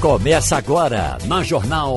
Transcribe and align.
Começa 0.00 0.56
agora 0.56 1.18
na 1.26 1.42
Jornal. 1.42 1.94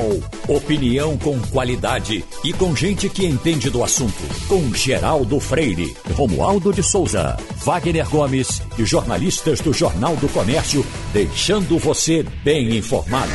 Opinião 0.50 1.18
com 1.18 1.40
qualidade 1.40 2.22
e 2.44 2.52
com 2.52 2.76
gente 2.76 3.08
que 3.08 3.26
entende 3.26 3.70
do 3.70 3.82
assunto. 3.82 4.22
Com 4.46 4.74
Geraldo 4.74 5.40
Freire, 5.40 5.96
Romualdo 6.14 6.74
de 6.74 6.84
Souza, 6.84 7.38
Wagner 7.64 8.10
Gomes 8.10 8.62
e 8.78 8.84
jornalistas 8.84 9.62
do 9.62 9.72
Jornal 9.72 10.18
do 10.18 10.28
Comércio, 10.28 10.86
deixando 11.14 11.80
você 11.80 12.26
bem 12.44 12.76
informado. 12.76 13.32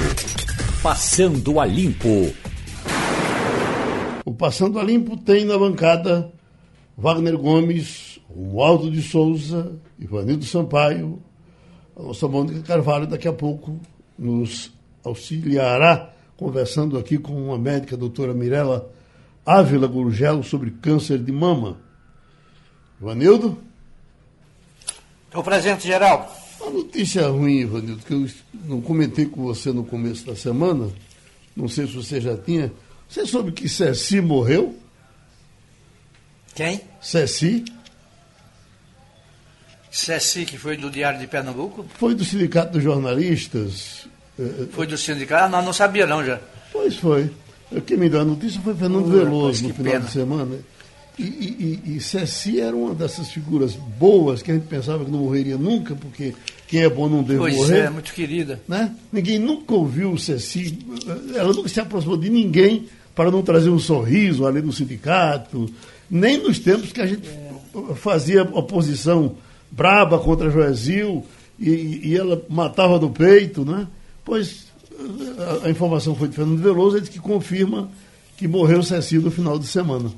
Passando 0.83 1.59
a 1.59 1.65
Limpo. 1.65 2.31
O 4.27 4.35
Passando 4.35 4.79
a 4.79 4.83
Limpo 4.83 5.17
tem 5.17 5.47
na 5.47 5.57
bancada 5.57 6.31
Wagner 6.95 7.39
Gomes, 7.39 8.21
Romualdo 8.29 8.91
de 8.91 9.01
Souza, 9.01 9.81
Ivanildo 9.99 10.45
Sampaio, 10.45 11.23
a 11.97 12.03
nossa 12.03 12.29
Mônica 12.29 12.61
Carvalho 12.61 13.07
daqui 13.07 13.27
a 13.27 13.33
pouco 13.33 13.81
nos 14.19 14.73
auxiliará 15.05 16.13
conversando 16.37 16.97
aqui 16.97 17.19
com 17.19 17.33
uma 17.33 17.59
médica, 17.59 17.97
a 17.97 17.99
doutora 17.99 18.33
Mirella 18.33 18.91
Ávila 19.45 19.87
Gurgel, 19.87 20.43
sobre 20.43 20.71
câncer 20.71 21.19
de 21.19 21.33
mama. 21.33 21.79
Ivanildo? 23.01 23.59
Estou 25.27 25.43
presente, 25.43 25.87
Geraldo. 25.87 26.31
Uma 26.61 26.71
notícia 26.71 27.27
ruim, 27.29 27.61
Ivanildo, 27.61 28.03
que 28.05 28.15
eu 28.15 28.29
não 28.65 28.81
comentei 28.81 29.27
com 29.27 29.43
você 29.43 29.73
no 29.73 29.85
começo 29.85 30.27
da 30.27 30.37
semana, 30.37 30.89
não 31.57 31.69
sei 31.69 31.87
se 31.87 31.95
você 31.95 32.21
já 32.21 32.37
tinha. 32.37 32.73
Você 33.09 33.27
soube 33.27 33.53
que 33.53 33.69
Ceci 33.69 34.21
morreu? 34.21 34.77
Quem? 36.55 36.81
Ceci. 37.01 37.65
Ceci, 39.99 40.45
que 40.45 40.57
foi 40.57 40.77
do 40.77 40.91
Diário 40.91 41.19
de 41.19 41.27
Pernambuco? 41.27 41.85
Foi 41.99 42.15
do 42.15 42.25
Sindicato 42.25 42.73
dos 42.73 42.83
Jornalistas. 42.83 44.07
Foi 44.71 44.87
do 44.87 44.97
sindicato? 44.97 45.45
Ah, 45.47 45.49
não, 45.49 45.65
não 45.67 45.73
sabia 45.73 46.07
não 46.07 46.25
já. 46.25 46.39
Pois 46.73 46.95
foi. 46.97 47.29
Quem 47.85 47.97
me 47.97 48.09
deu 48.09 48.21
a 48.21 48.25
notícia 48.25 48.61
foi 48.61 48.75
Fernando 48.75 49.07
Veloso 49.11 49.67
no 49.67 49.75
final 49.75 49.93
pena. 49.95 50.05
de 50.05 50.13
semana. 50.13 50.57
E, 51.19 51.23
e, 51.25 51.81
e, 51.85 51.97
e 51.97 52.01
Ceci 52.01 52.61
era 52.61 52.75
uma 52.77 52.95
dessas 52.95 53.29
figuras 53.31 53.75
boas 53.75 54.41
que 54.41 54.53
a 54.53 54.55
gente 54.55 54.69
pensava 54.69 55.05
que 55.05 55.11
não 55.11 55.19
morreria 55.19 55.57
nunca, 55.59 55.97
porque 55.97 56.33
quem 56.69 56.83
é 56.83 56.89
bom 56.89 57.09
não 57.09 57.25
deve 57.25 57.41
Pois 57.41 57.57
morrer. 57.57 57.79
é, 57.81 57.91
muito 57.91 58.13
querida. 58.15 58.61
né? 58.69 58.95
Ninguém 59.13 59.41
nunca 59.41 59.75
ouviu 59.75 60.17
Ceci, 60.17 60.79
ela 61.35 61.53
nunca 61.53 61.69
se 61.69 61.81
aproximou 61.81 62.17
de 62.17 62.31
ninguém 62.31 62.89
para 63.17 63.33
não 63.33 63.43
trazer 63.43 63.71
um 63.71 63.79
sorriso 63.81 64.47
ali 64.47 64.63
no 64.63 64.73
sindicato, 64.73 65.69
nem 66.09 66.39
nos 66.41 66.61
tempos 66.61 66.93
que 66.93 67.01
a 67.01 67.07
gente 67.07 67.29
fazia 67.97 68.43
oposição 68.45 69.35
braba 69.71 70.19
contra 70.19 70.51
Joesil 70.51 71.25
e, 71.59 72.09
e 72.09 72.17
ela 72.17 72.43
matava 72.49 72.99
do 72.99 73.11
peito, 73.11 73.65
né? 73.65 73.87
Pois 74.25 74.69
a, 75.63 75.67
a 75.67 75.71
informação 75.71 76.15
foi 76.15 76.29
de 76.29 76.37
Fernando 76.37 76.61
Veloso, 76.61 76.97
ele 76.97 77.07
que 77.07 77.19
confirma 77.19 77.91
que 78.37 78.47
morreu 78.47 78.83
Ceci 78.83 79.19
no 79.19 79.31
final 79.31 79.59
de 79.59 79.67
semana. 79.67 80.11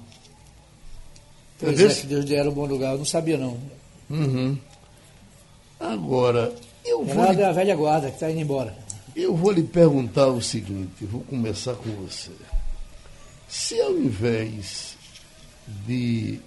Pois 1.58 1.80
é, 1.80 1.88
que 1.88 2.06
Deus 2.06 2.24
dera 2.24 2.50
um 2.50 2.54
bom 2.54 2.66
lugar. 2.66 2.92
Eu 2.92 2.98
não 2.98 3.04
sabia 3.04 3.36
não. 3.36 3.58
Uhum. 4.08 4.56
Agora, 5.78 6.52
eu 6.84 7.04
vou, 7.04 7.32
lhe, 7.32 7.40
é 7.40 7.46
a 7.46 7.52
velha 7.52 7.76
guarda 7.76 8.08
que 8.08 8.14
está 8.14 8.30
indo 8.30 8.40
embora. 8.40 8.76
eu 9.14 9.34
vou 9.34 9.50
lhe 9.50 9.62
perguntar 9.62 10.26
o 10.26 10.42
seguinte, 10.42 11.04
vou 11.04 11.22
começar 11.22 11.74
com 11.74 11.90
você. 11.90 12.30
Se 13.48 13.80
ao 13.80 13.92
invés 13.92 14.96
de, 15.86 16.38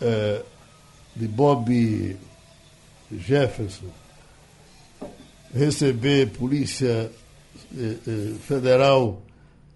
eh, 0.00 0.42
de 1.14 1.28
Bob 1.28 1.70
Jefferson 3.10 3.90
receber 5.54 6.30
Polícia 6.30 7.10
eh, 7.76 7.96
eh, 8.06 8.34
Federal 8.46 9.22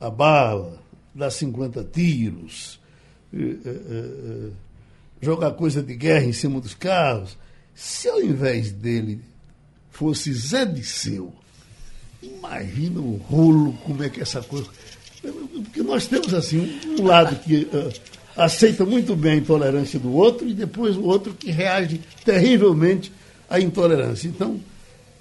a 0.01 0.11
bala, 0.11 0.79
dar 1.15 1.31
50 1.31 1.85
tiros, 1.85 2.79
eh, 3.33 3.57
eh, 3.65 3.71
eh, 3.71 4.51
jogar 5.21 5.53
coisa 5.53 5.83
de 5.83 5.95
guerra 5.95 6.25
em 6.25 6.33
cima 6.33 6.61
dos 6.61 6.75
carros, 6.75 7.37
se 7.75 8.09
ao 8.09 8.21
invés 8.21 8.73
dele 8.73 9.21
fosse 9.91 10.33
Zé 10.33 10.65
Disseu, 10.65 11.33
imagina 12.23 13.01
o 13.01 13.17
rolo, 13.17 13.73
como 13.85 14.03
é 14.03 14.11
que 14.11 14.21
é 14.21 14.23
essa 14.23 14.43
coisa. 14.43 14.69
Porque 15.21 15.83
nós 15.83 16.07
temos 16.07 16.33
assim 16.33 16.81
um 16.99 17.05
lado 17.05 17.37
que 17.37 17.69
eh, 17.73 17.93
aceita 18.37 18.85
muito 18.85 19.17
bem 19.17 19.33
a 19.33 19.37
intolerância 19.37 19.99
do 19.99 20.13
outro 20.13 20.47
e 20.47 20.53
depois 20.53 20.97
o 20.97 21.05
outro 21.05 21.33
que 21.33 21.51
reage 21.51 22.01
terrivelmente 22.25 23.11
à 23.49 23.59
intolerância. 23.59 24.29
Então, 24.29 24.61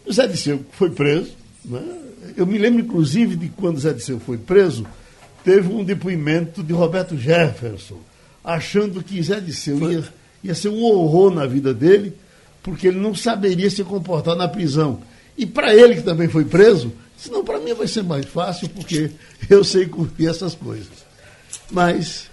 o 0.05 0.11
Zé 0.11 0.27
Disseu 0.27 0.65
foi 0.71 0.89
preso. 0.89 1.31
Né? 1.63 1.81
Eu 2.35 2.45
me 2.45 2.57
lembro, 2.57 2.81
inclusive, 2.81 3.35
de 3.35 3.49
quando 3.49 3.77
o 3.77 3.79
Zé 3.79 3.93
Disseu 3.93 4.19
foi 4.19 4.37
preso, 4.37 4.85
teve 5.43 5.71
um 5.71 5.83
depoimento 5.83 6.61
de 6.61 6.73
Roberto 6.73 7.17
Jefferson, 7.17 7.99
achando 8.43 9.01
que 9.01 9.21
Zé 9.23 9.39
Disseu 9.39 9.91
ia, 9.91 10.03
ia 10.43 10.55
ser 10.55 10.69
um 10.69 10.83
horror 10.83 11.33
na 11.33 11.45
vida 11.45 11.73
dele, 11.73 12.13
porque 12.61 12.87
ele 12.87 12.99
não 12.99 13.15
saberia 13.15 13.69
se 13.69 13.83
comportar 13.83 14.35
na 14.35 14.47
prisão. 14.47 15.01
E 15.37 15.45
para 15.45 15.73
ele, 15.73 15.95
que 15.95 16.01
também 16.01 16.27
foi 16.27 16.45
preso, 16.45 16.91
disse, 17.15 17.31
não, 17.31 17.43
para 17.43 17.59
mim 17.59 17.73
vai 17.73 17.87
ser 17.87 18.03
mais 18.03 18.25
fácil, 18.25 18.67
porque 18.69 19.11
eu 19.49 19.63
sei 19.63 19.85
cumprir 19.85 20.29
essas 20.29 20.55
coisas. 20.55 21.05
Mas, 21.71 22.27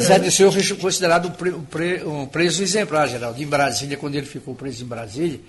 Zé 0.00 0.18
Disseu 0.18 0.50
foi 0.52 0.62
considerado 0.76 1.28
um, 1.28 1.30
pre- 1.32 1.52
pre- 1.70 2.00
preso 2.30 2.62
exemplar, 2.62 3.08
Geraldo. 3.08 3.42
Em 3.42 3.46
Brasília, 3.46 3.96
quando 3.96 4.14
ele 4.14 4.26
ficou 4.26 4.54
preso 4.54 4.84
em 4.84 4.86
Brasília, 4.86 5.40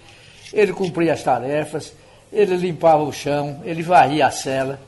ele 0.54 0.74
cumpria 0.74 1.14
as 1.14 1.24
tarefas, 1.24 1.94
ele 2.32 2.56
limpava 2.56 3.04
o 3.04 3.12
chão, 3.12 3.62
ele 3.66 3.82
varria 3.84 4.28
a 4.28 4.32
cela, 4.32 4.80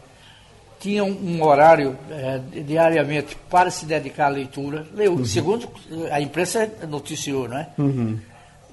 tinha 0.80 1.04
um, 1.04 1.42
horário 1.44 1.98
eh, 2.12 2.42
diariamente 2.66 3.38
para 3.50 3.70
se 3.72 3.86
dedicar 3.86 4.26
à 4.26 4.30
leitura. 4.30 4.86
Leu, 4.94 5.26
Segundo 5.26 5.70
a 6.12 6.20
imprensa 6.20 6.70
noticiou, 6.90 7.48
não 7.48 7.58
é? 7.58 7.68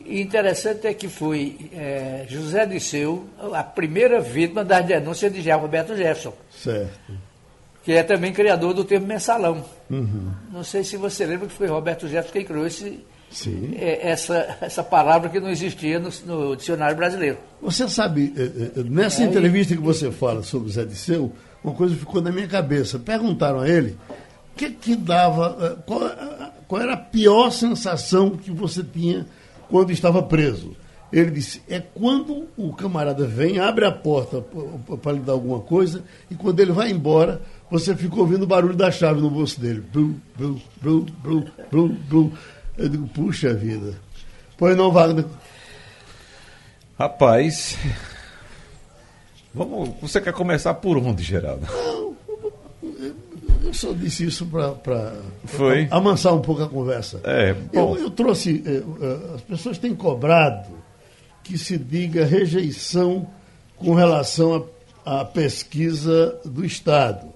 E 0.05 0.21
interessante 0.21 0.87
é 0.89 0.95
que 0.95 1.07
foi 1.09 1.71
eh, 1.73 2.25
José 2.29 2.67
Disseu 2.67 3.29
a 3.53 3.63
primeira 3.63 4.21
vítima 4.21 4.65
das 4.65 4.85
denúncias 4.87 5.33
de 5.33 5.41
Geraldo 5.41 5.67
Roberto 5.67 5.95
Jefferson 5.97 6.33
certo. 6.51 6.99
Que 7.91 7.97
é 7.97 8.05
também 8.05 8.33
criador 8.33 8.73
do 8.73 8.85
termo 8.85 9.09
mensalão. 9.09 9.65
Não 10.53 10.63
sei 10.63 10.85
se 10.85 10.97
você 10.97 11.27
lembra 11.27 11.49
que 11.49 11.55
foi 11.55 11.67
Roberto 11.67 12.07
Jefferson 12.07 12.33
quem 12.33 12.45
criou 12.45 12.65
esse, 12.65 13.05
é, 13.75 14.11
essa, 14.11 14.59
essa 14.61 14.85
palavra 14.85 15.29
que 15.29 15.41
não 15.41 15.51
existia 15.51 15.99
no, 15.99 16.09
no 16.25 16.55
dicionário 16.55 16.97
brasileiro. 16.97 17.39
Você 17.61 17.89
sabe, 17.89 18.33
eh, 18.37 18.71
eh, 18.77 18.83
nessa 18.85 19.25
É, 19.25 19.27
entrevista 19.27 19.75
que 19.75 19.83
você 19.83 20.13
fala 20.13 20.45
sobre 20.45 20.69
o 20.69 20.71
Zé 20.71 20.85
Disseu, 20.85 21.33
uma 21.65 21.75
coisa 21.75 21.97
ficou 21.97 22.23
na 22.23 22.31
minha 22.31 22.47
cabeça. 22.47 22.97
Perguntaram 22.97 23.59
a 23.59 23.69
ele 23.69 23.99
o 24.53 24.57
que 24.57 24.71
que 24.71 24.95
dava, 24.95 25.83
qual, 25.85 26.01
qual 26.69 26.83
era 26.83 26.93
a 26.93 26.97
pior 26.97 27.51
sensação 27.51 28.31
que 28.37 28.53
você 28.53 28.85
tinha 28.85 29.27
quando 29.69 29.91
estava 29.91 30.23
preso. 30.23 30.77
Ele 31.13 31.33
disse, 31.33 31.61
é 31.69 31.81
quando 31.81 32.47
o 32.57 32.73
camarada 32.73 33.27
vem, 33.27 33.59
abre 33.59 33.85
a 33.85 33.91
porta 33.91 34.41
para 35.03 35.11
lhe 35.11 35.19
dar 35.19 35.33
alguma 35.33 35.59
coisa, 35.59 36.05
e 36.31 36.37
quando 36.37 36.61
ele 36.61 36.71
vai 36.71 36.89
embora, 36.89 37.43
você 37.71 37.95
fica 37.95 38.17
ouvindo 38.17 38.43
o 38.43 38.47
barulho 38.47 38.75
da 38.77 38.91
chave 38.91 39.21
no 39.21 39.31
bolso 39.31 39.61
dele. 39.61 39.81
Blu, 39.93 40.17
blu, 40.37 40.61
blu, 40.81 41.07
blu, 41.23 41.45
blu, 41.71 41.89
blu. 42.09 42.33
Eu 42.77 42.89
digo, 42.89 43.09
puxa 43.09 43.55
vida. 43.55 43.95
Pois 44.57 44.77
não, 44.77 44.91
Wagner. 44.91 45.25
Rapaz. 46.99 47.79
Vamos, 49.55 49.91
você 50.01 50.21
quer 50.21 50.33
começar 50.33 50.75
por 50.75 50.97
onde, 50.97 51.23
Geraldo? 51.23 51.67
Eu 53.63 53.75
só 53.75 53.93
disse 53.93 54.25
isso 54.27 54.47
para 54.47 55.15
amansar 55.91 56.35
um 56.35 56.41
pouco 56.41 56.63
a 56.63 56.69
conversa. 56.69 57.21
É, 57.25 57.53
bom. 57.53 57.97
eu, 57.97 58.05
eu 58.05 58.11
trouxe. 58.11 58.63
eh, 58.67 58.83
eh, 59.03 59.35
as 59.35 59.41
pessoas 59.43 59.79
têm 59.79 59.95
cobrado 59.95 60.69
que 61.45 61.57
se 61.59 61.77
diga 61.79 62.25
rejeição 62.25 63.29
com 63.77 63.95
relação 63.95 64.67
à 65.05 65.25
pesquisa 65.25 66.39
do 66.45 66.65
Estado. 66.65 67.29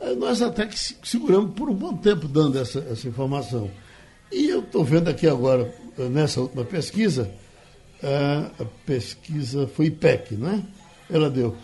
Eh, 0.00 0.14
Nós 0.14 0.42
até 0.42 0.66
que 0.66 0.78
se- 0.78 0.96
seguramos 1.02 1.54
por 1.54 1.68
um 1.70 1.74
bom 1.74 1.96
tempo 1.96 2.28
dando 2.28 2.58
essa, 2.58 2.80
essa 2.90 3.08
informação. 3.08 3.70
E 4.32 4.48
eu 4.48 4.60
estou 4.60 4.84
vendo 4.84 5.08
aqui 5.08 5.26
agora, 5.28 5.72
eh, 5.98 6.08
nessa 6.08 6.40
última 6.40 6.64
pesquisa, 6.64 7.30
eh, 8.02 8.42
a 8.60 8.64
pesquisa 8.84 9.66
foi 9.68 9.86
IPEC, 9.86 10.34
não 10.36 10.50
é? 10.50 10.60
Ela 11.10 11.30
deu 11.30 11.56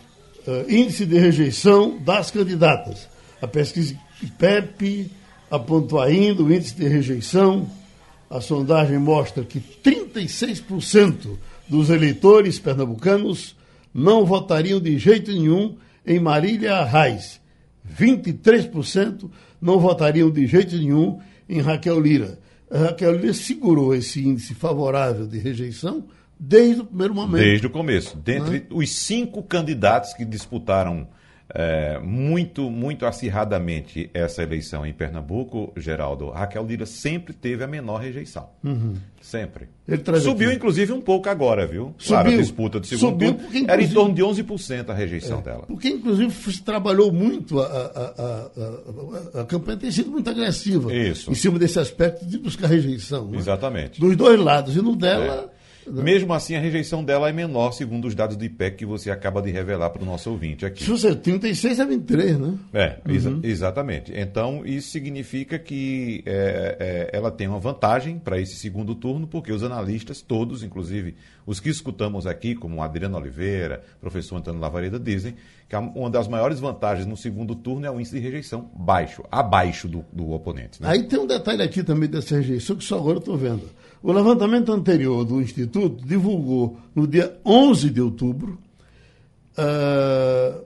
eh, 0.46 0.64
índice 0.68 1.04
de 1.06 1.18
rejeição 1.18 1.98
das 1.98 2.30
candidatas. 2.30 3.08
A 3.40 3.46
pesquisa 3.46 3.94
IPEP 4.22 5.10
apontou 5.50 6.00
ainda 6.00 6.42
o 6.42 6.52
índice 6.52 6.74
de 6.74 6.88
rejeição. 6.88 7.68
A 8.30 8.40
sondagem 8.40 8.98
mostra 8.98 9.44
que 9.44 9.60
36% 9.60 11.36
dos 11.68 11.90
eleitores 11.90 12.58
pernambucanos 12.58 13.54
não 13.92 14.24
votariam 14.24 14.80
de 14.80 14.96
jeito 14.98 15.30
nenhum 15.30 15.76
em 16.06 16.18
Marília 16.18 16.76
Arraes. 16.76 17.40
23% 17.92 19.30
não 19.60 19.78
votariam 19.78 20.30
de 20.30 20.46
jeito 20.46 20.76
nenhum 20.76 21.18
em 21.48 21.60
Raquel 21.60 22.00
Lira. 22.00 22.38
A 22.70 22.78
Raquel 22.78 23.12
Lira 23.16 23.34
segurou 23.34 23.94
esse 23.94 24.26
índice 24.26 24.54
favorável 24.54 25.26
de 25.26 25.38
rejeição 25.38 26.04
desde 26.38 26.80
o 26.80 26.84
primeiro 26.84 27.14
momento. 27.14 27.42
Desde 27.42 27.66
o 27.66 27.70
começo. 27.70 28.16
Dentre 28.16 28.66
os 28.70 28.90
cinco 28.90 29.42
candidatos 29.42 30.14
que 30.14 30.24
disputaram 30.24 31.06
é, 31.54 31.98
muito, 31.98 32.70
muito 32.70 33.04
acirradamente 33.06 34.10
essa 34.14 34.42
eleição 34.42 34.86
em 34.86 34.92
Pernambuco, 34.92 35.72
Geraldo, 35.76 36.30
Raquel 36.30 36.64
Lira 36.66 36.86
sempre 36.86 37.32
teve 37.32 37.62
a 37.62 37.66
menor 37.66 37.98
rejeição. 38.00 38.48
Sempre. 39.20 39.68
Subiu, 40.20 40.48
aqui. 40.48 40.56
inclusive, 40.56 40.92
um 40.92 41.00
pouco 41.00 41.28
agora, 41.28 41.64
viu? 41.66 41.94
Subiu. 41.98 42.08
Claro, 42.22 42.28
a 42.30 42.36
disputa 42.36 42.80
do 42.80 42.86
segundo 42.86 43.10
Subiu 43.12 43.34
turno 43.34 43.44
porque, 43.48 43.64
era 43.70 43.82
em 43.82 43.88
torno 43.88 44.14
de 44.14 44.22
11% 44.22 44.88
a 44.90 44.94
rejeição 44.94 45.40
dela. 45.40 45.62
Porque, 45.66 45.88
inclusive, 45.90 46.32
trabalhou 46.62 47.12
muito, 47.12 47.60
a, 47.60 47.66
a- 47.66 48.14
a- 49.36 49.40
a- 49.42 49.44
campanha 49.44 49.76
tem 49.78 49.90
sido 49.92 50.10
muito 50.10 50.28
agressiva 50.28 50.92
Isso. 50.92 51.30
em 51.30 51.34
cima 51.34 51.58
desse 51.58 51.78
aspecto 51.78 52.26
de 52.26 52.38
buscar 52.38 52.66
rejeição. 52.66 53.28
né? 53.30 53.38
Exatamente. 53.38 54.00
Dos 54.00 54.16
dois 54.16 54.40
lados. 54.40 54.74
E 54.74 54.82
no 54.82 54.96
dela, 54.96 55.51
Mesmo 55.90 56.32
assim, 56.34 56.54
a 56.54 56.60
rejeição 56.60 57.02
dela 57.04 57.28
é 57.28 57.32
menor, 57.32 57.72
segundo 57.72 58.06
os 58.06 58.14
dados 58.14 58.36
do 58.36 58.44
IPEC 58.44 58.76
que 58.78 58.86
você 58.86 59.10
acaba 59.10 59.40
de 59.42 59.50
revelar 59.50 59.90
para 59.90 60.02
o 60.02 60.06
nosso 60.06 60.30
ouvinte 60.30 60.64
aqui. 60.64 60.84
se 60.84 60.90
você 60.90 61.14
36 61.14 61.80
a 61.80 61.84
23, 61.84 62.38
né? 62.38 62.54
É, 62.72 62.96
exa- 63.08 63.38
exatamente. 63.42 64.12
Então, 64.14 64.64
isso 64.64 64.90
significa 64.90 65.58
que 65.58 66.22
é, 66.26 67.10
é, 67.12 67.16
ela 67.16 67.30
tem 67.30 67.46
uma 67.48 67.58
vantagem 67.58 68.18
para 68.18 68.40
esse 68.40 68.56
segundo 68.56 68.94
turno, 68.94 69.26
porque 69.26 69.52
os 69.52 69.62
analistas, 69.62 70.20
todos, 70.22 70.62
inclusive 70.62 71.14
os 71.46 71.58
que 71.58 71.68
escutamos 71.68 72.26
aqui, 72.26 72.54
como 72.54 72.82
Adriano 72.82 73.16
Oliveira, 73.18 73.82
professor 74.00 74.36
Antônio 74.36 74.60
Lavareda, 74.60 74.98
dizem 74.98 75.34
que 75.68 75.74
uma 75.76 76.08
das 76.10 76.28
maiores 76.28 76.60
vantagens 76.60 77.06
no 77.06 77.16
segundo 77.16 77.54
turno 77.54 77.86
é 77.86 77.90
o 77.90 77.98
índice 77.98 78.14
de 78.14 78.20
rejeição 78.20 78.70
baixo, 78.76 79.24
abaixo 79.30 79.88
do, 79.88 80.04
do 80.12 80.30
oponente. 80.32 80.80
Né? 80.80 80.88
Aí 80.90 81.02
tem 81.04 81.18
um 81.18 81.26
detalhe 81.26 81.62
aqui 81.62 81.82
também 81.82 82.08
dessa 82.08 82.36
rejeição 82.36 82.76
que 82.76 82.84
só 82.84 82.96
agora 82.98 83.16
eu 83.16 83.20
estou 83.20 83.36
vendo. 83.36 83.62
O 84.02 84.12
levantamento 84.12 84.72
anterior 84.72 85.24
do 85.24 85.40
Instituto 85.40 86.04
divulgou 86.04 86.78
no 86.94 87.06
dia 87.06 87.36
11 87.44 87.90
de 87.90 88.00
outubro. 88.00 88.58
ah, 89.56 90.60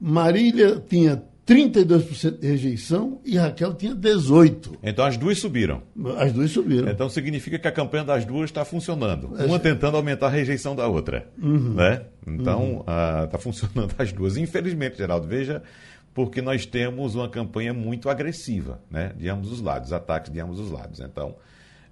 Marília 0.00 0.82
tinha 0.88 1.22
32% 1.46 2.38
de 2.38 2.46
rejeição 2.46 3.20
e 3.24 3.36
Raquel 3.36 3.74
tinha 3.74 3.94
18%. 3.94 4.78
Então, 4.82 5.04
as 5.04 5.16
duas 5.16 5.38
subiram. 5.38 5.82
As 6.18 6.32
duas 6.32 6.50
subiram. 6.50 6.88
Então 6.88 7.08
significa 7.08 7.58
que 7.58 7.68
a 7.68 7.72
campanha 7.72 8.04
das 8.04 8.24
duas 8.24 8.44
está 8.44 8.64
funcionando. 8.64 9.32
Uma 9.46 9.58
tentando 9.58 9.96
aumentar 9.96 10.26
a 10.26 10.30
rejeição 10.30 10.74
da 10.74 10.86
outra. 10.86 11.26
Né? 11.36 12.02
Então 12.26 12.84
está 13.24 13.38
funcionando 13.38 13.94
as 13.98 14.12
duas. 14.12 14.36
Infelizmente, 14.36 14.98
Geraldo, 14.98 15.26
veja, 15.26 15.62
porque 16.14 16.40
nós 16.40 16.64
temos 16.64 17.14
uma 17.14 17.28
campanha 17.28 17.72
muito 17.72 18.08
agressiva 18.08 18.80
né? 18.90 19.12
de 19.16 19.28
ambos 19.28 19.50
os 19.52 19.60
lados, 19.60 19.92
ataques 19.92 20.32
de 20.32 20.40
ambos 20.40 20.60
os 20.60 20.70
lados. 20.70 21.00
Então, 21.00 21.34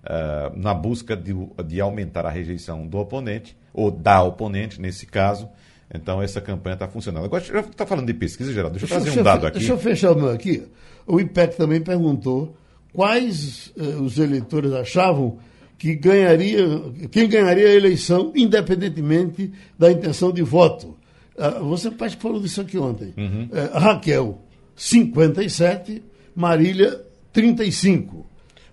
ah, 0.04 0.52
na 0.56 0.72
busca 0.74 1.16
de, 1.16 1.34
de 1.66 1.80
aumentar 1.80 2.24
a 2.26 2.30
rejeição 2.30 2.86
do 2.86 2.98
oponente, 2.98 3.56
ou 3.72 3.90
da 3.90 4.22
oponente, 4.22 4.80
nesse 4.80 5.06
caso. 5.06 5.48
Então, 5.92 6.22
essa 6.22 6.40
campanha 6.40 6.74
está 6.74 6.86
funcionando. 6.88 7.24
Agora, 7.24 7.42
já 7.42 7.60
está 7.60 7.84
falando 7.84 8.06
de 8.06 8.14
pesquisa, 8.14 8.52
Geraldo. 8.52 8.78
Deixa 8.78 8.86
eu 8.94 9.00
trazer 9.00 9.10
um 9.10 9.20
eu 9.20 9.24
dado 9.24 9.40
fe- 9.40 9.46
aqui. 9.48 9.58
Deixa 9.58 9.72
eu 9.72 9.78
fechar 9.78 10.12
o 10.12 10.16
meu 10.16 10.30
aqui. 10.30 10.62
O 11.06 11.18
IPEC 11.20 11.56
também 11.56 11.80
perguntou 11.80 12.56
quais 12.92 13.72
eh, 13.76 13.82
os 14.00 14.16
eleitores 14.18 14.72
achavam 14.72 15.38
que 15.76 15.94
ganharia, 15.96 16.64
quem 17.10 17.28
ganharia 17.28 17.66
a 17.66 17.72
eleição, 17.74 18.32
independentemente 18.36 19.50
da 19.78 19.90
intenção 19.90 20.30
de 20.30 20.42
voto. 20.42 20.96
Ah, 21.36 21.58
você 21.58 21.90
parece 21.90 22.16
que 22.16 22.22
falou 22.22 22.40
disso 22.40 22.60
aqui 22.60 22.78
ontem. 22.78 23.12
Uhum. 23.16 23.48
Eh, 23.52 23.70
Raquel, 23.76 24.38
57, 24.76 26.02
Marília, 26.36 27.00
35. 27.32 28.26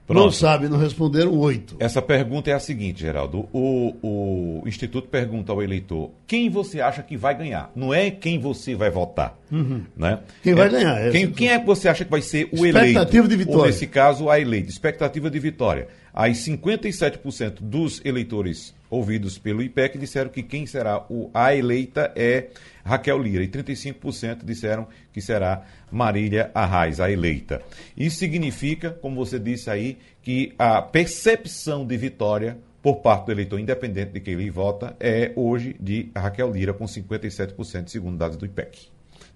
Não 0.09 0.15
Pronto. 0.21 0.35
sabe, 0.35 0.69
não 0.69 0.77
responderam 0.77 1.37
8. 1.37 1.75
Essa 1.79 2.01
pergunta 2.01 2.49
é 2.49 2.53
a 2.53 2.59
seguinte, 2.59 3.01
Geraldo. 3.01 3.47
O, 3.51 4.61
o 4.61 4.63
Instituto 4.65 5.09
pergunta 5.09 5.51
ao 5.51 5.61
eleitor 5.61 6.11
quem 6.25 6.49
você 6.49 6.79
acha 6.79 7.03
que 7.03 7.17
vai 7.17 7.37
ganhar. 7.37 7.69
Não 7.75 7.93
é 7.93 8.09
quem 8.09 8.39
você 8.39 8.73
vai 8.73 8.89
votar. 8.89 9.37
Né? 9.51 10.19
Quem 10.41 10.53
vai 10.53 10.67
É- 10.67 10.69
ganhar, 10.69 11.01
é. 11.07 11.11
Quem, 11.11 11.29
quem 11.31 11.49
é 11.49 11.59
que 11.59 11.65
você 11.65 11.89
acha 11.89 12.05
que 12.05 12.11
vai 12.11 12.21
ser 12.21 12.47
o 12.53 12.65
eleito? 12.65 12.77
Expectativa 12.87 13.27
de 13.27 13.35
vitória. 13.35 13.59
Ou, 13.59 13.65
nesse 13.67 13.85
caso, 13.87 14.29
a 14.29 14.39
eleita. 14.39 14.69
Expectativa 14.69 15.29
de 15.29 15.39
vitória. 15.39 15.87
Aí 16.13 16.31
57% 16.31 17.57
dos 17.61 18.01
eleitores 18.05 18.73
ouvidos 18.89 19.37
pelo 19.37 19.61
IPEC 19.61 19.97
disseram 19.97 20.29
que 20.29 20.43
quem 20.43 20.65
será 20.65 21.05
o, 21.09 21.29
a 21.33 21.53
eleita 21.55 22.11
é 22.15 22.47
Raquel 22.83 23.19
Lira. 23.19 23.43
E 23.43 23.47
35% 23.47 24.43
disseram 24.43 24.87
que 25.11 25.21
será 25.21 25.63
Marília 25.91 26.51
Arraes, 26.53 26.99
a 26.99 27.11
eleita. 27.11 27.61
Isso 27.95 28.17
significa, 28.17 28.91
como 28.91 29.15
você 29.15 29.39
disse 29.39 29.69
aí, 29.69 29.97
que 30.21 30.53
a 30.57 30.81
percepção 30.81 31.85
de 31.85 31.97
vitória 31.97 32.57
por 32.81 32.97
parte 32.97 33.25
do 33.25 33.31
eleitor, 33.33 33.59
independente 33.59 34.13
de 34.13 34.19
quem 34.21 34.35
ele 34.35 34.49
vota, 34.49 34.95
é 34.99 35.33
hoje 35.35 35.75
de 35.79 36.09
Raquel 36.15 36.51
Lira, 36.51 36.73
com 36.73 36.85
57%, 36.85 37.89
segundo 37.89 38.17
dados 38.17 38.37
do 38.37 38.45
IPEC. 38.45 38.87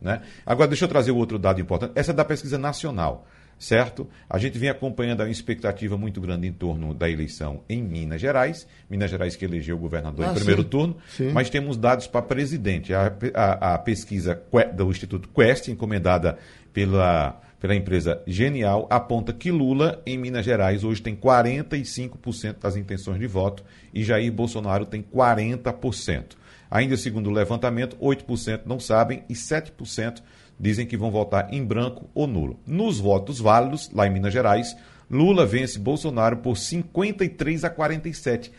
Né? 0.02 0.22
Agora, 0.46 0.68
deixa 0.68 0.86
eu 0.86 0.90
trazer 0.90 1.12
outro 1.12 1.38
dado 1.38 1.60
importante. 1.60 1.92
Essa 1.96 2.12
é 2.12 2.14
da 2.14 2.24
pesquisa 2.24 2.58
nacional, 2.58 3.28
certo? 3.62 4.10
A 4.30 4.38
gente 4.40 4.58
vem 4.58 4.70
acompanhando 4.70 5.22
uma 5.22 5.30
expectativa 5.30 5.96
muito 5.98 6.20
grande 6.20 6.48
em 6.48 6.52
torno 6.52 6.94
da 6.94 7.08
eleição 7.10 7.62
em 7.70 7.82
Minas 7.84 8.20
Gerais. 8.20 8.68
Minas 8.90 9.12
Gerais 9.12 9.36
que 9.36 9.46
elegeu 9.46 9.76
o 9.76 9.80
governador 9.80 10.26
Ah, 10.26 10.32
em 10.32 10.34
primeiro 10.34 10.64
sim. 10.64 10.68
turno. 10.70 10.98
Sim. 11.16 11.32
Mas 11.32 11.50
temos 11.50 11.78
dados 11.78 12.08
para 12.08 12.24
presidente. 12.24 12.94
A, 12.94 13.14
a- 13.36 13.76
a 13.76 13.78
pesquisa 13.78 14.36
Que- 14.36 14.66
do 14.74 14.90
Instituto 14.90 15.30
Quest, 15.30 15.68
encomendada 15.68 16.38
pela, 16.74 17.40
pela 17.60 17.76
empresa 17.76 18.22
Genial, 18.26 18.88
aponta 18.90 19.32
que 19.32 19.52
Lula, 19.52 20.02
em 20.08 20.18
Minas 20.18 20.44
Gerais, 20.44 20.84
hoje 20.84 21.02
tem 21.02 21.16
45% 21.16 22.60
das 22.62 22.76
intenções 22.76 23.20
de 23.20 23.28
voto 23.28 23.64
e 23.94 24.04
Jair 24.04 24.32
Bolsonaro 24.32 24.86
tem 24.88 25.02
40%. 25.04 26.36
Ainda 26.70 26.96
segundo 26.96 27.28
o 27.30 27.34
levantamento, 27.34 27.98
8% 28.00 28.62
não 28.66 28.80
sabem 28.80 29.24
e 29.30 29.34
7% 29.36 30.24
dizem 30.62 30.86
que 30.86 30.96
vão 30.96 31.10
votar 31.10 31.52
em 31.54 31.66
branco 31.66 32.10
ou 32.14 32.28
nulo. 32.28 32.60
Nos 32.68 33.00
votos 33.00 33.40
válidos, 33.40 33.90
lá 33.92 34.06
em 34.06 34.12
Minas 34.12 34.32
Gerais, 34.32 34.78
Lula 35.10 35.46
vence 35.46 35.80
Bolsonaro 35.80 36.38
por 36.38 36.56
53 36.56 37.64
a 37.66 37.70
47. 37.70 38.52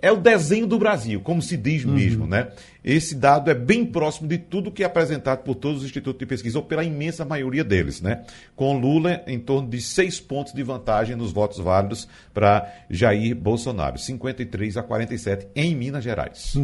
É 0.00 0.12
o 0.12 0.16
desenho 0.16 0.64
do 0.64 0.78
Brasil, 0.78 1.20
como 1.20 1.42
se 1.42 1.56
diz 1.56 1.84
mesmo, 1.84 2.24
né? 2.24 2.52
Esse 2.84 3.16
dado 3.16 3.50
é 3.50 3.54
bem 3.54 3.84
próximo 3.84 4.28
de 4.28 4.38
tudo 4.38 4.70
que 4.70 4.84
é 4.84 4.86
apresentado 4.86 5.42
por 5.42 5.56
todos 5.56 5.78
os 5.80 5.84
institutos 5.86 6.20
de 6.20 6.24
pesquisa, 6.24 6.56
ou 6.56 6.64
pela 6.64 6.84
imensa 6.84 7.24
maioria 7.24 7.64
deles, 7.64 8.00
né? 8.00 8.22
Com 8.54 8.78
Lula 8.78 9.24
em 9.26 9.40
torno 9.40 9.68
de 9.68 9.80
seis 9.80 10.20
pontos 10.20 10.52
de 10.52 10.62
vantagem 10.62 11.16
nos 11.16 11.32
votos 11.32 11.58
válidos 11.58 12.06
para 12.32 12.72
Jair 12.88 13.34
Bolsonaro, 13.34 13.98
53 13.98 14.76
a 14.76 14.84
47 14.84 15.48
em 15.56 15.74
Minas 15.74 16.04
Gerais. 16.04 16.54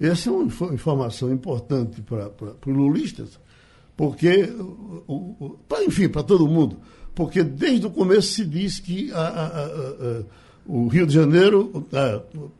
Essa 0.00 0.28
é 0.28 0.32
uma 0.32 0.44
info- 0.46 0.74
informação 0.74 1.32
importante 1.32 2.02
para 2.02 2.32
os 2.66 2.76
lulistas, 2.76 3.38
porque, 3.96 4.48
enfim, 5.86 6.08
para 6.08 6.22
todo 6.22 6.46
mundo, 6.46 6.78
porque 7.14 7.42
desde 7.42 7.86
o 7.86 7.90
começo 7.90 8.28
se 8.32 8.44
diz 8.44 8.78
que 8.80 9.10
a- 9.12 9.18
a- 9.18 9.64
a- 9.66 10.22
o 10.64 10.86
Rio 10.86 11.06
de 11.06 11.12
Janeiro, 11.12 11.86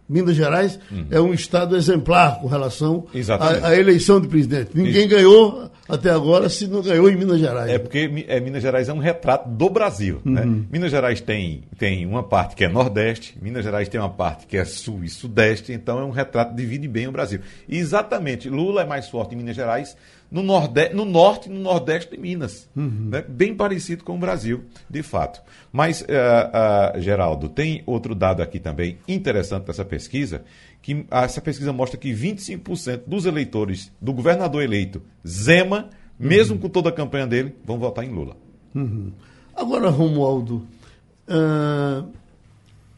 Minas 0.09 0.35
Gerais, 0.35 0.79
é 1.11 1.21
um 1.21 1.33
estado 1.33 1.77
exemplar 1.77 2.41
com 2.41 2.49
relação 2.49 3.07
Uhum. 3.15 3.65
À, 3.65 3.77
eleição 3.77 4.21
de 4.21 4.27
presidente. 4.27 4.71
Ninguém 4.75 5.07
ganhou 5.07 5.71
até 5.89 6.11
agora 6.11 6.49
se 6.49 6.67
não 6.67 6.83
ganhou 6.83 7.09
em 7.09 7.15
Minas 7.17 7.39
Gerais. 7.39 7.71
É 7.71 7.79
porque 7.79 8.11
é, 8.27 8.41
Minas 8.41 8.61
Gerais 8.61 8.89
é 8.89 8.93
um 8.93 8.99
retrato 8.99 9.49
do 9.49 9.71
Brasil. 9.71 10.21
Né? 10.25 10.45
Minas 10.71 10.91
Gerais 10.91 11.21
tem, 11.21 11.63
tem 11.79 12.05
uma 12.05 12.25
parte 12.25 12.57
que 12.57 12.65
é 12.65 12.69
Nordeste, 12.69 13.39
Minas 13.41 13.63
Gerais 13.65 13.89
tem 13.89 14.01
uma 14.01 14.11
parte 14.11 14.47
que 14.49 14.57
é 14.57 14.65
Sul 14.65 15.05
e 15.05 15.09
Sudeste, 15.09 15.73
então 15.73 16.01
é 16.01 16.05
um 16.05 16.11
retrato 16.11 16.51
que 16.51 16.57
divide 16.57 16.89
bem 16.89 17.07
o 17.07 17.13
Brasil. 17.13 17.39
E 17.69 17.79
exatamente, 17.79 18.51
Lula 18.51 18.83
é 18.83 18.87
mais 18.87 19.09
forte 19.09 19.35
em 19.35 19.39
Minas 19.39 19.55
Gerais, 19.55 19.97
no, 20.33 20.43
norde 20.43 20.95
no 20.95 21.05
Norte 21.05 21.51
e 21.51 21.53
no 21.53 21.61
Nordeste 21.61 22.13
de 22.13 22.19
Minas. 22.19 22.67
Né? 23.11 23.23
Bem 23.29 23.55
parecido 23.55 24.03
com 24.03 24.17
o 24.17 24.19
Brasil, 24.19 24.65
de 24.89 25.03
fato. 25.03 25.43
Mas, 25.71 26.03
eh, 26.09 26.51
ah, 26.53 26.95
Geraldo, 26.97 27.51
tem 27.51 27.83
outro 27.85 28.15
dado 28.15 28.43
aqui 28.43 28.59
também 28.59 28.97
interessante 29.07 29.67
dessa 29.67 29.85
pesquisa, 29.85 30.43
que 30.81 31.05
ah, 31.11 31.25
essa 31.25 31.43
pesquisa 31.43 31.71
mostra 31.71 31.99
que 31.99 32.11
25% 32.13 33.03
dos 33.07 33.27
eleitores 33.27 33.93
do 34.01 34.13
governador 34.15 34.63
eleito 34.63 35.03
Zema, 35.27 35.91
mesmo 36.19 36.59
com 36.59 36.69
toda 36.69 36.89
a 36.89 36.93
campanha 36.93 37.27
dele, 37.27 37.55
vão 37.63 37.79
votar 37.79 38.03
em 38.03 38.11
Lula. 38.11 38.37
Agora, 39.55 39.91
Romualdo, 39.91 40.67
ah, 41.29 42.05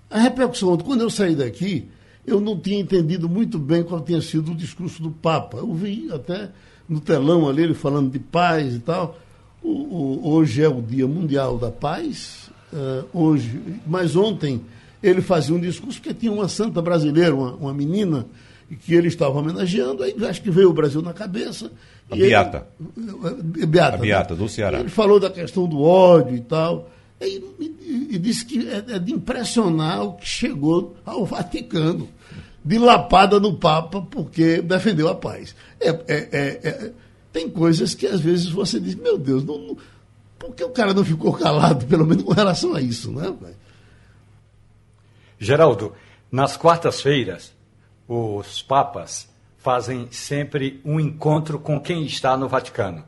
a 0.09 0.21
repercussão, 0.21 0.77
quando 0.79 1.01
eu 1.01 1.11
saí 1.11 1.35
daqui, 1.35 1.89
eu 2.25 2.41
não 2.41 2.57
tinha 2.59 2.79
entendido 2.79 3.29
muito 3.29 3.59
bem 3.59 3.83
qual 3.83 4.01
tinha 4.01 4.21
sido 4.21 4.53
o 4.53 4.55
discurso 4.55 5.03
do 5.03 5.11
Papa. 5.11 5.59
Eu 5.59 5.75
vi 5.75 6.09
até 6.13 6.51
no 6.89 7.01
telão 7.01 7.49
ali 7.49 7.63
ele 7.63 7.75
falando 7.75 8.11
de 8.11 8.19
paz 8.19 8.75
e 8.75 8.79
tal. 8.81 9.19
O- 9.63 9.69
o- 9.69 10.29
hoje 10.35 10.63
é 10.63 10.69
o 10.69 10.83
Dia 10.83 11.07
Mundial 11.07 11.57
da 11.59 11.71
Paz, 11.71 12.51
ah, 12.73 13.05
hoje, 13.13 13.61
mas 13.87 14.15
ontem 14.15 14.61
ele 15.03 15.23
fazia 15.23 15.55
um 15.55 15.61
discurso 15.61 16.01
porque 16.01 16.15
tinha 16.15 16.33
uma 16.33 16.49
santa 16.49 16.81
brasileira, 16.83 17.35
uma, 17.35 17.53
uma 17.55 17.75
menina, 17.75 18.27
que 18.85 18.95
ele 18.95 19.09
estava 19.09 19.39
homenageando, 19.39 20.03
aí 20.03 20.15
acho 20.27 20.43
que 20.43 20.51
veio 20.51 20.71
o 20.71 20.73
Brasil 20.73 21.01
na 21.03 21.13
cabeça. 21.13 21.71
A 22.11 22.17
e 22.17 22.21
ele- 22.21 22.29
Beata. 22.31 22.67
Beata. 23.69 23.97
A 23.97 24.01
Beata, 24.01 24.35
né? 24.35 24.41
do 24.41 24.49
Ceará. 24.49 24.81
Ele 24.81 24.89
falou 24.89 25.19
da 25.21 25.31
questão 25.31 25.67
do 25.67 25.81
ódio 25.83 26.37
e 26.37 26.41
tal. 26.41 26.91
E, 27.21 27.43
e- 27.61 28.09
e 28.13 28.19
disse 28.19 28.45
que 28.45 28.69
é, 28.69 28.97
é 28.97 28.99
de 28.99 29.13
impressionar 29.13 30.03
o 30.05 30.13
que 30.15 30.27
chegou 30.27 30.95
ao 31.07 31.25
Vaticano. 31.25 32.09
De 32.65 32.79
lapada 32.79 33.39
no 33.39 33.57
Papa 33.57 34.01
porque 34.01 34.63
defendeu 34.63 35.09
a 35.09 35.15
paz. 35.15 35.55
É, 35.79 35.89
é, 35.89 35.95
é, 36.09 36.69
é, 36.69 36.93
tem 37.33 37.51
coisas 37.51 37.95
que 37.95 38.07
às 38.07 38.21
vezes 38.21 38.49
você 38.49 38.81
diz, 38.81 38.95
meu 38.95 39.19
Deus, 39.19 39.45
não, 39.45 39.59
não, 39.59 39.77
por 40.39 40.55
que 40.55 40.65
o 40.65 40.71
cara 40.71 40.95
não 40.95 41.05
ficou 41.05 41.33
calado, 41.35 41.85
pelo 41.87 42.07
menos 42.07 42.25
com 42.25 42.33
relação 42.33 42.75
a 42.75 42.81
isso, 42.81 43.13
né? 43.13 43.35
Geraldo, 45.39 45.93
nas 46.33 46.57
quartas-feiras, 46.57 47.53
os 48.09 48.63
papas 48.63 49.29
fazem 49.59 50.09
sempre 50.11 50.81
um 50.85 50.99
encontro 50.99 51.59
com 51.59 51.81
quem 51.81 52.05
está 52.05 52.37
no 52.37 52.49
Vaticano. 52.49 53.05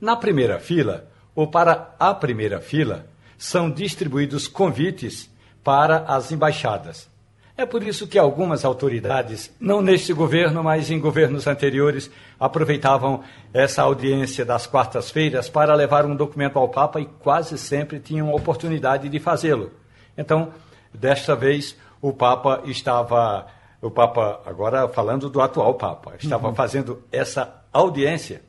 Na 0.00 0.16
primeira 0.16 0.58
fila, 0.58 1.08
ou 1.34 1.46
para 1.48 1.94
a 1.98 2.12
primeira 2.14 2.60
fila, 2.60 3.06
são 3.38 3.70
distribuídos 3.70 4.46
convites 4.46 5.30
para 5.62 5.98
as 6.04 6.32
embaixadas. 6.32 7.11
É 7.56 7.66
por 7.66 7.82
isso 7.82 8.06
que 8.06 8.18
algumas 8.18 8.64
autoridades, 8.64 9.54
não 9.60 9.82
neste 9.82 10.12
governo, 10.12 10.64
mas 10.64 10.90
em 10.90 10.98
governos 10.98 11.46
anteriores, 11.46 12.10
aproveitavam 12.40 13.22
essa 13.52 13.82
audiência 13.82 14.44
das 14.44 14.66
quartas-feiras 14.66 15.50
para 15.50 15.74
levar 15.74 16.06
um 16.06 16.16
documento 16.16 16.58
ao 16.58 16.68
Papa 16.68 17.00
e 17.00 17.04
quase 17.04 17.58
sempre 17.58 18.00
tinham 18.00 18.32
oportunidade 18.32 19.08
de 19.08 19.18
fazê-lo. 19.18 19.70
Então, 20.16 20.52
desta 20.94 21.36
vez, 21.36 21.76
o 22.00 22.12
Papa 22.12 22.62
estava, 22.64 23.46
o 23.82 23.90
Papa, 23.90 24.40
agora 24.46 24.88
falando 24.88 25.28
do 25.28 25.40
atual 25.40 25.74
Papa, 25.74 26.14
estava 26.18 26.48
uhum. 26.48 26.54
fazendo 26.54 27.02
essa 27.12 27.62
audiência 27.70 28.40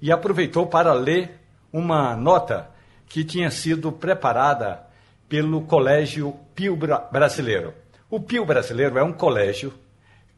e 0.00 0.10
aproveitou 0.10 0.66
para 0.66 0.94
ler 0.94 1.40
uma 1.70 2.16
nota 2.16 2.70
que 3.06 3.22
tinha 3.22 3.50
sido 3.50 3.92
preparada 3.92 4.80
pelo 5.28 5.60
Colégio 5.62 6.34
Pio 6.54 6.76
Brasileiro. 7.12 7.74
O 8.08 8.20
Pio 8.20 8.46
Brasileiro 8.46 8.98
é 8.98 9.02
um 9.02 9.12
colégio 9.12 9.74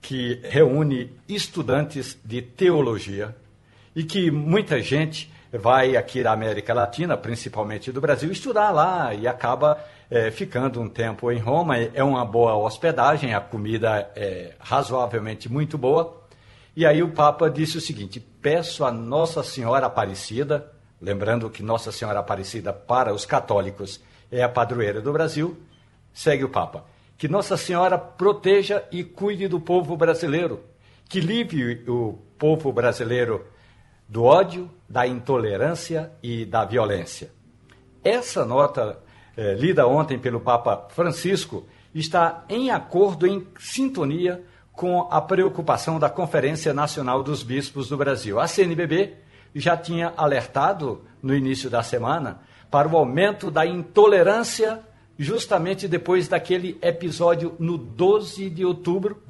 que 0.01 0.41
reúne 0.43 1.13
estudantes 1.29 2.19
de 2.25 2.41
teologia 2.41 3.37
e 3.95 4.05
que 4.05 4.31
muita 4.31 4.81
gente 4.81 5.31
vai 5.53 5.95
aqui 5.95 6.23
da 6.23 6.33
América 6.33 6.73
Latina, 6.73 7.15
principalmente 7.15 7.93
do 7.93 8.01
Brasil, 8.01 8.33
estudar 8.33 8.71
lá 8.71 9.13
e 9.13 9.29
acaba 9.29 9.79
é, 10.11 10.31
ficando 10.31 10.81
um 10.81 10.89
tempo 10.89 11.31
em 11.31 11.39
Roma. 11.39 11.77
É 11.77 12.03
uma 12.03 12.25
boa 12.25 12.57
hospedagem, 12.57 13.35
a 13.35 13.41
comida 13.41 14.11
é 14.17 14.55
razoavelmente 14.59 15.47
muito 15.47 15.77
boa. 15.77 16.23
E 16.75 16.87
aí 16.87 17.03
o 17.03 17.11
Papa 17.11 17.51
disse 17.51 17.77
o 17.77 17.83
seguinte: 17.83 18.19
peço 18.19 18.83
a 18.83 18.91
Nossa 18.91 19.43
Senhora 19.43 19.89
Aparecida, 19.89 20.73
lembrando 20.99 21.51
que 21.51 21.63
Nossa 21.63 21.93
Senhora 21.93 22.21
Aparecida 22.21 22.73
para 22.73 23.13
os 23.13 23.27
católicos 23.27 24.01
é 24.33 24.43
a 24.43 24.49
padroeira 24.49 25.03
do 25.03 25.13
Brasil, 25.13 25.55
segue 26.15 26.45
o 26.45 26.49
Papa 26.49 26.97
que 27.19 27.27
Nossa 27.27 27.57
Senhora 27.57 27.99
proteja 27.99 28.85
e 28.93 29.03
cuide 29.03 29.49
do 29.49 29.59
povo 29.59 29.97
brasileiro, 29.97 30.61
que 31.09 31.21
livre 31.21 31.85
o 31.89 32.17
povo 32.39 32.73
brasileiro 32.73 33.45
do 34.09 34.23
ódio, 34.23 34.71
da 34.89 35.05
intolerância 35.05 36.13
e 36.23 36.47
da 36.47 36.65
violência. 36.65 37.33
Essa 38.05 38.45
nota, 38.45 39.01
eh, 39.37 39.55
lida 39.55 39.85
ontem 39.87 40.17
pelo 40.17 40.41
Papa 40.41 40.89
Francisco, 40.91 41.67
está 41.93 42.45
em 42.49 42.71
acordo, 42.71 43.27
em 43.27 43.47
sintonia 43.59 44.45
com 44.73 45.09
a 45.11 45.21
preocupação 45.21 45.99
da 45.99 46.09
Conferência 46.09 46.73
Nacional 46.73 47.25
dos 47.25 47.43
Bispos 47.43 47.89
do 47.89 47.97
Brasil. 47.97 48.39
A 48.39 48.47
CNBB 48.47 49.17
já 49.53 49.77
tinha 49.77 50.15
alertado 50.17 51.03
no 51.21 51.35
início 51.35 51.69
da 51.69 51.83
semana 51.83 52.41
para 52.71 52.87
o 52.87 52.97
aumento 52.97 53.51
da 53.51 53.67
intolerância 53.67 54.87
justamente 55.19 55.89
depois 55.89 56.29
daquele 56.29 56.79
episódio 56.81 57.55
no 57.59 57.77
12 57.77 58.49
de 58.49 58.65
outubro, 58.65 59.21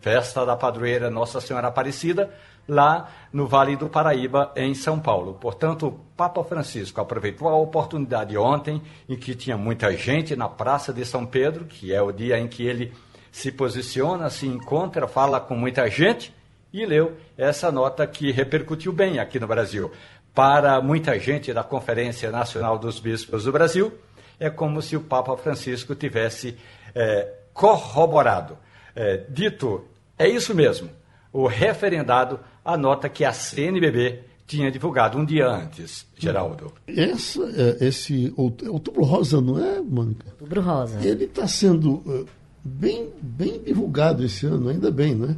festa 0.00 0.46
da 0.46 0.54
padroeira 0.54 1.10
Nossa 1.10 1.40
Senhora 1.40 1.68
Aparecida, 1.68 2.32
lá 2.68 3.10
no 3.32 3.46
Vale 3.46 3.76
do 3.76 3.88
Paraíba, 3.88 4.52
em 4.54 4.74
São 4.74 4.98
Paulo. 4.98 5.34
Portanto, 5.34 5.86
o 5.88 5.92
Papa 6.16 6.42
Francisco 6.44 7.00
aproveitou 7.00 7.48
a 7.48 7.56
oportunidade 7.56 8.36
ontem, 8.38 8.80
em 9.08 9.16
que 9.16 9.34
tinha 9.34 9.56
muita 9.56 9.94
gente 9.96 10.36
na 10.36 10.48
Praça 10.48 10.92
de 10.92 11.04
São 11.04 11.26
Pedro, 11.26 11.64
que 11.64 11.92
é 11.92 12.00
o 12.00 12.12
dia 12.12 12.38
em 12.38 12.46
que 12.46 12.64
ele 12.64 12.92
se 13.32 13.50
posiciona, 13.50 14.30
se 14.30 14.46
encontra, 14.46 15.08
fala 15.08 15.40
com 15.40 15.56
muita 15.56 15.90
gente, 15.90 16.32
e 16.72 16.86
leu 16.86 17.16
essa 17.36 17.70
nota 17.70 18.06
que 18.06 18.30
repercutiu 18.30 18.92
bem 18.92 19.18
aqui 19.18 19.40
no 19.40 19.46
Brasil. 19.46 19.90
Para 20.34 20.80
muita 20.80 21.18
gente 21.18 21.52
da 21.52 21.62
Conferência 21.62 22.30
Nacional 22.30 22.78
dos 22.78 22.98
Bispos 22.98 23.44
do 23.44 23.52
Brasil, 23.52 23.92
é 24.38 24.50
como 24.50 24.82
se 24.82 24.96
o 24.96 25.00
Papa 25.00 25.36
Francisco 25.36 25.94
tivesse 25.94 26.56
é, 26.94 27.32
corroborado, 27.52 28.56
é, 28.94 29.24
dito, 29.28 29.84
é 30.18 30.28
isso 30.28 30.54
mesmo, 30.54 30.90
o 31.32 31.46
referendado 31.46 32.40
a 32.64 32.76
nota 32.76 33.08
que 33.08 33.24
a 33.24 33.32
CNBB 33.32 34.20
tinha 34.46 34.70
divulgado 34.70 35.18
um 35.18 35.24
dia 35.24 35.48
antes, 35.48 36.06
Geraldo. 36.16 36.72
Essa, 36.86 37.42
é, 37.56 37.86
esse 37.86 38.32
outubro 38.36 39.04
rosa, 39.04 39.40
não 39.40 39.58
é, 39.58 39.80
Manca? 39.80 40.26
Outubro 40.32 40.60
rosa. 40.60 41.06
Ele 41.06 41.24
está 41.24 41.48
sendo 41.48 42.02
é, 42.06 42.24
bem, 42.62 43.10
bem 43.20 43.62
divulgado 43.62 44.24
esse 44.24 44.46
ano, 44.46 44.68
ainda 44.68 44.90
bem, 44.90 45.14
né? 45.14 45.36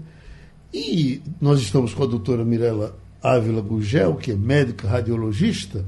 E 0.73 1.23
nós 1.41 1.61
estamos 1.61 1.95
com 1.95 2.03
a 2.03 2.07
doutora 2.07 2.45
Mirella 2.45 2.97
Ávila 3.23 3.61
Gugel, 3.61 4.17
que 4.17 4.33
é 4.33 4.35
médica 4.35 4.89
radiologista, 4.89 5.85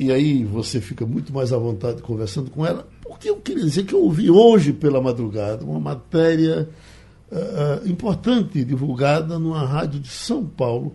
e 0.00 0.10
aí 0.10 0.44
você 0.44 0.80
fica 0.80 1.04
muito 1.04 1.30
mais 1.30 1.52
à 1.52 1.58
vontade 1.58 2.00
conversando 2.00 2.50
com 2.50 2.64
ela, 2.64 2.88
porque 3.02 3.28
eu 3.28 3.36
queria 3.36 3.62
dizer 3.62 3.84
que 3.84 3.94
eu 3.94 4.02
ouvi 4.02 4.30
hoje 4.30 4.72
pela 4.72 4.98
madrugada 4.98 5.62
uma 5.62 5.78
matéria 5.78 6.66
uh, 7.30 7.86
importante 7.86 8.64
divulgada 8.64 9.38
numa 9.38 9.62
rádio 9.66 10.00
de 10.00 10.08
São 10.08 10.42
Paulo. 10.42 10.94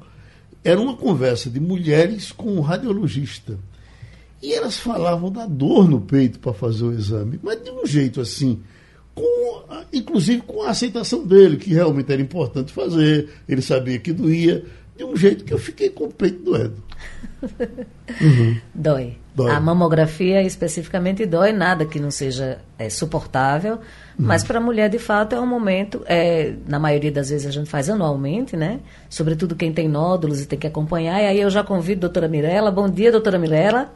Era 0.63 0.81
uma 0.81 0.97
conversa 0.97 1.51
de 1.51 1.59
mulheres 1.59 2.31
com 2.31 2.53
um 2.53 2.61
radiologista. 2.61 3.59
E 4.41 4.51
elas 4.51 4.79
falavam 4.79 5.31
da 5.31 5.45
dor 5.45 5.87
no 5.87 6.01
peito 6.01 6.39
para 6.39 6.55
fazer 6.55 6.85
o 6.85 6.91
exame, 6.91 7.39
mas 7.43 7.63
de 7.63 7.69
um 7.69 7.85
jeito 7.85 8.19
assim, 8.19 8.59
com, 9.13 9.63
inclusive 9.93 10.41
com 10.41 10.63
a 10.63 10.71
aceitação 10.71 11.23
dele, 11.23 11.57
que 11.57 11.71
realmente 11.71 12.11
era 12.11 12.23
importante 12.23 12.73
fazer, 12.73 13.29
ele 13.47 13.61
sabia 13.61 13.99
que 13.99 14.11
doía, 14.11 14.65
de 14.95 15.03
um 15.03 15.15
jeito 15.15 15.43
que 15.43 15.53
eu 15.53 15.57
fiquei 15.57 15.89
com 15.89 16.05
o 16.05 16.11
peito 16.11 16.43
doendo. 16.43 16.83
Uhum. 18.21 18.57
Dói. 18.73 19.17
dói. 19.35 19.51
A 19.51 19.59
mamografia 19.59 20.41
especificamente 20.41 21.25
dói, 21.25 21.51
nada 21.51 21.85
que 21.85 21.99
não 21.99 22.09
seja 22.09 22.59
é, 22.79 22.89
suportável, 22.89 23.73
uhum. 23.73 23.79
mas 24.17 24.43
para 24.43 24.57
a 24.57 24.61
mulher, 24.61 24.89
de 24.89 24.97
fato, 24.97 25.35
é 25.35 25.39
um 25.39 25.45
momento, 25.45 26.01
é, 26.05 26.53
na 26.65 26.79
maioria 26.79 27.11
das 27.11 27.29
vezes 27.29 27.45
a 27.45 27.51
gente 27.51 27.69
faz 27.69 27.89
anualmente, 27.89 28.55
né? 28.55 28.79
Sobretudo 29.09 29.55
quem 29.55 29.73
tem 29.73 29.89
nódulos 29.89 30.41
e 30.41 30.45
tem 30.45 30.57
que 30.57 30.67
acompanhar. 30.67 31.21
E 31.21 31.27
aí 31.27 31.41
eu 31.41 31.49
já 31.49 31.63
convido 31.63 31.99
a 31.99 32.07
doutora 32.07 32.27
Mirella. 32.27 32.71
Bom 32.71 32.89
dia, 32.89 33.11
doutora 33.11 33.37
Mirella. 33.37 33.93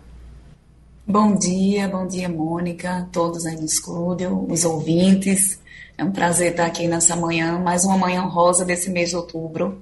Bom 1.07 1.35
dia, 1.35 1.87
bom 1.87 2.05
dia, 2.05 2.29
Mônica, 2.29 3.07
todos 3.11 3.45
aí 3.45 3.55
no 3.55 3.65
estúdio, 3.65 4.45
os 4.47 4.63
ouvintes. 4.63 5.59
É 5.97 6.03
um 6.03 6.11
prazer 6.11 6.51
estar 6.51 6.65
aqui 6.65 6.87
nessa 6.87 7.15
manhã, 7.15 7.57
mais 7.57 7.83
uma 7.83 7.97
manhã 7.97 8.21
rosa 8.21 8.63
desse 8.63 8.91
mês 8.91 9.09
de 9.09 9.15
outubro. 9.15 9.81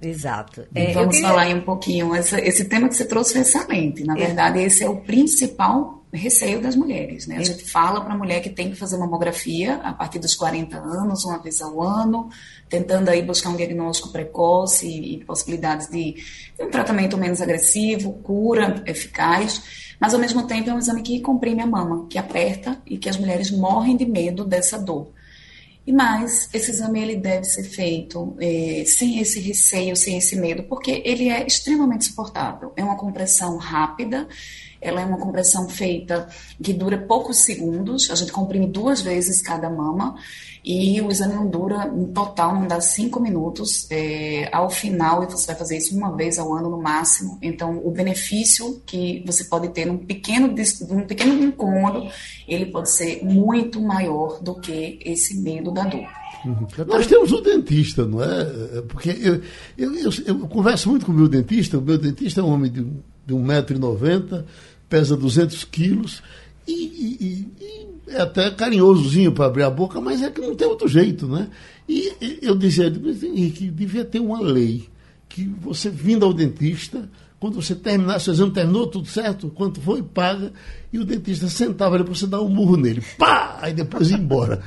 Exato. 0.00 0.66
É, 0.74 0.92
vamos 0.92 1.16
queria... 1.16 1.28
falar 1.28 1.42
aí 1.42 1.54
um 1.54 1.62
pouquinho. 1.62 2.14
Esse, 2.14 2.36
esse 2.40 2.64
tema 2.66 2.88
que 2.88 2.94
você 2.94 3.04
trouxe 3.04 3.32
foi 3.32 3.42
excelente. 3.42 4.04
Na 4.04 4.14
verdade, 4.14 4.60
esse 4.60 4.84
é 4.84 4.88
o 4.88 4.96
principal 4.96 6.04
receio 6.12 6.60
das 6.60 6.74
mulheres. 6.74 7.26
Né? 7.26 7.36
A 7.36 7.42
gente 7.42 7.64
fala 7.64 8.00
para 8.00 8.14
a 8.14 8.16
mulher 8.16 8.40
que 8.40 8.50
tem 8.50 8.70
que 8.70 8.76
fazer 8.76 8.96
mamografia 8.96 9.76
a 9.76 9.92
partir 9.92 10.18
dos 10.18 10.34
40 10.34 10.76
anos, 10.76 11.24
uma 11.24 11.38
vez 11.38 11.60
ao 11.60 11.82
ano, 11.82 12.28
tentando 12.68 13.08
aí 13.08 13.22
buscar 13.22 13.50
um 13.50 13.56
diagnóstico 13.56 14.10
precoce 14.10 14.86
e, 14.86 15.14
e 15.14 15.24
possibilidades 15.24 15.88
de, 15.88 16.14
de 16.14 16.64
um 16.64 16.70
tratamento 16.70 17.16
menos 17.16 17.40
agressivo, 17.40 18.12
cura 18.22 18.82
eficaz. 18.86 19.62
Mas, 20.00 20.12
ao 20.12 20.20
mesmo 20.20 20.46
tempo, 20.46 20.68
é 20.68 20.74
um 20.74 20.78
exame 20.78 21.02
que 21.02 21.20
comprime 21.20 21.62
a 21.62 21.66
mama, 21.66 22.06
que 22.08 22.18
aperta 22.18 22.80
e 22.86 22.98
que 22.98 23.08
as 23.08 23.16
mulheres 23.16 23.50
morrem 23.50 23.96
de 23.96 24.04
medo 24.04 24.44
dessa 24.44 24.78
dor. 24.78 25.10
E 25.86 25.92
mais, 25.92 26.48
esse 26.52 26.72
exame 26.72 27.00
ele 27.00 27.16
deve 27.16 27.44
ser 27.44 27.62
feito 27.62 28.36
é, 28.40 28.82
sem 28.84 29.20
esse 29.20 29.38
receio, 29.38 29.94
sem 29.94 30.18
esse 30.18 30.34
medo, 30.34 30.64
porque 30.64 31.00
ele 31.04 31.28
é 31.28 31.46
extremamente 31.46 32.06
suportável. 32.06 32.72
É 32.74 32.82
uma 32.82 32.96
compressão 32.96 33.56
rápida, 33.56 34.26
ela 34.80 35.00
é 35.00 35.04
uma 35.04 35.18
compressão 35.18 35.68
feita 35.68 36.28
que 36.62 36.72
dura 36.72 36.98
poucos 36.98 37.38
segundos, 37.38 38.10
a 38.10 38.14
gente 38.14 38.32
comprime 38.32 38.66
duas 38.66 39.00
vezes 39.00 39.40
cada 39.42 39.68
mama 39.70 40.16
e 40.66 41.00
o 41.00 41.12
exame 41.12 41.32
não 41.32 41.46
dura, 41.48 41.88
em 41.96 42.06
total, 42.06 42.52
não 42.52 42.66
dá 42.66 42.80
cinco 42.80 43.20
minutos. 43.20 43.86
É, 43.88 44.48
ao 44.52 44.68
final, 44.68 45.22
e 45.22 45.26
você 45.26 45.46
vai 45.46 45.54
fazer 45.54 45.76
isso 45.76 45.96
uma 45.96 46.16
vez 46.16 46.40
ao 46.40 46.52
ano 46.52 46.68
no 46.68 46.82
máximo. 46.82 47.38
Então, 47.40 47.80
o 47.84 47.92
benefício 47.92 48.82
que 48.84 49.22
você 49.24 49.44
pode 49.44 49.68
ter 49.68 49.86
num 49.86 49.96
pequeno, 49.96 50.52
num 50.88 51.06
pequeno 51.06 51.44
incômodo, 51.44 52.08
ele 52.48 52.66
pode 52.66 52.90
ser 52.90 53.24
muito 53.24 53.80
maior 53.80 54.42
do 54.42 54.56
que 54.56 54.98
esse 55.04 55.40
medo 55.40 55.70
da 55.70 55.84
dor. 55.84 56.04
Uhum. 56.44 56.66
Nós 56.88 57.06
temos 57.06 57.30
um 57.30 57.42
dentista, 57.42 58.04
não 58.04 58.22
é? 58.22 58.42
é 58.78 58.82
porque 58.88 59.10
eu, 59.10 59.40
eu, 59.78 59.94
eu, 59.94 60.10
eu, 60.26 60.38
converso 60.48 60.88
muito 60.88 61.06
com 61.06 61.12
o 61.12 61.14
meu 61.14 61.28
dentista. 61.28 61.78
O 61.78 61.82
meu 61.82 61.96
dentista 61.96 62.40
é 62.40 62.44
um 62.44 62.50
homem 62.50 62.72
de, 62.72 62.84
de 63.26 63.34
1,90m, 63.34 64.44
pesa 64.88 65.16
200 65.16 65.64
quilos 65.64 66.22
e, 66.66 66.72
e, 66.72 67.24
e 67.24 68.12
é 68.12 68.20
até 68.20 68.50
carinhosozinho 68.50 69.32
para 69.32 69.46
abrir 69.46 69.64
a 69.64 69.70
boca, 69.70 70.00
mas 70.00 70.22
é 70.22 70.30
que 70.30 70.40
não 70.40 70.54
tem 70.54 70.66
outro 70.66 70.86
jeito, 70.86 71.26
né? 71.26 71.48
E, 71.88 72.12
e 72.20 72.38
eu 72.42 72.56
dizia, 72.56 72.86
Henrique, 72.86 73.68
devia 73.70 74.04
ter 74.04 74.20
uma 74.20 74.40
lei 74.40 74.88
que 75.28 75.44
você 75.60 75.90
vindo 75.90 76.24
ao 76.24 76.32
dentista, 76.32 77.08
quando 77.38 77.60
você 77.60 77.74
terminar 77.74 78.18
seu 78.18 78.32
exame, 78.32 78.50
terminou 78.50 78.86
tudo 78.86 79.06
certo, 79.08 79.50
quanto 79.50 79.80
foi, 79.80 80.02
paga, 80.02 80.52
e 80.90 80.98
o 80.98 81.04
dentista 81.04 81.48
sentava 81.48 81.94
ali 81.94 82.04
para 82.04 82.14
você 82.14 82.26
dar 82.26 82.40
um 82.40 82.48
murro 82.48 82.76
nele. 82.76 83.02
Pá! 83.18 83.58
Aí 83.60 83.74
depois 83.74 84.10
ir 84.10 84.14
embora. 84.14 84.62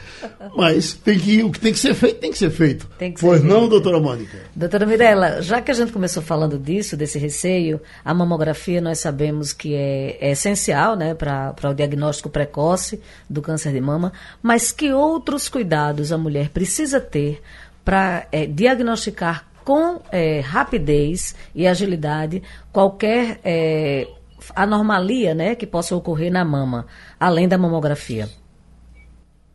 Mas 0.56 0.94
tem 0.94 1.18
que, 1.18 1.42
o 1.44 1.52
que 1.52 1.60
tem 1.60 1.74
que 1.74 1.80
ser 1.80 1.96
feito, 1.96 2.20
tem 2.20 2.32
que 2.32 2.38
ser 2.38 2.52
feito. 2.52 2.88
Que 3.00 3.06
ser 3.06 3.16
pois 3.20 3.42
feito. 3.42 3.52
não, 3.52 3.68
doutora 3.68 4.00
Mônica? 4.00 4.38
Doutora 4.56 4.86
Mirella, 4.86 5.42
já 5.42 5.62
que 5.62 5.72
a 5.72 5.74
gente 5.74 5.92
começou 5.92 6.22
falando 6.22 6.60
disso, 6.60 6.96
desse 6.96 7.18
receio, 7.18 7.82
a 8.06 8.14
mamografia 8.14 8.80
nós 8.80 9.00
sabemos 9.00 9.52
que 9.52 9.74
é, 9.74 10.18
é 10.22 10.32
essencial 10.32 10.96
né, 10.96 11.16
para 11.16 11.56
o 11.64 11.74
diagnóstico 11.74 12.30
precoce 12.30 13.02
do 13.28 13.42
câncer 13.42 13.74
de 13.74 13.82
mama, 13.82 14.14
mas 14.44 14.72
que 14.72 14.94
outros 14.94 15.50
cuidados 15.50 16.12
a 16.12 16.18
mulher 16.18 16.50
precisa 16.50 17.00
ter 17.00 17.42
para 17.84 18.28
é, 18.32 18.46
diagnosticar 18.46 19.49
com 19.70 20.02
é, 20.12 20.40
rapidez 20.40 21.36
e 21.54 21.68
agilidade 21.68 22.42
qualquer 22.74 23.40
é, 23.44 24.08
anormalia 24.56 25.36
né, 25.36 25.54
que 25.54 25.68
possa 25.68 25.96
ocorrer 25.96 26.32
na 26.32 26.44
mama, 26.44 26.88
além 27.20 27.48
da 27.48 27.56
mamografia? 27.56 28.28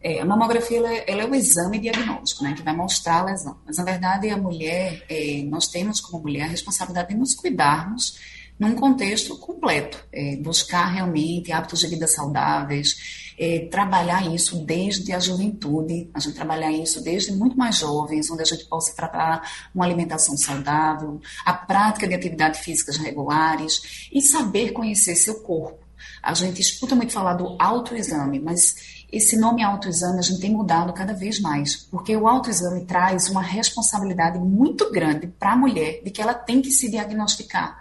É, 0.00 0.20
a 0.20 0.24
mamografia 0.24 0.78
ela 0.78 0.94
é, 0.94 1.04
ela 1.08 1.22
é, 1.22 1.26
o 1.26 1.34
exame 1.34 1.80
diagnóstico, 1.80 2.44
né, 2.44 2.54
que 2.56 2.62
vai 2.62 2.76
mostrar 2.76 3.22
a 3.22 3.24
lesão. 3.24 3.56
Mas, 3.66 3.76
na 3.76 3.82
verdade, 3.82 4.30
a 4.30 4.36
mulher, 4.36 5.04
é, 5.08 5.42
nós 5.48 5.66
temos 5.66 6.00
como 6.00 6.22
mulher 6.22 6.44
a 6.44 6.48
responsabilidade 6.48 7.08
de 7.08 7.16
nos 7.16 7.34
cuidarmos 7.34 8.16
num 8.56 8.76
contexto 8.76 9.36
completo, 9.38 9.98
é, 10.12 10.36
buscar 10.36 10.86
realmente 10.92 11.50
hábitos 11.50 11.80
de 11.80 11.88
vida 11.88 12.06
saudáveis, 12.06 13.23
é, 13.38 13.68
trabalhar 13.70 14.26
isso 14.32 14.64
desde 14.64 15.12
a 15.12 15.18
juventude, 15.18 16.10
a 16.14 16.20
gente 16.20 16.34
trabalhar 16.34 16.70
isso 16.72 17.02
desde 17.02 17.32
muito 17.32 17.56
mais 17.56 17.76
jovens, 17.76 18.30
onde 18.30 18.42
a 18.42 18.46
gente 18.46 18.64
possa 18.66 18.94
tratar 18.94 19.48
uma 19.74 19.84
alimentação 19.84 20.36
saudável, 20.36 21.20
a 21.44 21.52
prática 21.52 22.06
de 22.06 22.14
atividades 22.14 22.60
físicas 22.60 22.96
regulares 22.96 24.08
e 24.12 24.20
saber 24.20 24.72
conhecer 24.72 25.16
seu 25.16 25.40
corpo. 25.40 25.84
A 26.22 26.34
gente 26.34 26.60
escuta 26.60 26.94
muito 26.94 27.12
falar 27.12 27.34
do 27.34 27.56
autoexame, 27.58 28.38
mas 28.40 29.04
esse 29.12 29.36
nome 29.36 29.62
autoexame 29.62 30.18
a 30.18 30.22
gente 30.22 30.40
tem 30.40 30.50
mudado 30.50 30.92
cada 30.92 31.12
vez 31.12 31.40
mais, 31.40 31.76
porque 31.76 32.16
o 32.16 32.26
autoexame 32.26 32.84
traz 32.84 33.28
uma 33.28 33.42
responsabilidade 33.42 34.38
muito 34.38 34.90
grande 34.90 35.26
para 35.26 35.52
a 35.52 35.56
mulher 35.56 36.02
de 36.02 36.10
que 36.10 36.20
ela 36.20 36.34
tem 36.34 36.60
que 36.60 36.70
se 36.70 36.90
diagnosticar. 36.90 37.78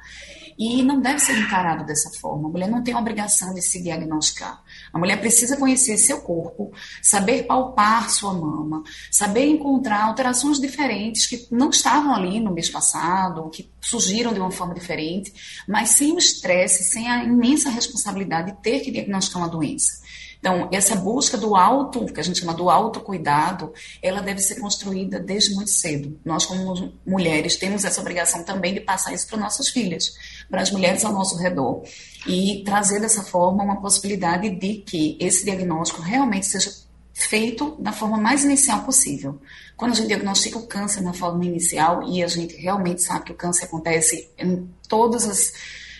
E 0.58 0.84
não 0.84 1.02
deve 1.02 1.20
ser 1.20 1.38
encarado 1.38 1.84
dessa 1.86 2.12
forma. 2.20 2.48
A 2.48 2.52
mulher 2.52 2.70
não 2.70 2.84
tem 2.84 2.94
a 2.94 3.00
obrigação 3.00 3.54
de 3.54 3.62
se 3.62 3.82
diagnosticar. 3.82 4.63
A 4.94 5.00
mulher 5.00 5.20
precisa 5.20 5.58
conhecer 5.58 5.98
seu 5.98 6.22
corpo, 6.22 6.72
saber 7.02 7.44
palpar 7.44 8.12
sua 8.12 8.32
mama, 8.32 8.84
saber 9.12 9.48
encontrar 9.48 10.04
alterações 10.04 10.60
diferentes 10.60 11.26
que 11.26 11.48
não 11.50 11.72
estavam 11.72 12.14
ali 12.14 12.40
no 12.40 12.54
mês 12.54 12.70
passado, 12.70 13.50
que 13.50 13.72
surgiram 13.82 14.32
de 14.34 14.40
uma 14.40 14.52
forma 14.52 14.76
diferente, 14.76 15.34
mas 15.68 15.90
sem 15.90 16.14
o 16.14 16.20
estresse, 16.20 16.84
sem 16.84 17.10
a 17.10 17.24
imensa 17.24 17.72
responsabilidade 17.72 18.52
de 18.52 18.62
ter 18.62 18.82
que 18.82 18.92
diagnosticar 18.92 19.42
uma 19.42 19.50
doença. 19.50 20.04
Então, 20.44 20.68
essa 20.74 20.94
busca 20.98 21.38
do 21.38 21.56
auto, 21.56 22.06
que 22.08 22.20
a 22.20 22.24
gente 22.24 22.42
chama 22.42 22.54
do 22.54 22.70
autocuidado, 22.70 23.72
ela 24.02 24.22
deve 24.22 24.42
ser 24.42 24.60
construída 24.60 25.18
desde 25.18 25.56
muito 25.56 25.70
cedo. 25.70 26.20
Nós, 26.26 26.46
como 26.46 26.92
mulheres, 27.08 27.56
temos 27.56 27.86
essa 27.86 28.02
obrigação 28.02 28.44
também 28.44 28.74
de 28.74 28.82
passar 28.82 29.14
isso 29.14 29.26
para 29.26 29.38
nossas 29.38 29.70
filhas, 29.70 30.14
para 30.50 30.62
as 30.62 30.70
mulheres 30.70 31.06
ao 31.06 31.14
nosso 31.14 31.38
redor. 31.38 31.84
E 32.28 32.62
trazer 32.66 33.00
dessa 33.00 33.24
forma 33.24 33.64
uma 33.64 33.80
possibilidade 33.80 34.50
de 34.50 34.80
que 34.80 35.18
esse 35.18 35.46
diagnóstico 35.46 36.02
realmente 36.02 36.46
seja 36.46 36.74
feito 37.14 37.78
da 37.80 37.94
forma 37.94 38.18
mais 38.18 38.44
inicial 38.44 38.84
possível. 38.84 39.40
Quando 39.78 39.94
a 39.94 39.96
gente 39.96 40.08
diagnostica 40.08 40.58
o 40.58 40.68
câncer 40.68 41.00
na 41.00 41.14
forma 41.14 41.46
inicial, 41.46 42.04
e 42.04 42.22
a 42.22 42.28
gente 42.28 42.58
realmente 42.58 43.02
sabe 43.02 43.24
que 43.24 43.32
o 43.32 43.36
câncer 43.36 43.64
acontece 43.64 44.30
em 44.38 44.70
todas 44.90 45.26
as 45.26 45.54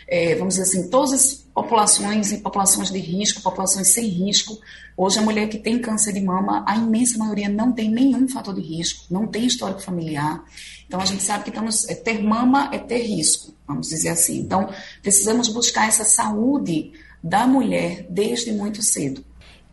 é, 0.08 0.36
vamos 0.36 0.56
dizer 0.56 0.64
assim, 0.64 0.90
todas 0.90 1.14
as 1.14 1.43
populações 1.54 2.32
em 2.32 2.40
populações 2.40 2.90
de 2.90 2.98
risco, 2.98 3.42
populações 3.42 3.90
sem 3.90 4.08
risco. 4.08 4.58
Hoje, 4.98 5.20
a 5.20 5.22
mulher 5.22 5.48
que 5.48 5.58
tem 5.58 5.80
câncer 5.80 6.14
de 6.14 6.22
mama, 6.22 6.64
a 6.68 6.76
imensa 6.76 7.18
maioria 7.18 7.48
não 7.48 7.72
tem 7.72 7.90
nenhum 7.90 8.28
fator 8.28 8.56
de 8.56 8.62
risco, 8.62 9.06
não 9.12 9.28
tem 9.28 9.46
histórico 9.46 9.82
familiar. 9.82 10.44
Então, 10.88 11.00
a 11.00 11.06
gente 11.06 11.24
sabe 11.24 11.44
que 11.44 11.50
estamos, 11.50 11.88
é, 11.90 11.96
ter 11.96 12.22
mama 12.24 12.70
é 12.72 12.80
ter 12.80 13.04
risco, 13.04 13.54
vamos 13.68 13.90
dizer 13.90 14.10
assim. 14.10 14.40
Então, 14.40 14.70
precisamos 15.02 15.48
buscar 15.50 15.88
essa 15.88 16.04
saúde 16.04 16.92
da 17.24 17.46
mulher 17.48 18.06
desde 18.10 18.52
muito 18.52 18.82
cedo. 18.82 19.24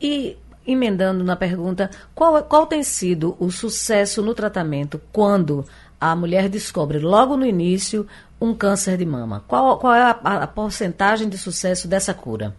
E 0.01 0.37
emendando 0.67 1.25
na 1.25 1.37
pergunta, 1.37 1.91
qual, 2.15 2.43
qual 2.45 2.67
tem 2.67 2.83
sido 2.83 3.37
o 3.41 3.51
sucesso 3.51 4.23
no 4.23 4.35
tratamento 4.35 5.01
quando 5.13 5.65
a 6.01 6.15
mulher 6.15 6.49
descobre 6.49 6.99
logo 6.99 7.37
no 7.37 7.45
início 7.45 8.07
um 8.41 8.55
câncer 8.55 8.97
de 8.97 9.05
mama? 9.05 9.45
Qual, 9.47 9.79
qual 9.79 9.95
é 9.95 10.03
a, 10.03 10.11
a, 10.11 10.47
porcentagem 10.47 11.29
de 11.29 11.37
sucesso 11.37 11.87
dessa 11.87 12.15
cura? 12.15 12.57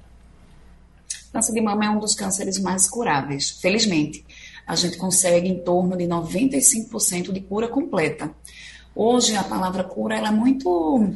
Câncer 1.34 1.54
de 1.54 1.62
mama 1.62 1.86
é 1.86 1.90
um 1.90 2.00
dos 2.00 2.14
cânceres 2.14 2.60
mais 2.60 2.90
curáveis, 2.90 3.52
felizmente. 3.52 4.24
A 4.68 4.76
gente 4.76 4.98
consegue 4.98 5.48
em 5.48 5.60
torno 5.60 5.98
de 5.98 6.06
95% 6.06 7.32
de 7.32 7.42
cura 7.42 7.68
completa. 7.68 8.30
Hoje, 8.94 9.36
a 9.36 9.44
palavra 9.44 9.84
cura 9.84 10.16
ela 10.16 10.28
é 10.28 10.32
muito 10.32 11.10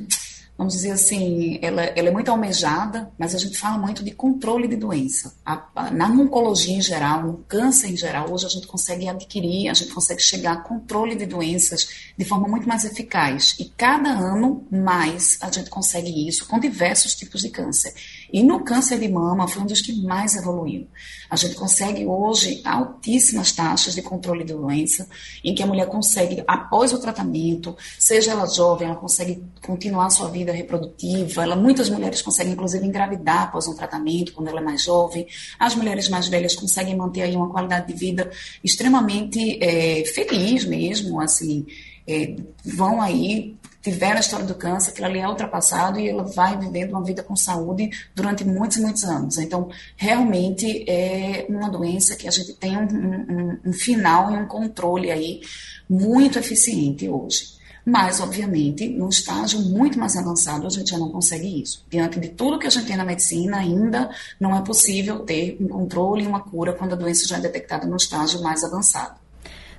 vamos 0.57 0.73
dizer 0.73 0.91
assim, 0.91 1.59
ela, 1.61 1.83
ela, 1.83 2.09
é 2.09 2.11
muito 2.11 2.31
almejada, 2.31 3.11
mas 3.17 3.35
a 3.35 3.37
gente 3.37 3.57
fala 3.57 3.77
muito 3.77 4.03
de 4.03 4.11
controle 4.11 4.67
de 4.67 4.75
doença. 4.75 5.35
A, 5.45 5.67
a, 5.75 5.91
na 5.91 6.07
oncologia 6.07 6.77
em 6.77 6.81
geral, 6.81 7.23
no 7.23 7.37
câncer 7.47 7.89
em 7.89 7.97
geral, 7.97 8.31
hoje 8.31 8.45
a 8.45 8.49
gente 8.49 8.65
consegue 8.65 9.07
adquirir, 9.07 9.69
a 9.69 9.73
gente 9.73 9.91
consegue 9.91 10.21
chegar 10.21 10.53
a 10.53 10.61
controle 10.61 11.15
de 11.15 11.25
doenças 11.25 11.87
de 12.17 12.23
forma 12.25 12.47
muito 12.47 12.67
mais 12.67 12.85
eficaz. 12.85 13.55
E 13.59 13.65
cada 13.65 14.09
ano 14.09 14.65
mais 14.71 15.37
a 15.41 15.51
gente 15.51 15.69
consegue 15.69 16.27
isso 16.27 16.47
com 16.47 16.59
diversos 16.59 17.15
tipos 17.15 17.41
de 17.41 17.49
câncer. 17.49 17.93
E 18.31 18.43
no 18.43 18.63
câncer 18.63 18.99
de 18.99 19.07
mama 19.07 19.47
foi 19.47 19.61
um 19.61 19.65
dos 19.65 19.81
que 19.81 19.93
mais 20.01 20.35
evoluiu. 20.35 20.87
A 21.29 21.35
gente 21.35 21.55
consegue 21.55 22.05
hoje 22.05 22.61
altíssimas 22.63 23.51
taxas 23.51 23.95
de 23.95 24.01
controle 24.01 24.43
de 24.43 24.53
doença, 24.53 25.07
em 25.43 25.53
que 25.53 25.63
a 25.63 25.67
mulher 25.67 25.87
consegue, 25.87 26.43
após 26.47 26.93
o 26.93 26.99
tratamento, 26.99 27.75
seja 27.97 28.31
ela 28.31 28.45
jovem, 28.47 28.87
ela 28.87 28.97
consegue 28.97 29.43
continuar 29.65 30.09
sua 30.09 30.29
vida 30.29 30.51
reprodutiva. 30.51 31.43
Ela, 31.43 31.55
muitas 31.55 31.89
mulheres 31.89 32.21
conseguem, 32.21 32.53
inclusive, 32.53 32.85
engravidar 32.85 33.43
após 33.43 33.67
um 33.67 33.75
tratamento, 33.75 34.33
quando 34.33 34.47
ela 34.47 34.59
é 34.59 34.63
mais 34.63 34.83
jovem. 34.83 35.27
As 35.59 35.75
mulheres 35.75 36.09
mais 36.09 36.27
velhas 36.27 36.55
conseguem 36.55 36.95
manter 36.95 37.23
aí 37.23 37.35
uma 37.35 37.49
qualidade 37.49 37.87
de 37.87 37.93
vida 37.93 38.29
extremamente 38.63 39.57
é, 39.63 40.03
feliz 40.05 40.65
mesmo, 40.65 41.19
assim. 41.19 41.65
É, 42.07 42.35
vão 42.63 43.01
aí 43.01 43.54
tiveram 43.85 44.17
a 44.17 44.19
história 44.19 44.47
do 44.47 44.55
câncer, 44.55 44.89
aquilo 44.89 45.05
ali 45.05 45.19
é 45.19 45.29
ultrapassado 45.29 45.99
e 45.99 46.09
ela 46.09 46.23
vai 46.23 46.57
vivendo 46.57 46.89
uma 46.89 47.03
vida 47.03 47.21
com 47.21 47.35
saúde 47.35 47.91
durante 48.15 48.43
muitos 48.43 48.77
e 48.77 48.81
muitos 48.81 49.03
anos. 49.03 49.37
Então, 49.37 49.69
realmente 49.95 50.83
é 50.89 51.45
uma 51.47 51.69
doença 51.69 52.15
que 52.15 52.27
a 52.27 52.31
gente 52.31 52.53
tem 52.53 52.75
um, 52.75 52.87
um, 52.87 53.59
um 53.67 53.73
final 53.73 54.31
e 54.31 54.37
um 54.37 54.47
controle 54.47 55.11
aí 55.11 55.41
muito 55.87 56.39
eficiente 56.39 57.07
hoje. 57.07 57.53
Mas, 57.85 58.19
obviamente, 58.19 58.89
num 58.89 59.09
estágio 59.09 59.59
muito 59.59 59.99
mais 59.99 60.17
avançado, 60.17 60.65
a 60.65 60.69
gente 60.71 60.89
já 60.89 60.97
não 60.97 61.11
consegue 61.11 61.61
isso. 61.61 61.85
Diante 61.87 62.19
de 62.19 62.29
tudo 62.29 62.57
que 62.57 62.65
a 62.65 62.71
gente 62.71 62.87
tem 62.87 62.97
na 62.97 63.05
medicina, 63.05 63.57
ainda 63.57 64.09
não 64.39 64.55
é 64.57 64.61
possível 64.63 65.19
ter 65.19 65.57
um 65.61 65.67
controle 65.67 66.23
e 66.23 66.27
uma 66.27 66.39
cura 66.39 66.73
quando 66.73 66.93
a 66.93 66.95
doença 66.95 67.27
já 67.27 67.37
é 67.37 67.41
detectada 67.41 67.85
no 67.85 67.97
estágio 67.97 68.41
mais 68.41 68.63
avançado. 68.63 69.24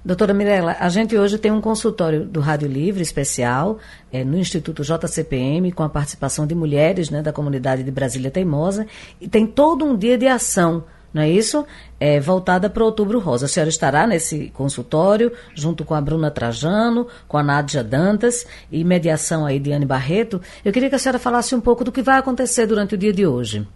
Doutora 0.07 0.33
Mirella, 0.33 0.77
a 0.79 0.89
gente 0.89 1.19
hoje 1.19 1.37
tem 1.37 1.51
um 1.51 1.61
consultório 1.61 2.25
do 2.25 2.39
Rádio 2.39 2.69
Livre 2.69 3.03
especial 3.03 3.81
é, 4.13 4.23
no 4.23 4.39
Instituto 4.39 4.85
JCPM, 4.85 5.73
com 5.73 5.83
a 5.83 5.89
participação 5.89 6.47
de 6.47 6.55
mulheres 6.55 7.11
né, 7.11 7.23
da 7.23 7.33
comunidade 7.33 7.83
de 7.83 7.91
Brasília 7.91 8.31
Teimosa, 8.31 8.87
e 9.21 9.27
tem 9.27 9.45
todo 9.45 9.85
um 9.85 9.97
dia 9.97 10.17
de 10.17 10.29
ação, 10.29 10.85
não 11.13 11.23
é 11.23 11.29
isso? 11.29 11.67
É, 11.99 12.21
voltada 12.21 12.71
para 12.71 12.85
o 12.85 12.87
Outubro 12.87 13.19
Rosa. 13.19 13.47
A 13.47 13.49
senhora 13.49 13.69
estará 13.69 14.07
nesse 14.07 14.49
consultório, 14.51 15.33
junto 15.57 15.85
com 15.85 15.93
a 15.93 16.01
Bruna 16.01 16.31
Trajano, 16.31 17.09
com 17.27 17.37
a 17.37 17.43
Nádia 17.43 17.83
Dantas 17.83 18.47
e 18.71 18.85
mediação 18.85 19.45
aí 19.45 19.59
de 19.59 19.73
Anne 19.73 19.87
Barreto. 19.87 20.41
Eu 20.65 20.73
queria 20.73 20.89
que 20.89 20.95
a 20.95 21.01
senhora 21.01 21.19
falasse 21.19 21.53
um 21.53 21.61
pouco 21.61 21.83
do 21.83 21.91
que 21.91 22.01
vai 22.01 22.17
acontecer 22.17 22.65
durante 22.65 22.95
o 22.95 22.99
dia 22.99 23.13
de 23.13 23.27
hoje. 23.27 23.67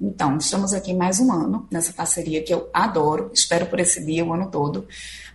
Então, 0.00 0.38
estamos 0.38 0.72
aqui 0.72 0.94
mais 0.94 1.20
um 1.20 1.30
ano 1.30 1.66
nessa 1.70 1.92
parceria 1.92 2.42
que 2.42 2.52
eu 2.52 2.70
adoro, 2.72 3.30
espero 3.34 3.66
por 3.66 3.78
esse 3.78 4.04
dia 4.04 4.24
o 4.24 4.32
ano 4.32 4.50
todo. 4.50 4.86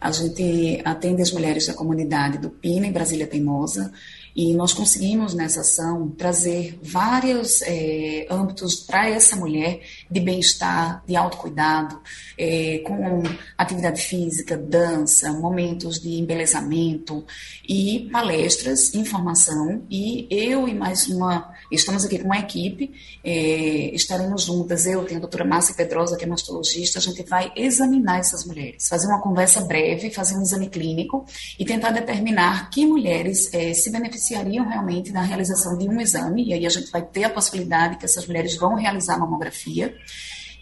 A 0.01 0.11
gente 0.11 0.81
atende 0.83 1.21
as 1.21 1.31
mulheres 1.31 1.67
da 1.67 1.73
comunidade 1.73 2.37
do 2.37 2.49
Pina, 2.49 2.87
em 2.87 2.91
Brasília 2.91 3.27
Teimosa, 3.27 3.91
E 4.35 4.53
nós 4.53 4.73
conseguimos 4.73 5.33
nessa 5.33 5.61
ação 5.61 6.09
trazer 6.09 6.77
vários 6.83 7.61
é, 7.61 8.27
âmbitos 8.29 8.75
para 8.81 9.09
essa 9.09 9.37
mulher 9.37 9.79
de 10.11 10.19
bem-estar, 10.19 11.01
de 11.07 11.15
autocuidado, 11.15 12.01
é, 12.37 12.79
com 12.79 13.23
atividade 13.57 14.01
física, 14.01 14.57
dança, 14.57 15.31
momentos 15.31 16.01
de 16.01 16.19
embelezamento 16.19 17.23
e 17.67 18.09
palestras, 18.11 18.93
informação. 18.93 19.83
E 19.89 20.27
eu 20.29 20.67
e 20.67 20.73
mais 20.73 21.07
uma, 21.07 21.53
estamos 21.71 22.03
aqui 22.03 22.19
com 22.19 22.25
uma 22.25 22.39
equipe, 22.39 22.91
é, 23.23 23.95
estaremos 23.95 24.43
juntas, 24.43 24.85
eu 24.85 25.05
tenho 25.05 25.19
a 25.19 25.21
doutora 25.21 25.45
Márcia 25.45 25.73
Pedrosa, 25.75 26.17
que 26.17 26.25
é 26.25 26.27
mastologista, 26.27 26.99
a 26.99 27.01
gente 27.01 27.23
vai 27.23 27.53
examinar 27.55 28.19
essas 28.19 28.43
mulheres, 28.45 28.85
fazer 28.89 29.07
uma 29.07 29.21
conversa 29.21 29.61
breve, 29.61 30.11
fazer 30.11 30.35
um 30.35 30.41
exame 30.41 30.67
clínico 30.67 31.25
e 31.57 31.63
tentar 31.63 31.91
determinar 31.91 32.69
que 32.69 32.85
mulheres 32.85 33.49
se 33.73 33.89
beneficiariam 34.25 34.67
realmente 34.67 35.11
da 35.11 35.21
realização 35.21 35.77
de 35.77 35.87
um 35.87 36.01
exame, 36.01 36.45
e 36.45 36.53
aí 36.53 36.65
a 36.65 36.69
gente 36.69 36.89
vai 36.89 37.01
ter 37.01 37.25
a 37.25 37.29
possibilidade 37.29 37.97
que 37.97 38.05
essas 38.05 38.25
mulheres 38.25 38.55
vão 38.57 38.75
realizar 38.75 39.19
mamografia, 39.19 39.95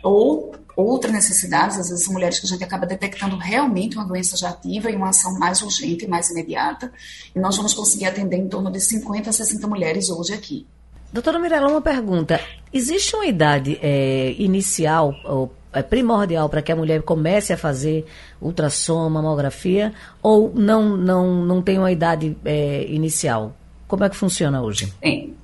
ou 0.03 0.53
outras 0.75 1.13
necessidades, 1.13 1.77
às 1.77 1.87
vezes 1.87 2.03
são 2.03 2.13
mulheres 2.13 2.39
que 2.39 2.45
a 2.45 2.49
gente 2.49 2.63
acaba 2.63 2.85
detectando 2.85 3.37
realmente 3.37 3.95
uma 3.95 4.05
doença 4.05 4.35
já 4.35 4.49
ativa 4.49 4.91
e 4.91 4.95
uma 4.95 5.09
ação 5.09 5.39
mais 5.39 5.61
urgente 5.61 6.05
mais 6.07 6.29
imediata, 6.29 6.91
e 7.33 7.39
nós 7.39 7.55
vamos 7.55 7.73
conseguir 7.73 8.05
atender 8.05 8.37
em 8.37 8.49
torno 8.49 8.69
de 8.69 8.81
50 8.81 9.29
a 9.29 9.33
60 9.33 9.65
mulheres 9.67 10.09
hoje 10.09 10.33
aqui. 10.33 10.67
Doutora 11.11 11.39
Mirella, 11.39 11.69
uma 11.69 11.81
pergunta. 11.81 12.39
Existe 12.73 13.15
uma 13.15 13.25
idade 13.25 13.79
é, 13.81 14.33
inicial 14.37 15.13
ou 15.25 15.53
é 15.73 15.81
primordial 15.81 16.47
para 16.49 16.61
que 16.61 16.71
a 16.71 16.75
mulher 16.75 17.01
comece 17.01 17.51
a 17.53 17.57
fazer 17.57 18.05
ultrassom, 18.41 19.09
mamografia, 19.09 19.93
ou 20.21 20.53
não, 20.55 20.95
não, 20.95 21.45
não 21.45 21.61
tem 21.61 21.77
uma 21.77 21.91
idade 21.91 22.37
é, 22.45 22.85
inicial? 22.87 23.55
Como 23.87 24.03
é 24.03 24.09
que 24.09 24.15
funciona 24.15 24.61
hoje? 24.61 24.93
Tem. 25.01 25.35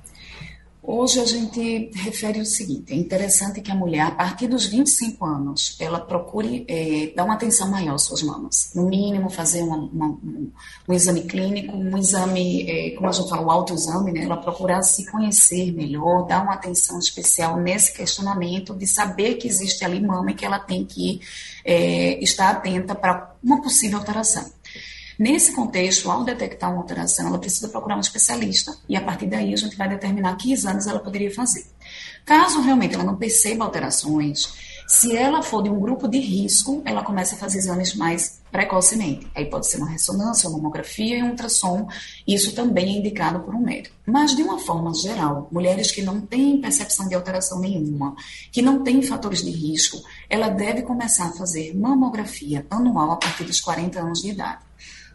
Hoje 0.82 1.20
a 1.20 1.26
gente 1.26 1.90
refere 1.94 2.40
o 2.40 2.46
seguinte: 2.46 2.92
é 2.92 2.96
interessante 2.96 3.60
que 3.60 3.70
a 3.70 3.74
mulher, 3.74 4.06
a 4.06 4.10
partir 4.12 4.48
dos 4.48 4.64
25 4.64 5.24
anos, 5.26 5.76
ela 5.78 6.00
procure 6.00 6.64
é, 6.66 7.12
dar 7.14 7.24
uma 7.24 7.34
atenção 7.34 7.70
maior 7.70 7.96
às 7.96 8.02
suas 8.04 8.22
mamas. 8.22 8.70
No 8.74 8.88
mínimo, 8.88 9.28
fazer 9.28 9.62
uma, 9.62 9.76
uma, 9.76 10.06
um, 10.06 10.50
um, 10.88 10.92
exame 10.94 11.22
clínico, 11.22 11.76
um 11.76 11.98
exame, 11.98 12.70
é, 12.70 12.90
como 12.96 13.08
a 13.08 13.12
gente 13.12 13.28
fala, 13.28 13.46
o 13.46 13.50
autoexame, 13.50 14.10
né? 14.10 14.24
Ela 14.24 14.38
procurar 14.38 14.82
se 14.82 15.04
conhecer 15.10 15.70
melhor, 15.72 16.26
dar 16.26 16.42
uma 16.42 16.54
atenção 16.54 16.98
especial 16.98 17.58
nesse 17.58 17.92
questionamento 17.92 18.74
de 18.74 18.86
saber 18.86 19.34
que 19.34 19.46
existe 19.46 19.84
ali 19.84 20.00
mama 20.00 20.30
e 20.30 20.34
que 20.34 20.46
ela 20.46 20.58
tem 20.58 20.86
que 20.86 21.20
é, 21.62 22.22
estar 22.24 22.50
atenta 22.50 22.94
para 22.94 23.34
uma 23.44 23.60
possível 23.60 23.98
alteração. 23.98 24.50
Nesse 25.20 25.52
contexto, 25.52 26.10
ao 26.10 26.24
detectar 26.24 26.70
uma 26.70 26.80
alteração, 26.80 27.26
ela 27.26 27.38
precisa 27.38 27.68
procurar 27.68 27.94
um 27.94 28.00
especialista 28.00 28.74
e 28.88 28.96
a 28.96 29.02
partir 29.02 29.26
daí 29.26 29.52
a 29.52 29.56
gente 29.56 29.76
vai 29.76 29.86
determinar 29.86 30.34
que 30.36 30.50
exames 30.50 30.86
ela 30.86 30.98
poderia 30.98 31.30
fazer. 31.30 31.66
Caso 32.24 32.62
realmente 32.62 32.94
ela 32.94 33.04
não 33.04 33.16
perceba 33.16 33.66
alterações, 33.66 34.50
se 34.88 35.14
ela 35.14 35.40
for 35.40 35.62
de 35.62 35.68
um 35.68 35.78
grupo 35.78 36.08
de 36.08 36.18
risco, 36.18 36.82
ela 36.84 37.04
começa 37.04 37.36
a 37.36 37.38
fazer 37.38 37.58
exames 37.58 37.94
mais 37.94 38.40
precocemente. 38.50 39.24
Aí 39.36 39.44
pode 39.44 39.68
ser 39.68 39.76
uma 39.76 39.88
ressonância, 39.88 40.48
uma 40.48 40.56
mamografia 40.56 41.18
e 41.18 41.22
um 41.22 41.30
ultrassom. 41.30 41.86
Isso 42.26 42.56
também 42.56 42.96
é 42.96 42.98
indicado 42.98 43.38
por 43.40 43.54
um 43.54 43.60
médico. 43.60 43.94
Mas, 44.04 44.34
de 44.34 44.42
uma 44.42 44.58
forma 44.58 44.92
geral, 44.94 45.48
mulheres 45.52 45.92
que 45.92 46.02
não 46.02 46.20
têm 46.20 46.60
percepção 46.60 47.06
de 47.06 47.14
alteração 47.14 47.60
nenhuma, 47.60 48.16
que 48.50 48.62
não 48.62 48.82
têm 48.82 49.00
fatores 49.00 49.42
de 49.44 49.50
risco, 49.50 50.02
ela 50.28 50.48
deve 50.48 50.82
começar 50.82 51.26
a 51.26 51.32
fazer 51.34 51.72
mamografia 51.76 52.66
anual 52.68 53.12
a 53.12 53.16
partir 53.16 53.44
dos 53.44 53.60
40 53.60 54.00
anos 54.00 54.22
de 54.22 54.30
idade. 54.30 54.69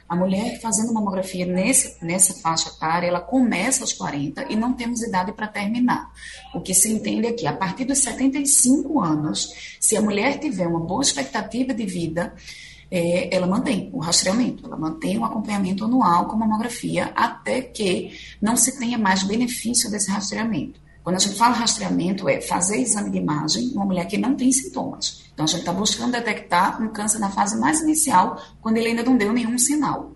A 0.08 0.16
mulher 0.16 0.60
fazendo 0.62 0.94
mamografia 0.94 1.46
nesse, 1.46 2.04
nessa 2.04 2.34
faixa 2.36 2.70
etária, 2.70 3.08
ela 3.08 3.20
começa 3.20 3.84
aos 3.84 3.92
40 3.92 4.46
e 4.52 4.56
não 4.56 4.74
temos 4.74 5.02
idade 5.02 5.32
para 5.32 5.48
terminar. 5.48 6.12
O 6.54 6.62
que 6.62 6.76
se 6.76 6.92
entende 6.94 7.28
é 7.28 7.34
que 7.34 7.48
a 7.48 7.54
partir 7.54 7.86
dos 7.86 8.00
75 8.00 9.02
anos, 9.02 9.78
se 9.80 9.98
a 9.98 10.02
mulher 10.02 10.38
tiver 10.38 10.68
uma 10.68 10.80
boa 10.80 11.02
expectativa 11.02 11.74
de 11.74 11.86
vida, 11.86 12.36
é, 12.92 13.36
ela 13.36 13.48
mantém 13.48 13.90
o 13.92 14.00
rastreamento, 14.00 14.66
ela 14.66 14.78
mantém 14.78 15.18
o 15.18 15.26
acompanhamento 15.26 15.86
anual 15.86 16.28
com 16.28 16.38
mamografia 16.38 17.12
até 17.16 17.62
que 17.62 18.12
não 18.40 18.56
se 18.56 18.78
tenha 18.78 18.98
mais 18.98 19.24
benefício 19.24 19.90
desse 19.90 20.12
rastreamento. 20.12 20.85
Quando 21.06 21.18
a 21.18 21.20
gente 21.20 21.36
fala 21.36 21.54
rastreamento, 21.54 22.28
é 22.28 22.42
fazer 22.42 22.78
exame 22.78 23.12
de 23.12 23.20
imagem 23.20 23.70
uma 23.76 23.86
mulher 23.86 24.08
que 24.08 24.18
não 24.18 24.34
tem 24.34 24.52
sintomas. 24.52 25.24
Então, 25.32 25.46
a 25.46 25.48
gente 25.48 25.60
está 25.60 25.72
buscando 25.72 26.14
detectar 26.14 26.82
um 26.82 26.88
câncer 26.88 27.20
na 27.20 27.30
fase 27.30 27.60
mais 27.60 27.80
inicial, 27.80 28.42
quando 28.60 28.78
ele 28.78 28.88
ainda 28.88 29.04
não 29.04 29.16
deu 29.16 29.32
nenhum 29.32 29.56
sinal. 29.60 30.14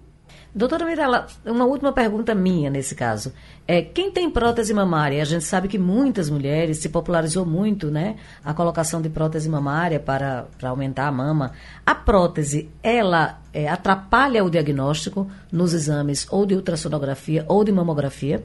Doutora 0.53 0.87
Mirella, 0.87 1.27
uma 1.45 1.63
última 1.63 1.93
pergunta 1.93 2.33
minha 2.33 2.71
nesse 2.71 2.95
caso. 2.95 3.31
É, 3.67 3.83
quem 3.83 4.09
tem 4.09 4.31
prótese 4.31 4.73
mamária, 4.73 5.21
a 5.21 5.25
gente 5.25 5.45
sabe 5.45 5.67
que 5.67 5.77
muitas 5.77 6.27
mulheres 6.27 6.79
se 6.79 6.89
popularizou 6.89 7.45
muito, 7.45 7.91
né? 7.91 8.15
A 8.43 8.51
colocação 8.51 8.99
de 8.99 9.09
prótese 9.09 9.47
mamária 9.47 9.99
para, 9.99 10.47
para 10.57 10.71
aumentar 10.71 11.05
a 11.05 11.11
mama. 11.11 11.51
A 11.85 11.93
prótese, 11.93 12.67
ela 12.81 13.39
é, 13.53 13.69
atrapalha 13.69 14.43
o 14.43 14.49
diagnóstico 14.49 15.29
nos 15.51 15.71
exames 15.71 16.25
ou 16.31 16.47
de 16.47 16.55
ultrassonografia 16.55 17.45
ou 17.47 17.63
de 17.63 17.71
mamografia? 17.71 18.43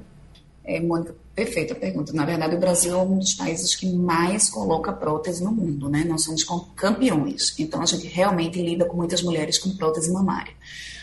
É, 0.64 0.80
Mônica, 0.80 1.14
perfeita 1.34 1.74
pergunta. 1.74 2.12
Na 2.12 2.24
verdade, 2.24 2.56
o 2.56 2.58
Brasil 2.58 2.94
é 2.94 2.96
um 2.96 3.18
dos 3.18 3.34
países 3.34 3.74
que 3.74 3.86
mais 3.92 4.48
coloca 4.48 4.92
prótese 4.92 5.44
no 5.44 5.52
mundo, 5.52 5.90
né? 5.90 6.04
Nós 6.08 6.24
somos 6.24 6.44
campeões. 6.74 7.54
Então, 7.58 7.82
a 7.82 7.86
gente 7.86 8.06
realmente 8.06 8.62
lida 8.62 8.86
com 8.86 8.96
muitas 8.96 9.22
mulheres 9.22 9.58
com 9.58 9.76
prótese 9.76 10.10
mamária. 10.10 10.54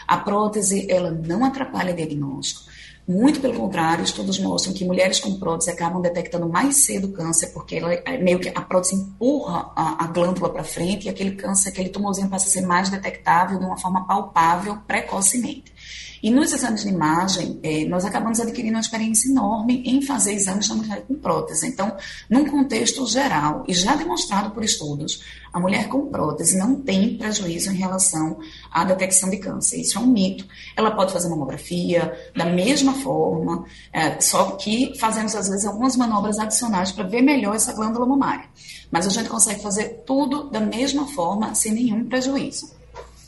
A 0.08 0.18
prótese, 0.18 0.92
ela 0.92 1.12
não 1.12 1.46
atrapalha 1.46 1.94
diagnóstico. 1.94 2.72
Muito 3.08 3.42
pelo 3.42 3.56
contrário, 3.56 4.04
estudos 4.04 4.40
mostram 4.40 4.74
que 4.74 4.86
mulheres 4.86 5.20
com 5.20 5.38
prótese 5.38 5.70
acabam 5.70 6.02
detectando 6.02 6.48
mais 6.48 6.78
cedo 6.78 7.12
câncer, 7.12 7.48
porque 7.48 7.76
ela, 7.76 7.94
é 7.94 8.18
meio 8.18 8.40
que 8.40 8.50
a 8.50 8.62
prótese 8.62 8.96
empurra 8.96 9.72
a, 9.76 10.06
a 10.06 10.08
glândula 10.08 10.50
para 10.50 10.64
frente 10.64 11.06
e 11.06 11.10
aquele 11.10 11.32
câncer, 11.32 11.70
aquele 11.70 11.90
tumorzinho 11.90 12.30
passa 12.30 12.48
a 12.48 12.52
ser 12.52 12.62
mais 12.62 12.90
detectável 12.90 13.60
de 13.60 13.66
uma 13.66 13.78
forma 13.78 14.06
palpável 14.08 14.78
precocemente. 14.88 15.74
E 16.24 16.30
nos 16.30 16.54
exames 16.54 16.84
de 16.84 16.90
imagem, 16.90 17.60
eh, 17.64 17.86
nós 17.86 18.06
acabamos 18.06 18.40
adquirindo 18.40 18.76
uma 18.76 18.82
experiência 18.82 19.30
enorme 19.30 19.82
em 19.86 20.02
fazer 20.02 20.34
exames 20.34 20.68
da 20.68 20.76
mulher 20.76 21.04
com 21.08 21.16
prótese. 21.16 21.68
Então, 21.68 21.96
num 22.30 22.46
contexto 22.46 23.06
geral, 23.08 23.64
e 23.68 23.74
já 23.74 23.96
demonstrado 23.96 24.52
por 24.52 24.64
estudos, 24.64 25.24
a 25.52 25.60
mulher 25.60 25.88
com 25.90 26.08
prótese 26.08 26.58
não 26.58 26.76
tem 26.76 27.18
prejuízo 27.18 27.72
em 27.72 27.76
relação 27.76 28.40
à 28.72 28.84
detecção 28.84 29.30
de 29.30 29.38
câncer. 29.38 29.82
Isso 29.82 29.98
é 29.98 30.02
um 30.02 30.08
mito. 30.08 30.46
Ela 30.78 30.92
pode 30.92 31.12
fazer 31.12 31.28
mamografia 31.28 32.16
da 32.36 32.46
mesma 32.46 32.94
forma, 32.94 33.66
é, 33.92 34.20
só 34.22 34.52
que 34.52 34.94
fazemos, 35.00 35.36
às 35.36 35.50
vezes, 35.50 35.66
algumas 35.66 35.96
manobras 35.98 36.38
adicionais 36.38 36.92
para 36.92 37.04
ver 37.04 37.22
melhor 37.22 37.56
essa 37.56 37.74
glândula 37.74 38.06
mamária. 38.06 38.46
Mas 38.92 39.08
a 39.08 39.10
gente 39.10 39.28
consegue 39.28 39.62
fazer 39.62 40.04
tudo 40.06 40.50
da 40.50 40.60
mesma 40.60 41.08
forma, 41.08 41.56
sem 41.56 41.74
nenhum 41.74 42.06
prejuízo. 42.06 42.74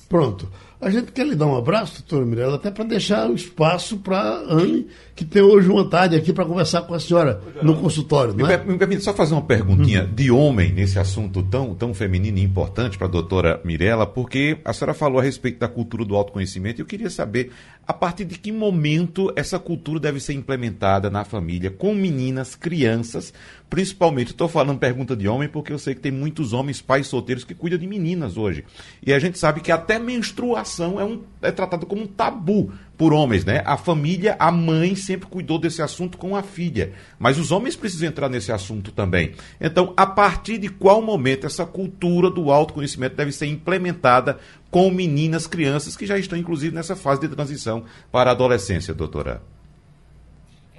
Pronto. 0.08 0.48
A 0.84 0.90
gente 0.90 1.14
quer 1.14 1.26
lhe 1.26 1.36
dar 1.36 1.48
um 1.48 1.56
abraço, 1.56 2.02
doutora 2.02 2.26
Mirella, 2.26 2.56
até 2.56 2.70
para 2.70 2.84
deixar 2.84 3.30
o 3.30 3.34
espaço 3.34 3.98
para 3.98 4.20
a 4.20 4.54
Anne, 4.54 4.88
que 5.16 5.24
tem 5.24 5.42
hoje 5.42 5.70
uma 5.70 5.90
tarde 5.90 6.16
aqui 6.16 6.34
para 6.34 6.46
conversar 6.46 6.82
com 6.82 6.94
a 6.94 7.00
senhora 7.00 7.42
no 7.62 7.76
consultório. 7.78 8.34
Não 8.34 8.46
é? 8.50 8.58
Me 8.58 8.78
permite 8.78 9.02
só 9.02 9.14
fazer 9.14 9.34
uma 9.34 9.44
perguntinha 9.44 10.04
uhum. 10.04 10.14
de 10.14 10.30
homem 10.30 10.74
nesse 10.74 11.00
assunto 11.00 11.42
tão, 11.44 11.74
tão 11.74 11.94
feminino 11.94 12.38
e 12.38 12.44
importante 12.44 12.98
para 12.98 13.08
a 13.08 13.10
doutora 13.10 13.62
Mirella, 13.64 14.06
porque 14.06 14.58
a 14.66 14.74
senhora 14.74 14.94
falou 14.94 15.20
a 15.20 15.24
respeito 15.24 15.60
da 15.60 15.70
cultura 15.70 16.04
do 16.04 16.16
autoconhecimento 16.16 16.80
e 16.80 16.82
eu 16.82 16.86
queria 16.86 17.10
saber 17.10 17.52
a 17.86 17.94
partir 17.94 18.24
de 18.24 18.38
que 18.38 18.52
momento 18.52 19.32
essa 19.36 19.60
cultura 19.60 20.00
deve 20.00 20.20
ser 20.20 20.34
implementada 20.34 21.10
na 21.10 21.26
família, 21.26 21.70
com 21.70 21.94
meninas, 21.94 22.56
crianças, 22.56 23.34
principalmente. 23.70 24.32
Estou 24.32 24.48
falando 24.48 24.80
pergunta 24.80 25.16
de 25.16 25.28
homem 25.28 25.50
porque 25.50 25.74
eu 25.74 25.80
sei 25.80 25.94
que 25.94 26.02
tem 26.02 26.12
muitos 26.12 26.54
homens, 26.54 26.82
pais 26.82 27.08
solteiros, 27.08 27.44
que 27.44 27.54
cuidam 27.54 27.78
de 27.78 27.86
meninas 27.86 28.38
hoje. 28.38 28.64
E 29.06 29.14
a 29.14 29.20
gente 29.20 29.38
sabe 29.38 29.60
que 29.60 29.72
até 29.72 30.00
menstruação 30.00 31.00
é, 31.00 31.04
um, 31.04 31.22
é 31.42 31.52
tratado 31.52 31.86
como 31.86 32.04
um 32.04 32.08
tabu 32.08 32.72
por 33.04 33.12
homens, 33.12 33.44
né? 33.44 33.62
A 33.66 33.76
família, 33.76 34.38
a 34.40 34.50
mãe 34.50 34.96
sempre 34.96 35.28
cuidou 35.28 35.60
desse 35.60 35.82
assunto 35.82 36.18
com 36.18 36.38
a 36.38 36.42
filha, 36.42 36.94
mas 37.20 37.38
os 37.38 37.52
homens 37.52 37.76
precisam 37.76 38.08
entrar 38.08 38.30
nesse 38.30 38.50
assunto 38.50 38.94
também. 38.94 39.34
Então, 39.60 39.94
a 39.98 40.06
partir 40.06 40.58
de 40.58 40.70
qual 40.70 41.02
momento 41.02 41.46
essa 41.46 41.66
cultura 41.66 42.32
do 42.32 42.50
autoconhecimento 42.50 43.18
deve 43.18 43.34
ser 43.34 43.48
implementada 43.48 44.40
com 44.72 44.90
meninas, 44.90 45.46
crianças 45.46 45.98
que 45.98 46.06
já 46.06 46.18
estão 46.18 46.40
inclusive 46.40 46.74
nessa 46.74 46.96
fase 46.96 47.20
de 47.20 47.28
transição 47.28 47.84
para 48.10 48.30
a 48.30 48.34
adolescência, 48.34 48.94
doutora? 48.94 49.42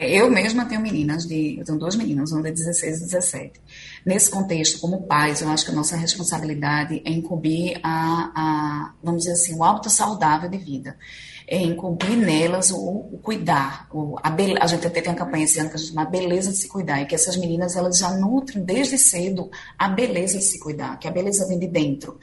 Eu 0.00 0.30
mesma 0.30 0.64
tenho 0.64 0.80
meninas 0.80 1.26
de. 1.26 1.58
Eu 1.58 1.64
tenho 1.66 1.78
duas 1.78 1.94
meninas, 1.94 2.32
uma 2.32 2.42
de 2.42 2.52
16 2.52 3.02
e 3.02 3.04
17. 3.04 3.60
Nesse 4.06 4.30
contexto, 4.30 4.80
como 4.80 5.02
pais, 5.02 5.42
eu 5.42 5.50
acho 5.50 5.66
que 5.66 5.72
a 5.72 5.74
nossa 5.74 5.94
responsabilidade 5.94 7.02
é 7.04 7.10
incumbir 7.10 7.78
a, 7.82 8.32
a 8.34 8.94
vamos 9.02 9.24
dizer 9.24 9.34
assim, 9.34 9.54
o 9.54 9.62
hábito 9.62 9.90
saudável 9.90 10.48
de 10.48 10.56
vida. 10.56 10.96
É 11.46 11.56
incumbir 11.58 12.16
nelas 12.16 12.70
o, 12.70 12.78
o 12.78 13.18
cuidar. 13.22 13.86
O, 13.92 14.16
a, 14.22 14.30
be, 14.30 14.56
a 14.58 14.66
gente 14.66 14.86
até 14.86 15.00
tem 15.00 15.12
uma 15.12 15.18
campanha 15.18 15.44
esse 15.44 15.60
ano 15.60 15.68
que 15.68 15.76
a 15.76 15.78
gente 15.78 15.90
chama 15.90 16.04
Beleza 16.04 16.50
de 16.50 16.56
se 16.56 16.68
Cuidar, 16.68 17.02
e 17.02 17.06
que 17.06 17.14
essas 17.14 17.36
meninas 17.36 17.76
elas 17.76 17.98
já 17.98 18.10
nutrem 18.10 18.64
desde 18.64 18.96
cedo 18.96 19.50
a 19.78 19.88
beleza 19.88 20.38
de 20.38 20.44
se 20.44 20.58
cuidar, 20.58 20.98
que 20.98 21.06
a 21.06 21.10
beleza 21.10 21.46
vem 21.46 21.58
de 21.58 21.66
dentro. 21.66 22.18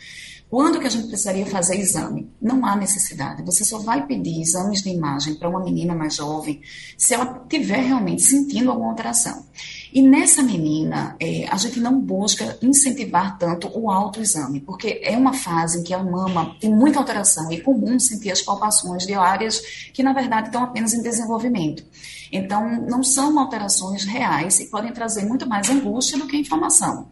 Quando 0.52 0.82
que 0.82 0.88
a 0.88 0.90
gente 0.90 1.08
precisaria 1.08 1.46
fazer 1.46 1.78
exame? 1.78 2.30
Não 2.42 2.66
há 2.66 2.76
necessidade. 2.76 3.42
Você 3.44 3.64
só 3.64 3.80
vai 3.80 4.06
pedir 4.06 4.42
exames 4.42 4.82
de 4.82 4.90
imagem 4.90 5.36
para 5.36 5.48
uma 5.48 5.64
menina 5.64 5.96
mais 5.96 6.16
jovem 6.16 6.62
se 6.98 7.14
ela 7.14 7.46
tiver 7.48 7.80
realmente 7.80 8.22
sentindo 8.22 8.70
alguma 8.70 8.90
alteração. 8.90 9.46
E 9.94 10.02
nessa 10.02 10.42
menina, 10.42 11.16
é, 11.20 11.46
a 11.50 11.58
gente 11.58 11.80
não 11.80 12.00
busca 12.00 12.58
incentivar 12.62 13.38
tanto 13.38 13.70
o 13.78 13.90
autoexame, 13.90 14.62
porque 14.62 15.02
é 15.04 15.18
uma 15.18 15.34
fase 15.34 15.80
em 15.80 15.84
que 15.84 15.94
a 15.94 16.02
mama 16.02 16.56
tem 16.60 16.74
muita 16.74 17.00
alteração 17.00 17.52
e 17.52 17.56
é 17.56 17.60
comum 17.60 18.00
sentir 18.00 18.32
as 18.32 18.42
palpações 18.42 19.06
de 19.06 19.14
áreas 19.14 19.60
que, 19.94 20.02
na 20.02 20.14
verdade, 20.14 20.48
estão 20.48 20.64
apenas 20.64 20.94
em 20.94 21.02
desenvolvimento. 21.02 21.84
Então, 22.32 22.82
não 22.88 23.04
são 23.04 23.38
alterações 23.38 24.06
reais 24.06 24.60
e 24.62 24.68
podem 24.68 24.94
trazer 24.94 25.26
muito 25.26 25.48
mais 25.48 25.70
angústia 25.70 26.18
do 26.18 26.28
que 26.28 26.38
informação 26.38 27.10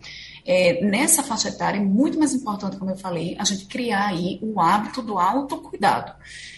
é, 0.49 0.83
nessa 0.83 1.21
faixa 1.21 1.49
etária 1.49 1.77
é 1.77 1.79
muito 1.79 2.17
mais 2.17 2.33
importante, 2.33 2.75
como 2.75 2.89
eu 2.89 2.97
falei, 2.97 3.35
a 3.38 3.43
gente 3.43 3.65
criar 3.65 4.07
aí 4.07 4.39
o 4.41 4.59
hábito 4.59 4.99
do 4.99 5.19
autocuidado, 5.19 6.12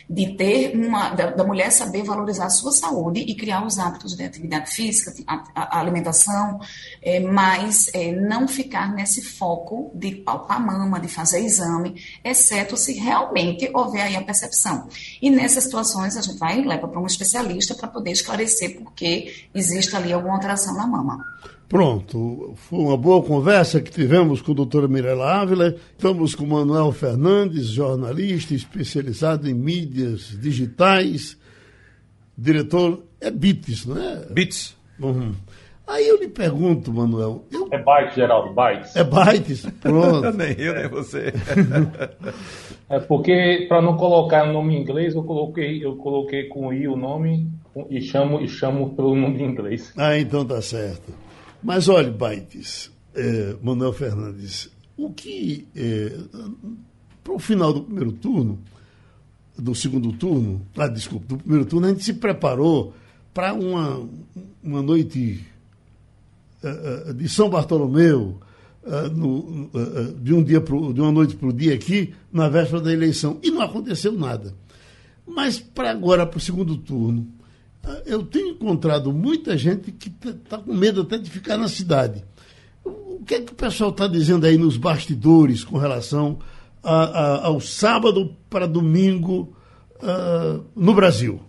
de 0.09 0.33
ter 0.37 0.73
uma, 0.77 1.09
da, 1.09 1.31
da 1.31 1.43
mulher 1.43 1.73
saber 1.73 2.01
valorizar 2.01 2.45
a 2.45 2.49
sua 2.49 2.71
saúde 2.71 3.19
e 3.19 3.35
criar 3.35 3.65
os 3.65 3.77
hábitos 3.77 4.15
de 4.15 4.23
atividade 4.23 4.71
física, 4.71 5.13
a, 5.27 5.75
a 5.75 5.79
alimentação, 5.81 6.61
é, 7.01 7.19
mas 7.19 7.91
é, 7.93 8.13
não 8.13 8.47
ficar 8.47 8.93
nesse 8.93 9.21
foco 9.21 9.91
de 9.93 10.15
palpar 10.15 10.55
a 10.55 10.59
mama, 10.61 10.97
de 10.97 11.09
fazer 11.09 11.41
exame, 11.41 12.01
exceto 12.23 12.77
se 12.77 12.93
realmente 12.93 13.69
houver 13.73 14.03
aí 14.03 14.15
a 14.15 14.23
percepção. 14.23 14.87
E 15.21 15.29
nessas 15.29 15.65
situações 15.65 16.15
a 16.15 16.21
gente 16.21 16.37
vai 16.37 16.61
e 16.61 16.65
leva 16.65 16.87
para 16.87 16.99
um 16.99 17.05
especialista 17.05 17.75
para 17.75 17.89
poder 17.89 18.11
esclarecer 18.11 18.79
por 18.79 18.93
que 18.93 19.49
existe 19.53 19.93
ali 19.97 20.13
alguma 20.13 20.35
alteração 20.35 20.75
na 20.75 20.87
mama. 20.87 21.19
Pronto, 21.71 22.51
foi 22.57 22.79
uma 22.79 22.97
boa 22.97 23.23
conversa 23.23 23.79
que 23.79 23.89
tivemos 23.89 24.41
com 24.41 24.51
a 24.51 24.55
doutora 24.55 24.89
Mirella 24.89 25.39
Ávila. 25.39 25.73
Estamos 25.97 26.35
com 26.35 26.45
Manuel 26.45 26.91
Fernandes, 26.91 27.67
jornalista 27.67 28.53
especializado 28.53 29.49
em 29.49 29.53
mídias 29.53 30.37
digitais, 30.37 31.39
diretor, 32.37 33.01
é 33.21 33.31
BITS, 33.31 33.85
não 33.85 33.97
é? 33.97 34.25
BITS. 34.29 34.75
Uhum. 34.99 35.31
Aí 35.87 36.09
eu 36.09 36.19
lhe 36.19 36.27
pergunto, 36.27 36.91
Manuel. 36.91 37.45
Eu... 37.49 37.69
É 37.71 37.77
Bytes, 37.77 38.15
Geraldo, 38.15 38.53
Bytes. 38.53 38.93
É 38.93 39.03
Bytes, 39.05 39.65
pronto. 39.79 40.29
nem 40.35 40.51
eu, 40.59 40.75
nem 40.75 40.89
você. 40.89 41.31
é 42.89 42.99
porque, 42.99 43.65
para 43.69 43.81
não 43.81 43.95
colocar 43.95 44.43
o 44.43 44.51
nome 44.51 44.75
em 44.75 44.81
inglês, 44.81 45.15
eu 45.15 45.23
coloquei, 45.23 45.81
eu 45.81 45.95
coloquei 45.95 46.49
com 46.49 46.73
I 46.73 46.89
o 46.89 46.97
nome 46.97 47.47
e 47.89 48.01
chamo, 48.01 48.41
e 48.41 48.49
chamo 48.49 48.93
pelo 48.93 49.15
nome 49.15 49.41
em 49.41 49.45
inglês. 49.45 49.93
Ah, 49.95 50.19
então 50.19 50.43
tá 50.43 50.61
certo. 50.61 51.30
Mas 51.63 51.87
olhe, 51.87 52.09
Baites, 52.09 52.91
é, 53.13 53.55
Manuel 53.61 53.93
Fernandes, 53.93 54.69
o 54.97 55.11
que 55.11 55.67
é, 55.75 56.17
para 57.23 57.33
o 57.33 57.39
final 57.39 57.73
do 57.73 57.83
primeiro 57.83 58.11
turno, 58.11 58.59
do 59.57 59.75
segundo 59.75 60.11
turno, 60.13 60.65
ah, 60.75 60.87
desculpa, 60.87 61.27
do 61.27 61.37
primeiro 61.37 61.65
turno, 61.65 61.87
a 61.87 61.89
gente 61.89 62.03
se 62.03 62.13
preparou 62.13 62.93
para 63.33 63.53
uma, 63.53 64.07
uma 64.63 64.81
noite 64.81 65.45
uh, 66.63 67.13
de 67.13 67.29
São 67.29 67.49
Bartolomeu, 67.49 68.39
uh, 68.83 69.09
no, 69.15 69.69
de, 70.19 70.33
um 70.33 70.43
dia 70.43 70.59
pro, 70.59 70.93
de 70.93 70.99
uma 70.99 71.11
noite 71.11 71.35
para 71.35 71.47
o 71.47 71.53
dia 71.53 71.73
aqui, 71.73 72.13
na 72.31 72.49
véspera 72.49 72.81
da 72.81 72.91
eleição. 72.91 73.39
E 73.43 73.51
não 73.51 73.61
aconteceu 73.61 74.11
nada. 74.11 74.53
Mas 75.27 75.59
para 75.59 75.91
agora, 75.91 76.25
para 76.25 76.37
o 76.37 76.41
segundo 76.41 76.75
turno, 76.77 77.27
eu 78.05 78.23
tenho 78.23 78.49
encontrado 78.49 79.11
muita 79.11 79.57
gente 79.57 79.91
que 79.91 80.11
está 80.27 80.57
com 80.57 80.73
medo 80.73 81.01
até 81.01 81.17
de 81.17 81.29
ficar 81.29 81.57
na 81.57 81.67
cidade. 81.67 82.23
O 82.83 83.23
que 83.25 83.35
é 83.35 83.41
que 83.41 83.51
o 83.51 83.55
pessoal 83.55 83.89
está 83.91 84.07
dizendo 84.07 84.45
aí 84.45 84.57
nos 84.57 84.77
bastidores 84.77 85.63
com 85.63 85.77
relação 85.77 86.39
a, 86.83 87.03
a, 87.03 87.45
ao 87.47 87.59
sábado 87.59 88.35
para 88.49 88.67
domingo 88.67 89.55
uh, 89.97 90.63
no 90.75 90.93
Brasil? 90.93 91.39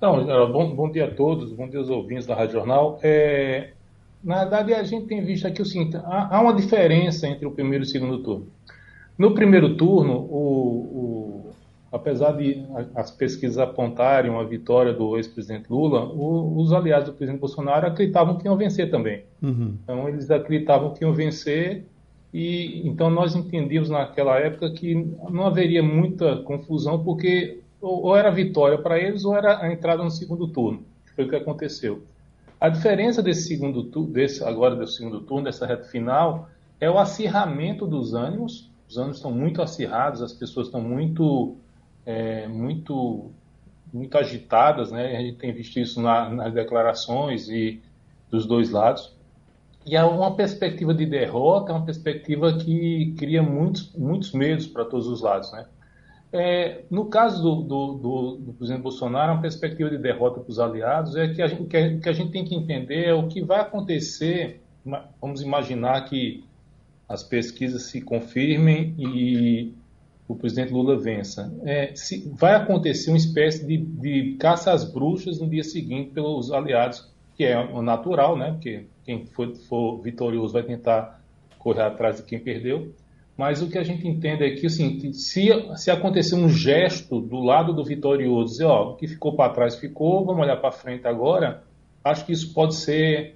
Bom, 0.00 0.74
bom, 0.74 0.90
dia 0.90 1.06
a 1.06 1.10
todos, 1.10 1.52
bom 1.52 1.68
dia 1.68 1.78
aos 1.78 1.88
ouvintes 1.88 2.26
da 2.26 2.34
Rádio 2.34 2.52
Jornal. 2.52 3.00
É, 3.02 3.70
na 4.22 4.40
verdade, 4.40 4.74
a 4.74 4.82
gente 4.82 5.06
tem 5.06 5.24
visto 5.24 5.46
aqui 5.46 5.62
o 5.62 5.64
seguinte: 5.64 5.96
há, 5.96 6.36
há, 6.36 6.40
uma 6.40 6.54
diferença 6.54 7.26
entre 7.26 7.46
o 7.46 7.50
primeiro 7.50 7.84
e 7.84 7.86
o 7.86 7.88
segundo 7.88 8.22
turno. 8.22 8.46
No 9.16 9.34
primeiro 9.34 9.76
turno, 9.76 10.12
o, 10.12 11.45
o 11.45 11.45
apesar 11.90 12.32
de 12.32 12.64
as 12.94 13.10
pesquisas 13.10 13.58
apontarem 13.58 14.30
uma 14.30 14.44
vitória 14.44 14.92
do 14.92 15.16
ex-presidente 15.16 15.70
Lula, 15.70 16.04
o, 16.04 16.58
os 16.60 16.72
aliados 16.72 17.08
do 17.08 17.14
presidente 17.14 17.40
Bolsonaro 17.40 17.86
acreditavam 17.86 18.36
que 18.36 18.46
iam 18.46 18.56
vencer 18.56 18.90
também. 18.90 19.24
Uhum. 19.42 19.76
Então 19.82 20.08
eles 20.08 20.30
acreditavam 20.30 20.92
que 20.92 21.04
iam 21.04 21.12
vencer 21.12 21.84
e 22.34 22.86
então 22.86 23.08
nós 23.08 23.34
entendíamos 23.34 23.88
naquela 23.88 24.38
época 24.38 24.70
que 24.70 24.94
não 25.30 25.46
haveria 25.46 25.82
muita 25.82 26.36
confusão 26.38 27.02
porque 27.02 27.60
ou, 27.80 28.06
ou 28.06 28.16
era 28.16 28.30
vitória 28.30 28.78
para 28.78 28.98
eles 28.98 29.24
ou 29.24 29.34
era 29.36 29.62
a 29.62 29.72
entrada 29.72 30.02
no 30.02 30.10
segundo 30.10 30.48
turno. 30.48 30.82
Foi 31.14 31.24
o 31.24 31.28
que 31.28 31.36
aconteceu. 31.36 32.02
A 32.60 32.68
diferença 32.68 33.22
desse 33.22 33.46
segundo 33.46 33.84
turno, 33.84 34.12
desse 34.12 34.42
agora 34.42 34.74
do 34.74 34.86
segundo 34.86 35.20
turno, 35.20 35.44
dessa 35.44 35.66
reta 35.66 35.84
final, 35.84 36.48
é 36.80 36.90
o 36.90 36.98
acirramento 36.98 37.86
dos 37.86 38.14
ânimos. 38.14 38.70
Os 38.88 38.96
ânimos 38.96 39.16
estão 39.16 39.32
muito 39.32 39.60
acirrados, 39.60 40.22
as 40.22 40.32
pessoas 40.32 40.66
estão 40.68 40.80
muito 40.80 41.56
é, 42.06 42.46
muito, 42.46 43.32
muito 43.92 44.16
agitadas, 44.16 44.92
né? 44.92 45.16
A 45.16 45.20
gente 45.20 45.38
tem 45.38 45.52
visto 45.52 45.78
isso 45.80 46.00
na, 46.00 46.30
nas 46.30 46.54
declarações 46.54 47.48
e 47.48 47.82
dos 48.30 48.46
dois 48.46 48.70
lados. 48.70 49.14
E 49.84 49.96
é 49.96 50.02
uma 50.02 50.34
perspectiva 50.34 50.94
de 50.94 51.04
derrota, 51.04 51.72
uma 51.72 51.84
perspectiva 51.84 52.56
que 52.56 53.14
cria 53.18 53.42
muitos, 53.42 53.92
muitos 53.94 54.32
medos 54.32 54.66
para 54.66 54.84
todos 54.84 55.06
os 55.06 55.20
lados, 55.20 55.52
né? 55.52 55.66
É, 56.32 56.82
no 56.90 57.06
caso 57.06 57.40
do, 57.40 57.62
do, 57.62 57.92
do, 57.94 58.36
do, 58.36 58.52
presidente 58.52 58.82
Bolsonaro, 58.82 59.32
uma 59.32 59.40
perspectiva 59.40 59.88
de 59.88 59.96
derrota 59.96 60.40
para 60.40 60.50
os 60.50 60.58
aliados 60.58 61.14
é 61.14 61.28
que 61.28 61.40
a, 61.40 61.46
gente, 61.46 61.64
que, 61.64 61.76
a, 61.76 61.98
que 61.98 62.08
a 62.08 62.12
gente 62.12 62.32
tem 62.32 62.44
que 62.44 62.54
entender 62.54 63.04
é 63.06 63.14
o 63.14 63.28
que 63.28 63.40
vai 63.42 63.60
acontecer. 63.60 64.60
Vamos 65.20 65.40
imaginar 65.40 66.04
que 66.04 66.44
as 67.08 67.22
pesquisas 67.22 67.82
se 67.82 68.00
confirmem 68.00 68.94
e 68.98 69.72
o 70.28 70.34
presidente 70.34 70.72
Lula 70.72 70.98
vença. 70.98 71.52
É, 71.64 71.94
se, 71.94 72.28
vai 72.34 72.54
acontecer 72.54 73.10
uma 73.10 73.16
espécie 73.16 73.64
de, 73.64 73.76
de, 73.76 74.36
caça 74.38 74.72
às 74.72 74.84
bruxas 74.84 75.40
no 75.40 75.48
dia 75.48 75.62
seguinte 75.62 76.10
pelos 76.10 76.50
aliados, 76.50 77.08
que 77.36 77.44
é 77.44 77.80
natural, 77.82 78.36
né? 78.36 78.52
Porque 78.52 78.86
quem 79.04 79.26
for, 79.26 79.54
for, 79.68 80.00
vitorioso 80.00 80.52
vai 80.52 80.62
tentar 80.62 81.22
correr 81.58 81.82
atrás 81.82 82.16
de 82.16 82.22
quem 82.24 82.38
perdeu. 82.38 82.92
Mas 83.36 83.60
o 83.60 83.68
que 83.68 83.76
a 83.76 83.84
gente 83.84 84.08
entende 84.08 84.44
é 84.44 84.50
que, 84.50 84.66
assim, 84.66 85.12
se, 85.12 85.48
se 85.76 85.90
acontecer 85.90 86.34
um 86.34 86.48
gesto 86.48 87.20
do 87.20 87.38
lado 87.38 87.74
do 87.74 87.84
vitorioso, 87.84 88.52
dizer, 88.52 88.64
ó, 88.64 88.92
o 88.92 88.96
que 88.96 89.06
ficou 89.06 89.36
para 89.36 89.52
trás 89.52 89.76
ficou, 89.76 90.24
vamos 90.24 90.42
olhar 90.42 90.56
para 90.56 90.72
frente 90.72 91.06
agora, 91.06 91.62
acho 92.02 92.24
que 92.24 92.32
isso 92.32 92.54
pode 92.54 92.74
ser 92.74 93.35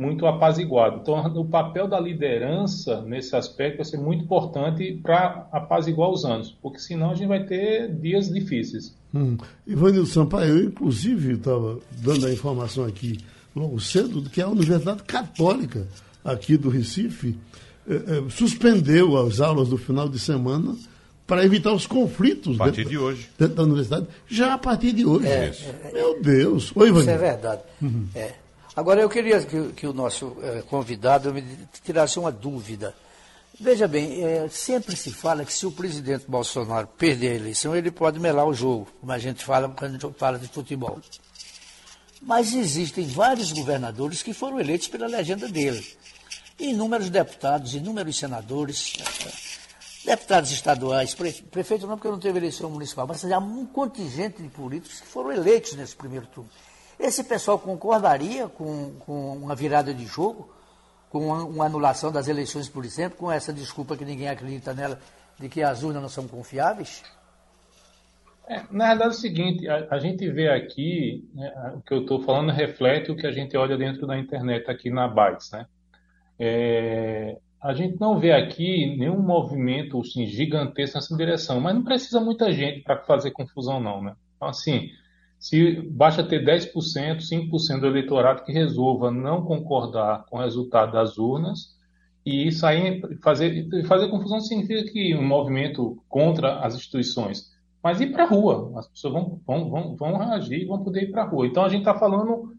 muito 0.00 0.26
apaziguado. 0.26 1.00
Então, 1.02 1.20
o 1.36 1.44
papel 1.44 1.86
da 1.86 2.00
liderança 2.00 3.02
nesse 3.02 3.36
aspecto 3.36 3.76
vai 3.76 3.84
ser 3.84 3.98
muito 3.98 4.24
importante 4.24 4.98
para 5.02 5.46
apaziguar 5.52 6.08
os 6.08 6.24
anos, 6.24 6.56
porque 6.62 6.78
senão 6.78 7.10
a 7.10 7.14
gente 7.14 7.28
vai 7.28 7.44
ter 7.44 7.94
dias 7.96 8.30
difíceis. 8.30 8.96
Hum. 9.14 9.36
Ivanildo 9.66 10.06
Sampaio, 10.06 10.56
eu 10.56 10.64
inclusive 10.64 11.34
estava 11.34 11.78
dando 11.98 12.26
a 12.26 12.32
informação 12.32 12.86
aqui 12.86 13.18
logo 13.54 13.78
cedo 13.78 14.22
de 14.22 14.30
que 14.30 14.40
a 14.40 14.48
Universidade 14.48 15.02
Católica 15.02 15.86
aqui 16.24 16.56
do 16.56 16.70
Recife 16.70 17.36
eh, 17.86 17.94
eh, 17.94 18.22
suspendeu 18.30 19.18
as 19.18 19.38
aulas 19.38 19.68
do 19.68 19.76
final 19.76 20.08
de 20.08 20.18
semana 20.18 20.76
para 21.26 21.44
evitar 21.44 21.74
os 21.74 21.86
conflitos 21.86 22.54
a 22.54 22.64
partir 22.64 22.76
dentro, 22.78 22.90
de 22.90 22.98
hoje. 22.98 23.28
dentro 23.38 23.54
da 23.54 23.62
universidade, 23.64 24.06
já 24.26 24.54
a 24.54 24.58
partir 24.58 24.92
de 24.92 25.04
hoje. 25.04 25.26
É, 25.26 25.52
é, 25.84 25.92
Meu 25.92 26.22
Deus. 26.22 26.72
Oi, 26.74 26.88
Ivanildo. 26.88 27.00
Isso 27.00 27.10
é 27.10 27.18
verdade. 27.18 27.62
Uhum. 27.82 28.06
É. 28.14 28.32
Agora, 28.74 29.00
eu 29.00 29.08
queria 29.08 29.40
que, 29.42 29.72
que 29.72 29.86
o 29.86 29.92
nosso 29.92 30.36
eh, 30.42 30.62
convidado 30.68 31.34
me 31.34 31.42
tirasse 31.82 32.18
uma 32.18 32.30
dúvida. 32.30 32.94
Veja 33.58 33.86
bem, 33.86 34.24
é, 34.24 34.48
sempre 34.48 34.96
se 34.96 35.10
fala 35.10 35.44
que 35.44 35.52
se 35.52 35.66
o 35.66 35.72
presidente 35.72 36.24
Bolsonaro 36.26 36.86
perder 36.86 37.32
a 37.32 37.34
eleição, 37.34 37.76
ele 37.76 37.90
pode 37.90 38.18
melar 38.18 38.46
o 38.46 38.54
jogo, 38.54 38.88
como 39.00 39.12
a 39.12 39.18
gente 39.18 39.44
fala 39.44 39.68
quando 39.68 39.96
a 39.96 39.98
gente 39.98 40.18
fala 40.18 40.38
de 40.38 40.48
futebol. 40.48 40.98
Mas 42.22 42.54
existem 42.54 43.06
vários 43.06 43.52
governadores 43.52 44.22
que 44.22 44.32
foram 44.32 44.58
eleitos 44.58 44.88
pela 44.88 45.06
legenda 45.06 45.46
dele. 45.46 45.84
Inúmeros 46.58 47.10
deputados, 47.10 47.74
inúmeros 47.74 48.18
senadores, 48.18 48.94
deputados 50.06 50.50
estaduais, 50.52 51.14
prefeito 51.14 51.86
não 51.86 51.96
porque 51.96 52.08
não 52.08 52.18
teve 52.18 52.38
eleição 52.38 52.70
municipal, 52.70 53.06
mas 53.06 53.24
há 53.24 53.38
um 53.38 53.66
contingente 53.66 54.42
de 54.42 54.48
políticos 54.48 55.00
que 55.00 55.06
foram 55.06 55.32
eleitos 55.32 55.74
nesse 55.74 55.96
primeiro 55.96 56.26
turno. 56.26 56.50
Esse 57.00 57.24
pessoal 57.24 57.58
concordaria 57.58 58.46
com, 58.46 58.92
com 59.00 59.32
uma 59.32 59.54
virada 59.54 59.94
de 59.94 60.04
jogo, 60.04 60.52
com 61.08 61.26
uma, 61.26 61.44
uma, 61.44 61.64
anulação 61.64 62.12
das 62.12 62.28
eleições, 62.28 62.68
por 62.68 62.84
exemplo, 62.84 63.16
com 63.16 63.32
essa 63.32 63.54
desculpa 63.54 63.96
que 63.96 64.04
ninguém 64.04 64.28
acredita 64.28 64.74
nela, 64.74 65.00
de 65.38 65.48
que 65.48 65.62
as 65.62 65.82
urnas 65.82 66.02
não 66.02 66.08
são 66.10 66.28
confiáveis? 66.28 67.02
É, 68.46 68.64
na 68.70 68.88
verdade 68.88 69.04
é 69.04 69.06
o 69.06 69.12
seguinte, 69.12 69.66
a, 69.66 69.88
a 69.92 69.98
gente 69.98 70.30
vê 70.30 70.50
aqui, 70.50 71.26
né, 71.32 71.72
o 71.76 71.80
que 71.80 71.94
eu 71.94 72.02
estou 72.02 72.22
falando 72.22 72.52
reflete 72.52 73.10
o 73.10 73.16
que 73.16 73.26
a 73.26 73.32
gente 73.32 73.56
olha 73.56 73.78
dentro 73.78 74.06
da 74.06 74.18
internet 74.18 74.70
aqui 74.70 74.90
na 74.90 75.08
Bytes, 75.08 75.50
né? 75.52 75.66
É, 76.38 77.38
a 77.62 77.72
gente 77.72 77.98
não 77.98 78.18
vê 78.18 78.32
aqui 78.32 78.94
nenhum 78.96 79.20
movimento 79.22 80.00
assim, 80.00 80.26
gigantesco 80.26 80.98
nessa 80.98 81.16
direção, 81.16 81.60
mas 81.60 81.74
não 81.74 81.82
precisa 81.82 82.20
muita 82.20 82.52
gente 82.52 82.82
para 82.82 82.98
fazer 82.98 83.30
confusão, 83.30 83.80
não, 83.80 84.02
né? 84.02 84.14
Então, 84.36 84.48
assim, 84.48 84.90
se 85.40 85.80
basta 85.90 86.22
ter 86.22 86.44
10%, 86.44 86.70
5% 86.70 87.80
do 87.80 87.86
eleitorado 87.86 88.44
que 88.44 88.52
resolva 88.52 89.10
não 89.10 89.42
concordar 89.42 90.26
com 90.26 90.36
o 90.36 90.40
resultado 90.40 90.92
das 90.92 91.16
urnas 91.16 91.78
e 92.26 92.52
sair, 92.52 93.00
fazer, 93.22 93.66
fazer 93.86 94.10
confusão 94.10 94.38
significa 94.42 94.92
que 94.92 95.16
um 95.16 95.26
movimento 95.26 95.96
contra 96.10 96.60
as 96.60 96.74
instituições. 96.74 97.50
Mas 97.82 98.02
ir 98.02 98.12
para 98.12 98.24
a 98.24 98.28
rua, 98.28 98.70
as 98.76 98.86
pessoas 98.88 99.14
vão, 99.14 99.40
vão, 99.46 99.70
vão, 99.70 99.96
vão 99.96 100.18
reagir 100.18 100.66
vão 100.66 100.84
poder 100.84 101.04
ir 101.04 101.10
para 101.10 101.22
a 101.22 101.26
rua. 101.26 101.46
Então 101.46 101.64
a 101.64 101.70
gente 101.70 101.80
está 101.80 101.98
falando 101.98 102.52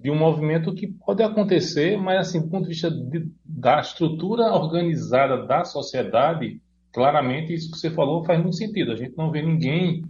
de 0.00 0.10
um 0.10 0.18
movimento 0.18 0.74
que 0.74 0.88
pode 0.88 1.22
acontecer, 1.22 1.96
mas 1.96 2.18
assim, 2.18 2.40
do 2.40 2.48
ponto 2.48 2.64
de 2.64 2.70
vista 2.70 2.90
de, 2.90 3.30
da 3.44 3.78
estrutura 3.78 4.52
organizada 4.52 5.46
da 5.46 5.64
sociedade, 5.64 6.60
claramente 6.92 7.54
isso 7.54 7.70
que 7.70 7.78
você 7.78 7.90
falou 7.90 8.24
faz 8.24 8.40
muito 8.40 8.56
sentido. 8.56 8.90
A 8.90 8.96
gente 8.96 9.16
não 9.16 9.30
vê 9.30 9.40
ninguém 9.40 10.02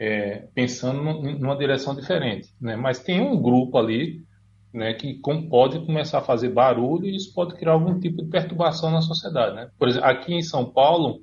é, 0.00 0.48
pensando 0.54 1.02
numa 1.02 1.58
direção 1.58 1.94
diferente, 1.94 2.48
né? 2.58 2.74
Mas 2.74 3.00
tem 3.00 3.20
um 3.20 3.40
grupo 3.40 3.76
ali, 3.76 4.24
né, 4.72 4.94
que 4.94 5.20
pode 5.50 5.84
começar 5.84 6.18
a 6.18 6.22
fazer 6.22 6.48
barulho 6.48 7.04
e 7.04 7.14
isso 7.14 7.34
pode 7.34 7.54
criar 7.54 7.72
algum 7.72 8.00
tipo 8.00 8.22
de 8.22 8.30
perturbação 8.30 8.90
na 8.90 9.02
sociedade, 9.02 9.54
né? 9.54 9.70
Por 9.78 9.88
exemplo, 9.88 10.08
aqui 10.08 10.32
em 10.32 10.40
São 10.40 10.64
Paulo, 10.64 11.20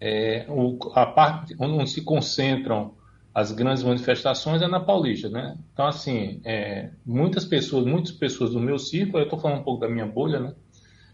é, 0.00 0.44
o, 0.48 0.76
a 0.92 1.06
parte 1.06 1.54
onde 1.60 1.88
se 1.88 2.02
concentram 2.02 2.96
as 3.32 3.52
grandes 3.52 3.84
manifestações 3.84 4.60
é 4.60 4.66
na 4.66 4.80
Paulista, 4.80 5.28
né? 5.28 5.56
Então, 5.72 5.86
assim, 5.86 6.40
é, 6.44 6.90
muitas 7.04 7.44
pessoas, 7.44 7.86
muitas 7.86 8.10
pessoas 8.10 8.50
do 8.50 8.60
meu 8.60 8.78
círculo, 8.78 9.18
eu 9.18 9.24
estou 9.24 9.38
falando 9.38 9.60
um 9.60 9.64
pouco 9.64 9.80
da 9.80 9.88
minha 9.88 10.06
bolha, 10.06 10.40
né? 10.40 10.52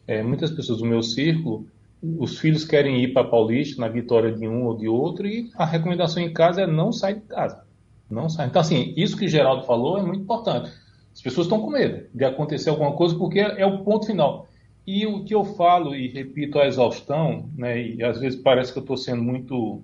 É, 0.07 0.23
muitas 0.23 0.51
pessoas 0.51 0.79
do 0.79 0.87
meu 0.87 1.03
círculo, 1.03 1.67
os 2.03 2.39
filhos 2.39 2.65
querem 2.65 3.01
ir 3.01 3.13
para 3.13 3.29
Paulista 3.29 3.81
na 3.81 3.89
vitória 3.89 4.33
de 4.33 4.49
um 4.49 4.67
ou 4.67 4.77
de 4.77 4.89
outro 4.89 5.27
e 5.27 5.51
a 5.55 5.65
recomendação 5.65 6.23
em 6.23 6.33
casa 6.33 6.63
é 6.63 6.67
não 6.67 6.91
sair 6.91 7.15
de 7.15 7.27
casa, 7.27 7.65
não 8.11 8.29
sair. 8.29 8.49
Então, 8.49 8.61
assim, 8.61 8.93
isso 8.97 9.17
que 9.17 9.27
o 9.27 9.29
Geraldo 9.29 9.65
falou 9.65 9.99
é 9.99 10.03
muito 10.03 10.23
importante. 10.23 10.71
As 11.15 11.21
pessoas 11.23 11.47
estão 11.47 11.61
com 11.61 11.71
medo 11.71 12.07
de 12.13 12.25
acontecer 12.25 12.71
alguma 12.71 12.93
coisa 12.93 13.15
porque 13.15 13.39
é 13.39 13.65
o 13.65 13.85
ponto 13.85 14.07
final. 14.07 14.49
E 14.85 15.07
o 15.07 15.25
que 15.25 15.35
eu 15.35 15.45
falo 15.45 15.95
e 15.95 16.09
repito 16.09 16.59
a 16.59 16.67
exaustão, 16.67 17.49
né? 17.57 17.81
E 17.81 18.03
às 18.03 18.19
vezes 18.19 18.41
parece 18.41 18.73
que 18.73 18.79
eu 18.79 18.83
estou 18.83 18.97
sendo 18.97 19.23
muito 19.23 19.81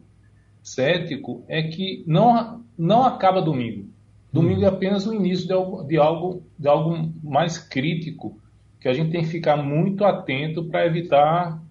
cético 0.60 1.44
é 1.46 1.62
que 1.62 2.02
não, 2.04 2.64
não 2.76 3.04
acaba 3.04 3.40
domingo. 3.40 3.88
Domingo 4.32 4.64
é 4.64 4.68
apenas 4.68 5.06
o 5.06 5.14
início 5.14 5.46
de 5.46 5.52
algo, 5.52 5.84
de 5.84 5.96
algo, 5.96 6.42
de 6.58 6.68
algo 6.68 7.12
mais 7.22 7.58
crítico, 7.58 8.38
que 8.80 8.88
a 8.88 8.92
gente 8.92 9.10
tem 9.10 9.22
que 9.22 9.28
ficar 9.28 9.56
muito 9.56 10.04
atento 10.04 10.64
para 10.64 10.84
evitar 10.84 11.62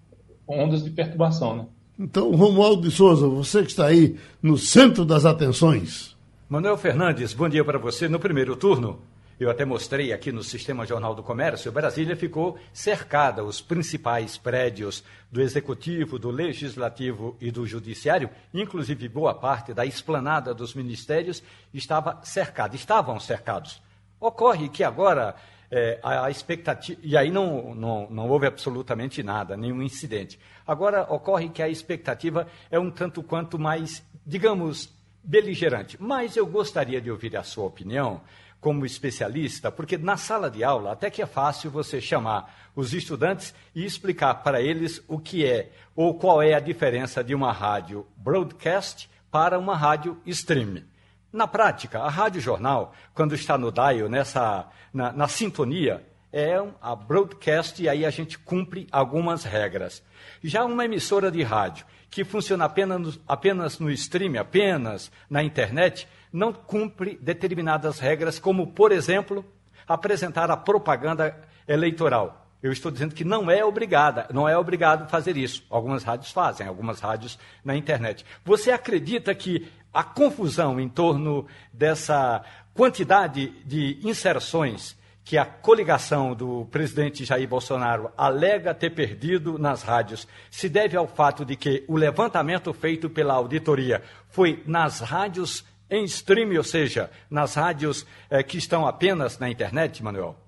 ondas 0.48 0.82
de 0.82 0.90
perturbação. 0.90 1.56
Né? 1.56 1.66
Então, 1.98 2.30
Romualdo 2.34 2.82
de 2.82 2.90
Souza, 2.90 3.28
você 3.28 3.62
que 3.62 3.70
está 3.70 3.86
aí 3.86 4.16
no 4.42 4.56
centro 4.56 5.04
das 5.04 5.24
atenções. 5.24 6.16
Manuel 6.48 6.78
Fernandes, 6.78 7.34
bom 7.34 7.48
dia 7.48 7.64
para 7.64 7.78
você. 7.78 8.08
No 8.08 8.18
primeiro 8.18 8.56
turno, 8.56 9.00
eu 9.38 9.50
até 9.50 9.64
mostrei 9.64 10.12
aqui 10.12 10.32
no 10.32 10.42
Sistema 10.42 10.84
Jornal 10.84 11.14
do 11.14 11.22
Comércio, 11.22 11.70
Brasília 11.70 12.16
ficou 12.16 12.58
cercada, 12.72 13.44
os 13.44 13.60
principais 13.60 14.36
prédios 14.36 15.04
do 15.30 15.40
Executivo, 15.40 16.18
do 16.18 16.30
Legislativo 16.30 17.36
e 17.40 17.50
do 17.50 17.64
Judiciário, 17.64 18.30
inclusive 18.52 19.08
boa 19.08 19.32
parte 19.32 19.72
da 19.72 19.86
esplanada 19.86 20.52
dos 20.52 20.74
ministérios, 20.74 21.40
estava 21.72 22.18
cercada, 22.24 22.74
estavam 22.74 23.20
cercados. 23.20 23.80
Ocorre 24.18 24.68
que 24.68 24.82
agora 24.82 25.36
é, 25.70 25.98
a, 26.02 26.26
a, 26.26 26.30
expectativa. 26.30 27.00
E 27.02 27.16
aí 27.16 27.30
não, 27.30 27.74
não, 27.74 28.08
não 28.10 28.28
houve 28.28 28.46
absolutamente 28.46 29.22
nada, 29.22 29.56
nenhum 29.56 29.82
incidente. 29.82 30.38
Agora 30.66 31.02
ocorre 31.12 31.48
que 31.48 31.62
a 31.62 31.68
expectativa 31.68 32.46
é 32.70 32.78
um 32.78 32.90
tanto 32.90 33.22
quanto 33.22 33.58
mais, 33.58 34.02
digamos, 34.26 34.92
beligerante. 35.22 35.96
Mas 36.00 36.36
eu 36.36 36.46
gostaria 36.46 37.00
de 37.00 37.10
ouvir 37.10 37.36
a 37.36 37.42
sua 37.42 37.64
opinião 37.64 38.20
como 38.60 38.84
especialista, 38.84 39.70
porque 39.70 39.96
na 39.96 40.16
sala 40.16 40.50
de 40.50 40.64
aula 40.64 40.92
até 40.92 41.10
que 41.10 41.22
é 41.22 41.26
fácil 41.26 41.70
você 41.70 42.00
chamar 42.00 42.70
os 42.74 42.92
estudantes 42.92 43.54
e 43.74 43.84
explicar 43.84 44.34
para 44.42 44.60
eles 44.60 45.02
o 45.06 45.18
que 45.18 45.46
é 45.46 45.70
ou 45.94 46.14
qual 46.14 46.42
é 46.42 46.54
a 46.54 46.60
diferença 46.60 47.22
de 47.22 47.34
uma 47.34 47.52
rádio 47.52 48.06
broadcast 48.16 49.08
para 49.30 49.58
uma 49.58 49.76
rádio 49.76 50.20
stream. 50.26 50.82
Na 51.32 51.46
prática, 51.46 52.00
a 52.00 52.08
rádio 52.08 52.40
jornal, 52.40 52.94
quando 53.14 53.34
está 53.34 53.58
no 53.58 53.70
dial, 53.70 54.08
nessa, 54.08 54.66
na, 54.92 55.12
na 55.12 55.28
sintonia, 55.28 56.06
é 56.32 56.56
a 56.80 56.94
broadcast 56.94 57.82
e 57.82 57.88
aí 57.88 58.04
a 58.04 58.10
gente 58.10 58.38
cumpre 58.38 58.86
algumas 58.90 59.44
regras. 59.44 60.02
Já 60.42 60.64
uma 60.64 60.84
emissora 60.84 61.30
de 61.30 61.42
rádio 61.42 61.84
que 62.10 62.24
funciona 62.24 62.64
apenas, 62.64 63.20
apenas 63.28 63.78
no 63.78 63.90
stream, 63.90 64.40
apenas 64.40 65.10
na 65.28 65.42
internet, 65.42 66.08
não 66.32 66.52
cumpre 66.52 67.18
determinadas 67.20 67.98
regras, 67.98 68.38
como, 68.38 68.68
por 68.68 68.92
exemplo, 68.92 69.44
apresentar 69.86 70.50
a 70.50 70.56
propaganda 70.56 71.36
eleitoral. 71.66 72.47
Eu 72.62 72.72
estou 72.72 72.90
dizendo 72.90 73.14
que 73.14 73.24
não 73.24 73.50
é 73.50 73.64
obrigada, 73.64 74.26
não 74.32 74.48
é 74.48 74.56
obrigado 74.56 75.08
fazer 75.08 75.36
isso. 75.36 75.64
Algumas 75.70 76.02
rádios 76.02 76.32
fazem, 76.32 76.66
algumas 76.66 77.00
rádios 77.00 77.38
na 77.64 77.76
internet. 77.76 78.24
Você 78.44 78.70
acredita 78.70 79.34
que 79.34 79.68
a 79.92 80.02
confusão 80.02 80.80
em 80.80 80.88
torno 80.88 81.46
dessa 81.72 82.44
quantidade 82.74 83.48
de 83.64 83.98
inserções 84.02 84.96
que 85.24 85.36
a 85.36 85.44
coligação 85.44 86.34
do 86.34 86.64
presidente 86.70 87.22
Jair 87.22 87.46
Bolsonaro 87.46 88.10
alega 88.16 88.74
ter 88.74 88.88
perdido 88.88 89.58
nas 89.58 89.82
rádios 89.82 90.26
se 90.50 90.70
deve 90.70 90.96
ao 90.96 91.06
fato 91.06 91.44
de 91.44 91.54
que 91.54 91.84
o 91.86 91.98
levantamento 91.98 92.72
feito 92.72 93.10
pela 93.10 93.34
auditoria 93.34 94.02
foi 94.30 94.62
nas 94.66 95.00
rádios 95.00 95.66
em 95.90 96.04
streaming, 96.04 96.56
ou 96.56 96.64
seja, 96.64 97.10
nas 97.30 97.54
rádios 97.54 98.06
eh, 98.30 98.42
que 98.42 98.56
estão 98.56 98.86
apenas 98.86 99.38
na 99.38 99.50
internet, 99.50 100.02
Manuel? 100.02 100.47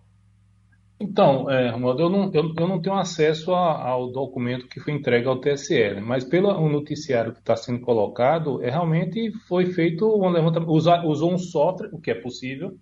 Então, 1.02 1.50
é, 1.50 1.70
eu 1.70 1.78
não, 1.78 2.30
eu, 2.34 2.54
eu, 2.58 2.68
não 2.68 2.80
tenho 2.80 2.94
acesso 2.94 3.54
a, 3.54 3.88
ao 3.88 4.12
documento 4.12 4.68
que 4.68 4.78
foi 4.78 4.92
entregue 4.92 5.26
ao 5.26 5.40
TSE, 5.40 5.94
né? 5.94 6.00
mas 6.00 6.24
pelo 6.24 6.68
noticiário 6.68 7.32
que 7.32 7.38
está 7.38 7.56
sendo 7.56 7.80
colocado, 7.80 8.62
é, 8.62 8.68
realmente 8.68 9.32
foi 9.48 9.64
feito 9.72 10.06
um 10.06 10.28
levantamento, 10.28 10.70
usou 10.70 11.32
um 11.32 11.38
software, 11.38 11.88
o 11.90 11.98
que 11.98 12.10
é 12.10 12.14
possível, 12.14 12.76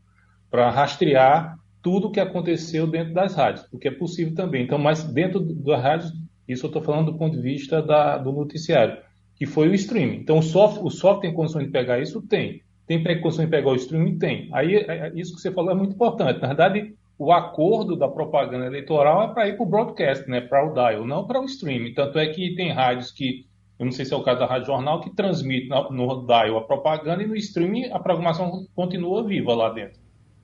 para 0.50 0.68
rastrear 0.68 1.56
tudo 1.80 2.08
o 2.08 2.10
que 2.10 2.18
aconteceu 2.18 2.88
dentro 2.88 3.14
das 3.14 3.36
rádios, 3.36 3.64
o 3.72 3.78
que 3.78 3.86
é 3.86 3.92
possível 3.92 4.34
também. 4.34 4.64
Então, 4.64 4.78
mas 4.78 5.04
dentro 5.04 5.38
das 5.38 5.80
rádios, 5.80 6.12
isso 6.48 6.66
eu 6.66 6.68
estou 6.68 6.82
falando 6.82 7.12
do 7.12 7.18
ponto 7.18 7.36
de 7.36 7.42
vista 7.42 7.80
da, 7.80 8.18
do 8.18 8.32
noticiário, 8.32 8.98
que 9.36 9.46
foi 9.46 9.68
o 9.68 9.74
streaming. 9.74 10.16
Então, 10.16 10.38
o 10.38 10.42
software, 10.42 10.84
o 10.84 10.90
software 10.90 11.28
tem 11.28 11.34
condições 11.34 11.66
de 11.66 11.70
pegar 11.70 12.00
isso? 12.00 12.20
Tem. 12.22 12.62
Tem 12.84 13.00
condições 13.20 13.44
de 13.44 13.50
pegar 13.50 13.70
o 13.70 13.76
streaming? 13.76 14.18
Tem. 14.18 14.48
Aí, 14.52 14.74
é, 14.74 15.06
é, 15.06 15.12
isso 15.14 15.36
que 15.36 15.40
você 15.40 15.52
falou 15.52 15.70
é 15.70 15.74
muito 15.74 15.94
importante. 15.94 16.40
Na 16.40 16.48
verdade, 16.48 16.96
o 17.18 17.32
acordo 17.32 17.96
da 17.96 18.06
propaganda 18.06 18.66
eleitoral 18.66 19.24
é 19.24 19.34
para 19.34 19.48
ir 19.48 19.56
para 19.56 19.66
o 19.66 19.68
broadcast, 19.68 20.30
né, 20.30 20.40
para 20.40 20.64
o 20.64 20.72
dial, 20.72 21.04
não 21.04 21.26
para 21.26 21.40
o 21.40 21.44
streaming. 21.44 21.92
Tanto 21.92 22.18
é 22.18 22.28
que 22.28 22.54
tem 22.54 22.70
rádios 22.70 23.10
que, 23.10 23.46
eu 23.78 23.86
não 23.86 23.92
sei 23.92 24.04
se 24.04 24.14
é 24.14 24.16
o 24.16 24.22
caso 24.22 24.38
da 24.38 24.46
Rádio 24.46 24.68
Jornal, 24.68 25.00
que 25.00 25.10
transmite 25.10 25.68
no 25.68 26.26
dial 26.26 26.58
a 26.58 26.62
propaganda 26.62 27.22
e 27.22 27.26
no 27.26 27.34
streaming 27.34 27.90
a 27.90 27.98
programação 27.98 28.66
continua 28.74 29.24
viva 29.24 29.52
lá 29.54 29.70
dentro. 29.70 30.00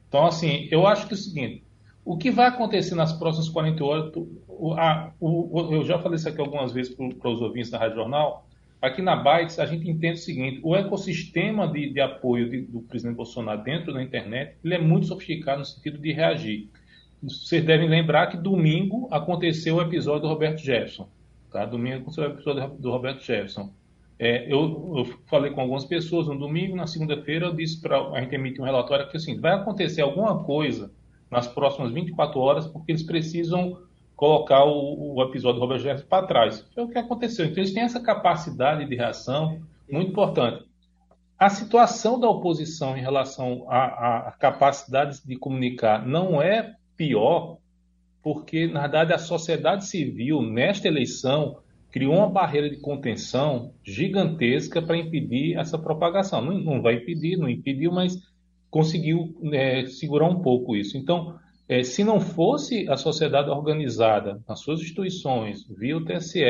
Então, 0.08 0.26
assim, 0.26 0.68
eu 0.70 0.86
acho 0.86 1.06
que 1.06 1.14
é 1.14 1.16
o 1.16 1.18
seguinte: 1.18 1.64
o 2.04 2.16
que 2.16 2.30
vai 2.30 2.46
acontecer 2.46 2.94
nas 2.94 3.12
próximas 3.12 3.48
48 3.48 4.28
horas? 4.58 5.12
Eu 5.20 5.84
já 5.84 5.98
falei 5.98 6.16
isso 6.16 6.28
aqui 6.28 6.40
algumas 6.40 6.72
vezes 6.72 6.94
para 6.94 7.30
os 7.30 7.40
ouvintes 7.40 7.70
da 7.70 7.78
Rádio 7.78 7.96
Jornal. 7.96 8.43
Aqui 8.84 9.00
na 9.00 9.16
Bytes, 9.16 9.58
a 9.58 9.64
gente 9.64 9.88
entende 9.88 10.18
o 10.18 10.22
seguinte: 10.22 10.60
o 10.62 10.76
ecossistema 10.76 11.66
de, 11.66 11.88
de 11.88 12.00
apoio 12.02 12.50
de, 12.50 12.60
do 12.60 12.82
presidente 12.82 13.16
Bolsonaro 13.16 13.62
dentro 13.62 13.94
da 13.94 14.02
internet 14.02 14.56
ele 14.62 14.74
é 14.74 14.78
muito 14.78 15.06
sofisticado 15.06 15.60
no 15.60 15.64
sentido 15.64 15.96
de 15.96 16.12
reagir. 16.12 16.68
Vocês 17.22 17.64
devem 17.64 17.88
lembrar 17.88 18.26
que 18.26 18.36
domingo 18.36 19.08
aconteceu 19.10 19.76
o 19.76 19.80
episódio 19.80 20.22
do 20.22 20.28
Roberto 20.28 20.58
Jefferson. 20.58 21.08
Tá? 21.50 21.64
Domingo 21.64 21.96
aconteceu 21.96 22.24
o 22.24 22.32
episódio 22.34 22.68
do 22.78 22.90
Roberto 22.90 23.24
Jefferson. 23.24 23.72
É, 24.18 24.44
eu, 24.52 24.92
eu, 24.98 25.04
falei 25.28 25.50
com 25.50 25.62
algumas 25.62 25.86
pessoas 25.86 26.26
no 26.26 26.38
domingo, 26.38 26.76
na 26.76 26.86
segunda-feira 26.86 27.46
eu 27.46 27.54
disse 27.54 27.80
para 27.80 27.98
a 28.10 28.20
gente 28.20 28.34
emitir 28.34 28.60
um 28.60 28.64
relatório 28.64 29.08
que 29.08 29.16
assim, 29.16 29.40
vai 29.40 29.54
acontecer 29.54 30.02
alguma 30.02 30.44
coisa 30.44 30.92
nas 31.30 31.48
próximas 31.48 31.90
24 31.90 32.38
horas 32.38 32.66
porque 32.66 32.92
eles 32.92 33.02
precisam 33.02 33.78
colocar 34.16 34.64
o, 34.64 35.14
o 35.14 35.22
episódio 35.22 35.60
do 35.60 35.60
Robert 35.60 35.80
Jefferson 35.80 36.06
para 36.08 36.26
trás. 36.26 36.66
Foi 36.74 36.84
o 36.84 36.88
que 36.88 36.98
aconteceu. 36.98 37.46
Então 37.46 37.58
eles 37.58 37.72
têm 37.72 37.82
essa 37.82 38.00
capacidade 38.00 38.86
de 38.86 38.94
reação 38.94 39.60
muito 39.90 40.10
importante. 40.10 40.64
A 41.38 41.50
situação 41.50 42.18
da 42.18 42.28
oposição 42.28 42.96
em 42.96 43.00
relação 43.00 43.66
à, 43.68 44.28
à 44.28 44.32
capacidade 44.32 45.24
de 45.26 45.36
comunicar 45.36 46.06
não 46.06 46.40
é 46.40 46.74
pior 46.96 47.58
porque, 48.22 48.66
na 48.66 48.80
verdade, 48.80 49.12
a 49.12 49.18
sociedade 49.18 49.84
civil, 49.84 50.40
nesta 50.40 50.88
eleição, 50.88 51.58
criou 51.92 52.14
uma 52.14 52.28
barreira 52.28 52.70
de 52.70 52.78
contenção 52.78 53.74
gigantesca 53.84 54.80
para 54.80 54.96
impedir 54.96 55.58
essa 55.58 55.78
propagação. 55.78 56.40
Não, 56.40 56.58
não, 56.58 56.82
vai 56.82 56.94
impedir, 56.94 57.36
não 57.36 57.48
impediu, 57.48 57.92
mas 57.92 58.16
conseguiu 58.70 59.36
é, 59.52 59.84
segurar 59.86 60.28
um 60.28 60.40
pouco 60.40 60.74
isso. 60.74 60.96
Então, 60.96 61.38
é, 61.68 61.82
se 61.82 62.04
não 62.04 62.20
fosse 62.20 62.88
a 62.88 62.96
sociedade 62.96 63.48
organizada 63.50 64.40
nas 64.48 64.60
suas 64.60 64.80
instituições, 64.80 65.66
via 65.68 65.96
o 65.96 66.04
TSE, 66.04 66.42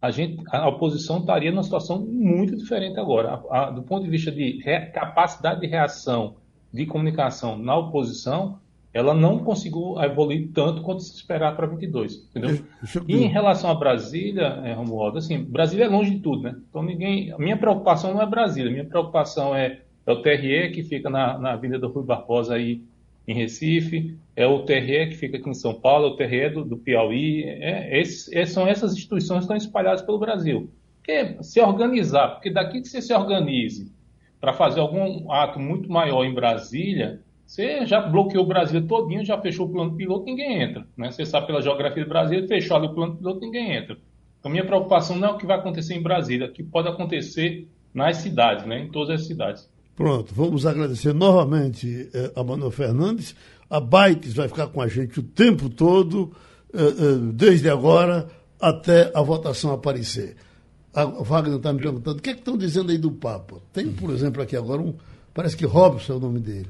a, 0.00 0.10
gente, 0.10 0.42
a 0.50 0.68
oposição 0.68 1.18
estaria 1.18 1.50
numa 1.50 1.62
situação 1.62 2.04
muito 2.04 2.56
diferente 2.56 2.98
agora. 2.98 3.42
A, 3.50 3.68
a, 3.68 3.70
do 3.70 3.82
ponto 3.82 4.04
de 4.04 4.10
vista 4.10 4.30
de 4.30 4.60
re, 4.62 4.86
capacidade 4.86 5.60
de 5.60 5.66
reação, 5.66 6.36
de 6.72 6.86
comunicação 6.86 7.56
na 7.56 7.76
oposição, 7.76 8.58
ela 8.92 9.14
não 9.14 9.38
conseguiu 9.38 10.00
evoluir 10.02 10.50
tanto 10.52 10.82
quanto 10.82 11.02
se 11.02 11.14
esperava 11.14 11.56
para 11.56 11.66
22, 11.66 12.28
entendeu? 12.30 12.64
E 13.06 13.16
em 13.16 13.28
relação 13.28 13.70
a 13.70 13.74
Brasília, 13.74 14.60
é, 14.64 14.72
Romualdo, 14.72 15.18
assim, 15.18 15.42
Brasília 15.42 15.84
é 15.84 15.88
longe 15.88 16.10
de 16.10 16.18
tudo, 16.18 16.42
né? 16.42 16.56
Então 16.68 16.82
ninguém, 16.82 17.32
a 17.32 17.38
minha 17.38 17.56
preocupação 17.56 18.12
não 18.12 18.20
é 18.20 18.26
Brasília, 18.26 18.70
minha 18.70 18.84
preocupação 18.84 19.54
é, 19.54 19.80
é 20.04 20.12
o 20.12 20.22
TRE 20.22 20.70
que 20.72 20.82
fica 20.82 21.08
na, 21.08 21.38
na 21.38 21.52
Avenida 21.52 21.86
Rui 21.86 22.04
Barbosa 22.04 22.54
aí 22.54 22.82
em 23.26 23.34
Recife, 23.34 24.16
é 24.34 24.46
o 24.46 24.64
TRE 24.64 25.08
que 25.08 25.16
fica 25.16 25.36
aqui 25.36 25.48
em 25.48 25.54
São 25.54 25.74
Paulo, 25.74 26.06
é 26.06 26.10
o 26.10 26.16
TRE 26.16 26.50
do, 26.50 26.64
do 26.64 26.76
Piauí, 26.76 27.44
é, 27.44 28.00
é, 28.00 28.46
são 28.46 28.66
essas 28.66 28.92
instituições 28.92 29.40
que 29.40 29.44
estão 29.44 29.56
espalhadas 29.56 30.02
pelo 30.02 30.18
Brasil. 30.18 30.70
Porque 30.96 31.42
se 31.42 31.60
organizar, 31.60 32.28
porque 32.28 32.50
daqui 32.50 32.80
que 32.80 32.88
você 32.88 33.00
se 33.00 33.12
organize 33.12 33.92
para 34.40 34.52
fazer 34.52 34.80
algum 34.80 35.30
ato 35.30 35.58
muito 35.58 35.90
maior 35.90 36.24
em 36.24 36.34
Brasília, 36.34 37.20
você 37.44 37.84
já 37.84 38.00
bloqueou 38.00 38.44
o 38.44 38.46
Brasil 38.46 38.86
todinho, 38.86 39.24
já 39.24 39.36
fechou 39.40 39.66
o 39.66 39.70
plano 39.70 39.96
piloto, 39.96 40.24
ninguém 40.24 40.62
entra. 40.62 40.86
Né? 40.96 41.10
Você 41.10 41.26
sabe 41.26 41.48
pela 41.48 41.60
geografia 41.60 42.04
do 42.04 42.08
Brasil, 42.08 42.46
fechou 42.46 42.76
ali 42.76 42.86
o 42.86 42.94
plano 42.94 43.16
piloto, 43.16 43.40
ninguém 43.40 43.74
entra. 43.74 43.98
Então, 44.38 44.50
minha 44.50 44.64
preocupação 44.64 45.16
não 45.16 45.28
é 45.28 45.30
o 45.32 45.36
que 45.36 45.46
vai 45.46 45.58
acontecer 45.58 45.94
em 45.94 46.02
Brasília, 46.02 46.46
é 46.46 46.48
o 46.48 46.52
que 46.52 46.62
pode 46.62 46.88
acontecer 46.88 47.68
nas 47.92 48.18
cidades, 48.18 48.64
né? 48.64 48.78
em 48.78 48.88
todas 48.88 49.20
as 49.20 49.26
cidades. 49.26 49.68
Pronto, 50.00 50.32
vamos 50.34 50.64
agradecer 50.64 51.12
novamente 51.12 52.08
eh, 52.14 52.32
a 52.34 52.42
Manuel 52.42 52.70
Fernandes. 52.70 53.34
A 53.68 53.78
Baites 53.78 54.32
vai 54.32 54.48
ficar 54.48 54.68
com 54.68 54.80
a 54.80 54.88
gente 54.88 55.20
o 55.20 55.22
tempo 55.22 55.68
todo, 55.68 56.32
eh, 56.72 56.80
eh, 56.80 57.18
desde 57.34 57.68
agora 57.68 58.26
até 58.58 59.12
a 59.14 59.20
votação 59.20 59.72
aparecer. 59.72 60.36
A 60.94 61.04
Wagner 61.04 61.56
está 61.56 61.70
me 61.72 61.80
perguntando, 61.80 62.18
o 62.18 62.22
que 62.22 62.30
é 62.30 62.32
que 62.32 62.38
estão 62.38 62.56
dizendo 62.56 62.90
aí 62.90 62.96
do 62.96 63.12
Papa? 63.12 63.60
Tem, 63.74 63.92
por 63.92 64.10
exemplo, 64.10 64.40
aqui 64.40 64.56
agora 64.56 64.80
um, 64.80 64.94
parece 65.34 65.54
que 65.54 65.66
Robson 65.66 66.14
é 66.14 66.16
o 66.16 66.20
nome 66.20 66.40
dele 66.40 66.68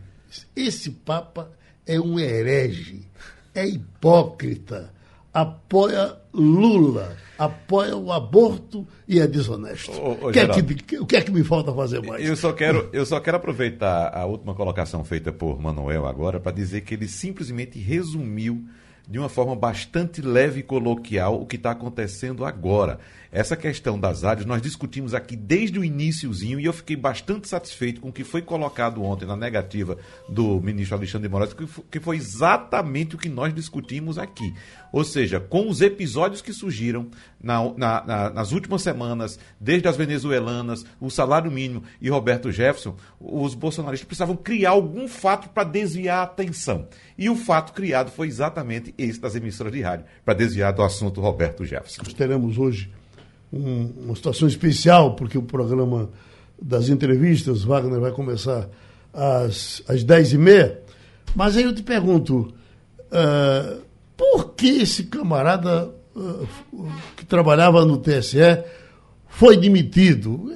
esse 0.55 0.91
Papa 0.91 1.51
é 1.87 2.01
um 2.01 2.19
herege, 2.19 3.07
é 3.55 3.67
hipócrita, 3.67 4.93
apoia 5.33 6.17
Lula, 6.33 7.17
apoia 7.39 7.97
o 7.97 8.13
aborto 8.13 8.87
e 9.09 9.19
é 9.19 9.27
desonesto. 9.27 9.91
Ô, 9.93 10.11
ô, 10.11 10.29
o, 10.29 10.33
que 10.33 10.39
é 10.39 10.47
que, 10.47 10.99
o 10.99 11.07
que 11.07 11.17
é 11.17 11.21
que 11.21 11.31
me 11.31 11.43
falta 11.43 11.73
fazer 11.73 12.01
mais? 12.03 12.25
Eu 12.25 12.37
só 12.37 12.53
quero, 12.53 12.89
eu 12.93 13.05
só 13.05 13.19
quero 13.19 13.37
aproveitar 13.37 14.15
a 14.15 14.25
última 14.27 14.55
colocação 14.55 15.05
feita 15.05 15.33
por 15.33 15.61
Manuel 15.61 16.07
agora 16.07 16.39
para 16.39 16.53
dizer 16.53 16.83
que 16.83 16.95
ele 16.95 17.09
simplesmente 17.09 17.79
resumiu 17.79 18.65
de 19.11 19.19
uma 19.19 19.29
forma 19.29 19.57
bastante 19.57 20.23
leve 20.23 20.61
e 20.61 20.63
coloquial 20.63 21.43
o 21.43 21.45
que 21.45 21.57
está 21.57 21.73
acontecendo 21.73 22.45
agora. 22.45 23.01
Essa 23.33 23.57
questão 23.57 23.99
das 23.99 24.23
rádios 24.23 24.47
nós 24.47 24.63
discutimos 24.63 25.15
aqui 25.15 25.37
desde 25.37 25.79
o 25.79 25.85
iníciozinho 25.85 26.59
e 26.59 26.65
eu 26.65 26.73
fiquei 26.73 26.97
bastante 26.97 27.49
satisfeito 27.49 28.01
com 28.01 28.09
o 28.09 28.13
que 28.13 28.25
foi 28.25 28.43
colocado 28.43 29.03
ontem 29.03 29.25
na 29.25 29.37
negativa 29.37 29.97
do 30.29 30.61
ministro 30.61 30.97
Alexandre 30.97 31.29
de 31.29 31.33
Moraes, 31.33 31.55
que 31.91 32.01
foi 32.01 32.17
exatamente 32.17 33.15
o 33.15 33.19
que 33.19 33.29
nós 33.29 33.55
discutimos 33.55 34.19
aqui. 34.19 34.53
Ou 34.93 35.05
seja, 35.05 35.39
com 35.39 35.69
os 35.69 35.81
episódios 35.81 36.43
que 36.43 36.53
surgiram 36.53 37.09
na, 37.41 37.63
na, 37.77 38.05
na, 38.05 38.31
nas 38.31 38.51
últimas 38.51 38.83
semanas, 38.83 39.39
desde 39.61 39.87
as 39.87 39.97
venezuelanas, 39.97 40.85
o 41.01 41.09
salário 41.09 41.51
mínimo 41.51 41.85
e 42.01 42.11
Roberto 42.11 42.51
Jefferson, 42.51 42.97
os 43.21 43.55
bolsonaristas 43.55 44.07
precisavam 44.07 44.35
criar 44.35 44.71
algum 44.71 45.07
fato 45.07 45.49
para 45.51 45.63
desviar 45.63 46.19
a 46.19 46.23
atenção. 46.23 46.89
E 47.17 47.31
o 47.31 47.37
fato 47.37 47.73
criado 47.73 48.11
foi 48.11 48.27
exatamente 48.27 48.93
esse 49.03 49.21
das 49.21 49.35
emissoras 49.35 49.73
de 49.73 49.81
rádio, 49.81 50.05
para 50.25 50.35
desviar 50.35 50.73
do 50.73 50.83
assunto 50.83 51.21
Roberto 51.21 51.65
Jefferson. 51.65 52.03
Nós 52.05 52.13
teremos 52.13 52.59
hoje 52.59 52.91
um, 53.53 53.91
uma 54.05 54.17
situação 54.17 54.47
especial, 54.47 55.15
porque 55.15 55.37
o 55.37 55.43
programa 55.43 56.11
das 56.61 56.89
entrevistas, 56.89 57.63
Wagner, 57.63 58.01
vai 58.01 58.13
começar 58.13 58.69
às, 59.13 59.83
às 59.89 60.05
10h30. 60.05 60.77
Mas 61.35 61.57
aí 61.57 61.65
eu 61.65 61.75
te 61.75 61.83
pergunto, 61.83 62.53
uh, 63.07 63.81
por 64.17 64.55
que 64.55 64.83
esse 64.83 65.05
camarada 65.05 65.91
uh, 66.15 66.49
que 67.17 67.25
trabalhava 67.25 67.85
no 67.85 67.99
TSE 67.99 68.63
foi 69.29 69.57
demitido? 69.57 70.53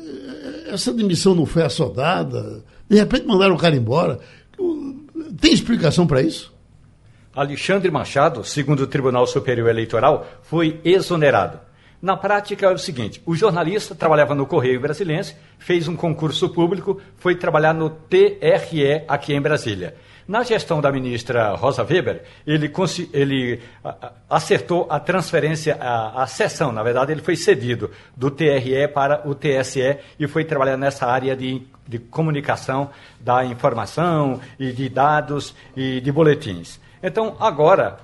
Essa 0.68 0.92
demissão 0.92 1.34
não 1.34 1.46
foi 1.46 1.62
assodada? 1.62 2.62
De 2.88 2.96
repente 2.96 3.26
mandaram 3.26 3.54
o 3.54 3.58
cara 3.58 3.76
embora? 3.76 4.18
Tem 5.40 5.52
explicação 5.52 6.06
para 6.06 6.22
isso? 6.22 6.53
Alexandre 7.34 7.90
Machado, 7.90 8.44
segundo 8.44 8.80
o 8.80 8.86
Tribunal 8.86 9.26
Superior 9.26 9.68
Eleitoral, 9.68 10.26
foi 10.42 10.80
exonerado. 10.84 11.58
Na 12.00 12.16
prática 12.16 12.66
é 12.66 12.70
o 12.70 12.78
seguinte: 12.78 13.22
o 13.24 13.34
jornalista 13.34 13.94
trabalhava 13.94 14.34
no 14.34 14.46
Correio 14.46 14.80
Brasilense, 14.80 15.34
fez 15.58 15.88
um 15.88 15.96
concurso 15.96 16.50
público, 16.50 17.00
foi 17.16 17.34
trabalhar 17.34 17.72
no 17.72 17.88
TRE 17.88 19.04
aqui 19.08 19.32
em 19.32 19.40
Brasília. 19.40 19.94
Na 20.26 20.42
gestão 20.42 20.80
da 20.80 20.90
ministra 20.90 21.54
Rosa 21.54 21.82
Weber, 21.82 22.22
ele, 22.46 22.72
ele 23.12 23.60
acertou 24.28 24.86
a 24.88 24.98
transferência, 24.98 25.76
a, 25.78 26.22
a 26.22 26.26
sessão, 26.26 26.72
na 26.72 26.82
verdade, 26.82 27.12
ele 27.12 27.20
foi 27.20 27.36
cedido 27.36 27.90
do 28.16 28.30
TRE 28.30 28.88
para 28.88 29.28
o 29.28 29.34
TSE 29.34 29.98
e 30.18 30.26
foi 30.26 30.44
trabalhar 30.44 30.78
nessa 30.78 31.06
área 31.06 31.36
de, 31.36 31.62
de 31.86 31.98
comunicação 31.98 32.90
da 33.20 33.44
informação 33.44 34.40
e 34.58 34.72
de 34.72 34.88
dados 34.88 35.54
e 35.76 36.00
de 36.00 36.10
boletins. 36.10 36.83
Então, 37.06 37.36
agora, 37.38 37.98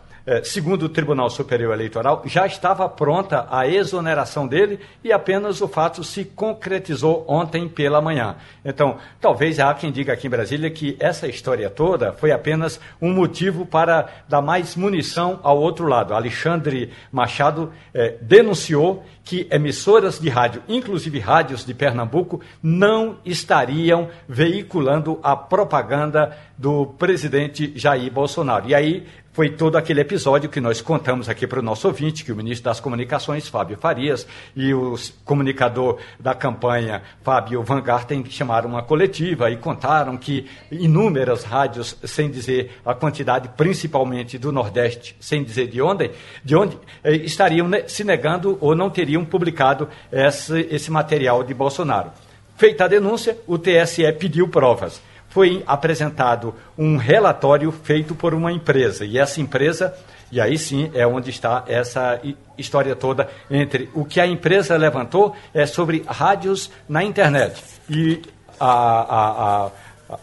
segundo 0.44 0.84
o 0.84 0.88
Tribunal 0.88 1.28
Superior 1.30 1.72
Eleitoral, 1.72 2.22
já 2.26 2.46
estava 2.46 2.88
pronta 2.88 3.46
a 3.50 3.66
exoneração 3.66 4.46
dele 4.46 4.78
e 5.02 5.12
apenas 5.12 5.60
o 5.60 5.68
fato 5.68 6.04
se 6.04 6.24
concretizou 6.24 7.24
ontem 7.26 7.68
pela 7.68 8.00
manhã. 8.00 8.36
Então, 8.64 8.98
talvez 9.20 9.58
há 9.58 9.72
quem 9.74 9.90
diga 9.90 10.12
aqui 10.12 10.26
em 10.26 10.30
Brasília 10.30 10.70
que 10.70 10.96
essa 11.00 11.26
história 11.26 11.68
toda 11.68 12.12
foi 12.12 12.30
apenas 12.32 12.80
um 13.00 13.12
motivo 13.12 13.66
para 13.66 14.08
dar 14.28 14.40
mais 14.42 14.76
munição 14.76 15.40
ao 15.42 15.58
outro 15.58 15.86
lado. 15.86 16.14
Alexandre 16.14 16.92
Machado 17.10 17.72
eh, 17.92 18.16
denunciou 18.20 19.04
que 19.24 19.46
emissoras 19.50 20.18
de 20.18 20.28
rádio, 20.28 20.62
inclusive 20.68 21.18
rádios 21.18 21.64
de 21.64 21.74
Pernambuco, 21.74 22.40
não 22.62 23.18
estariam 23.24 24.08
veiculando 24.28 25.18
a 25.22 25.36
propaganda 25.36 26.36
do 26.58 26.86
presidente 26.86 27.72
Jair 27.76 28.12
Bolsonaro. 28.12 28.68
E 28.68 28.74
aí 28.74 29.06
foi 29.32 29.48
todo 29.48 29.76
aquele 29.76 30.00
episódio 30.00 30.50
que 30.50 30.60
nós 30.60 30.80
contamos 30.80 31.28
aqui 31.28 31.46
para 31.46 31.60
o 31.60 31.62
nosso 31.62 31.86
ouvinte, 31.86 32.24
que 32.24 32.32
o 32.32 32.36
ministro 32.36 32.64
das 32.64 32.80
Comunicações, 32.80 33.46
Fábio 33.46 33.76
Farias, 33.76 34.26
e 34.56 34.74
o 34.74 34.96
comunicador 35.24 35.98
da 36.18 36.34
campanha, 36.34 37.02
Fábio 37.22 37.62
Van 37.62 37.80
Garten, 37.80 38.24
chamaram 38.28 38.68
uma 38.68 38.82
coletiva 38.82 39.48
e 39.48 39.56
contaram 39.56 40.16
que 40.16 40.46
inúmeras 40.70 41.44
rádios, 41.44 41.96
sem 42.02 42.28
dizer 42.28 42.72
a 42.84 42.92
quantidade, 42.92 43.50
principalmente 43.56 44.36
do 44.36 44.50
Nordeste, 44.50 45.14
sem 45.20 45.44
dizer 45.44 45.68
de 45.68 45.80
onde, 45.80 46.10
de 46.44 46.56
onde 46.56 46.76
eh, 47.04 47.14
estariam 47.16 47.70
se 47.86 48.02
negando 48.02 48.58
ou 48.60 48.74
não 48.74 48.90
teriam 48.90 49.24
publicado 49.24 49.88
esse, 50.10 50.66
esse 50.70 50.90
material 50.90 51.44
de 51.44 51.54
Bolsonaro. 51.54 52.10
Feita 52.56 52.84
a 52.84 52.88
denúncia, 52.88 53.38
o 53.46 53.56
TSE 53.56 54.12
pediu 54.18 54.48
provas 54.48 55.00
foi 55.30 55.62
apresentado 55.66 56.54
um 56.76 56.96
relatório 56.96 57.72
feito 57.72 58.14
por 58.14 58.34
uma 58.34 58.52
empresa. 58.52 59.04
E 59.04 59.16
essa 59.16 59.40
empresa, 59.40 59.94
e 60.30 60.40
aí 60.40 60.58
sim 60.58 60.90
é 60.92 61.06
onde 61.06 61.30
está 61.30 61.64
essa 61.66 62.20
história 62.58 62.94
toda 62.94 63.28
entre 63.50 63.88
o 63.94 64.04
que 64.04 64.20
a 64.20 64.26
empresa 64.26 64.76
levantou 64.76 65.34
é 65.54 65.64
sobre 65.64 66.04
rádios 66.06 66.70
na 66.88 67.02
internet. 67.02 67.62
E 67.88 68.20
a, 68.58 68.66
a, 68.68 69.66
a 69.66 69.70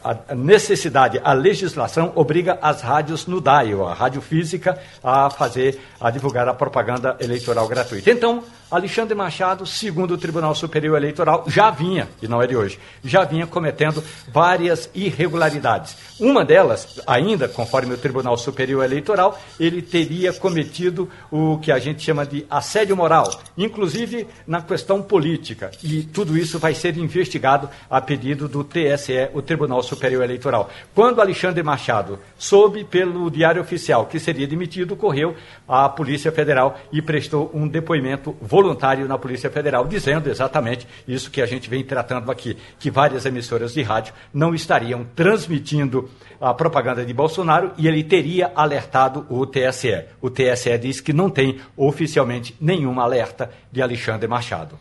a 0.04 0.36
necessidade, 0.36 1.20
a 1.24 1.34
legislação 1.34 2.12
obriga 2.16 2.58
as 2.62 2.82
rádios 2.82 3.26
no 3.26 3.40
DAIO, 3.40 3.86
a 3.86 3.94
rádio 3.94 4.22
física, 4.22 4.78
a 5.04 5.30
fazer, 5.30 5.80
a 6.00 6.10
divulgar 6.10 6.48
a 6.48 6.54
propaganda 6.54 7.16
eleitoral 7.20 7.68
gratuita. 7.68 8.12
Então, 8.12 8.44
Alexandre 8.70 9.16
Machado, 9.16 9.66
segundo 9.66 10.16
o 10.16 10.18
Tribunal 10.18 10.54
Superior 10.54 10.98
Eleitoral, 10.98 11.46
já 11.48 11.70
vinha, 11.70 12.10
e 12.22 12.28
não 12.28 12.42
é 12.42 12.48
de 12.48 12.56
hoje, 12.56 12.78
já 13.02 13.24
vinha 13.24 13.48
cometendo 13.48 14.04
várias 14.28 14.90
irregularidades. 14.94 15.96
Uma 16.20 16.44
delas, 16.44 17.00
ainda 17.08 17.48
conforme 17.48 17.94
o 17.94 17.98
Tribunal 17.98 18.38
Superior 18.38 18.84
Eleitoral, 18.84 19.40
ele 19.58 19.82
teria 19.82 20.34
cometido 20.34 21.10
o 21.32 21.58
que 21.60 21.72
a 21.72 21.80
gente 21.80 22.04
chama 22.04 22.26
de 22.26 22.46
assédio 22.50 22.98
moral, 22.98 23.40
inclusive 23.58 24.28
na 24.46 24.62
questão 24.62 25.02
política. 25.02 25.72
E 25.82 26.04
tudo 26.04 26.38
isso 26.38 26.60
vai 26.60 26.74
ser 26.74 26.98
investigado 26.98 27.70
a 27.90 28.02
pedido 28.02 28.50
do 28.50 28.66
TSE, 28.66 29.30
o 29.34 29.42
Tribunal 29.42 29.77
Tribunal 29.78 29.84
Superior 29.84 30.24
Eleitoral. 30.24 30.70
Quando 30.94 31.22
Alexandre 31.22 31.62
Machado 31.64 32.20
soube 32.38 32.84
pelo 32.84 33.30
Diário 33.30 33.62
Oficial 33.62 34.06
que 34.06 34.20
seria 34.20 34.48
demitido, 34.48 34.96
correu 34.96 35.36
à 35.68 35.88
Polícia 35.90 36.32
Federal 36.32 36.80
e 36.92 37.02
prestou 37.02 37.52
um 37.54 37.68
depoimento 37.68 38.36
voluntário 38.42 39.08
na 39.08 39.18
Polícia 39.18 39.50
Federal, 39.50 39.88
dizendo 39.88 40.30
exatamente 40.30 40.88
isso 41.08 41.32
que 41.32 41.42
a 41.42 41.46
gente 41.46 41.70
vem 41.70 41.84
tratando 41.84 42.32
aqui, 42.32 42.58
que 42.80 42.90
várias 42.90 43.26
emissoras 43.26 43.74
de 43.74 43.82
rádio 43.82 44.14
não 44.34 44.54
estariam 44.54 45.06
transmitindo 45.16 46.10
a 46.40 46.54
propaganda 46.54 47.06
de 47.06 47.14
Bolsonaro 47.14 47.72
e 47.78 47.88
ele 47.88 48.04
teria 48.04 48.52
alertado 48.56 49.26
o 49.30 49.46
TSE. 49.46 50.06
O 50.22 50.30
TSE 50.30 50.78
diz 50.78 51.02
que 51.02 51.12
não 51.14 51.30
tem 51.30 51.60
oficialmente 51.76 52.56
nenhum 52.60 53.00
alerta 53.00 53.50
de 53.72 53.82
Alexandre 53.82 54.28
Machado. 54.28 54.78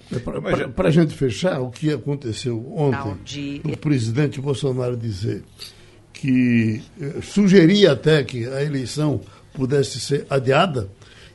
Para 0.74 0.88
a 0.88 0.92
gente 0.92 1.14
fechar, 1.14 1.60
o 1.60 1.70
que 1.70 1.92
aconteceu 1.92 2.72
ontem, 2.76 3.16
de... 3.24 3.62
o 3.64 3.76
presidente 3.76 4.40
Bolsonaro 4.40 4.85
dizer 4.94 5.42
que 6.12 6.82
eh, 7.00 7.20
sugeria 7.22 7.92
até 7.92 8.22
que 8.22 8.46
a 8.46 8.62
eleição 8.62 9.20
pudesse 9.52 9.98
ser 9.98 10.26
adiada, 10.28 10.88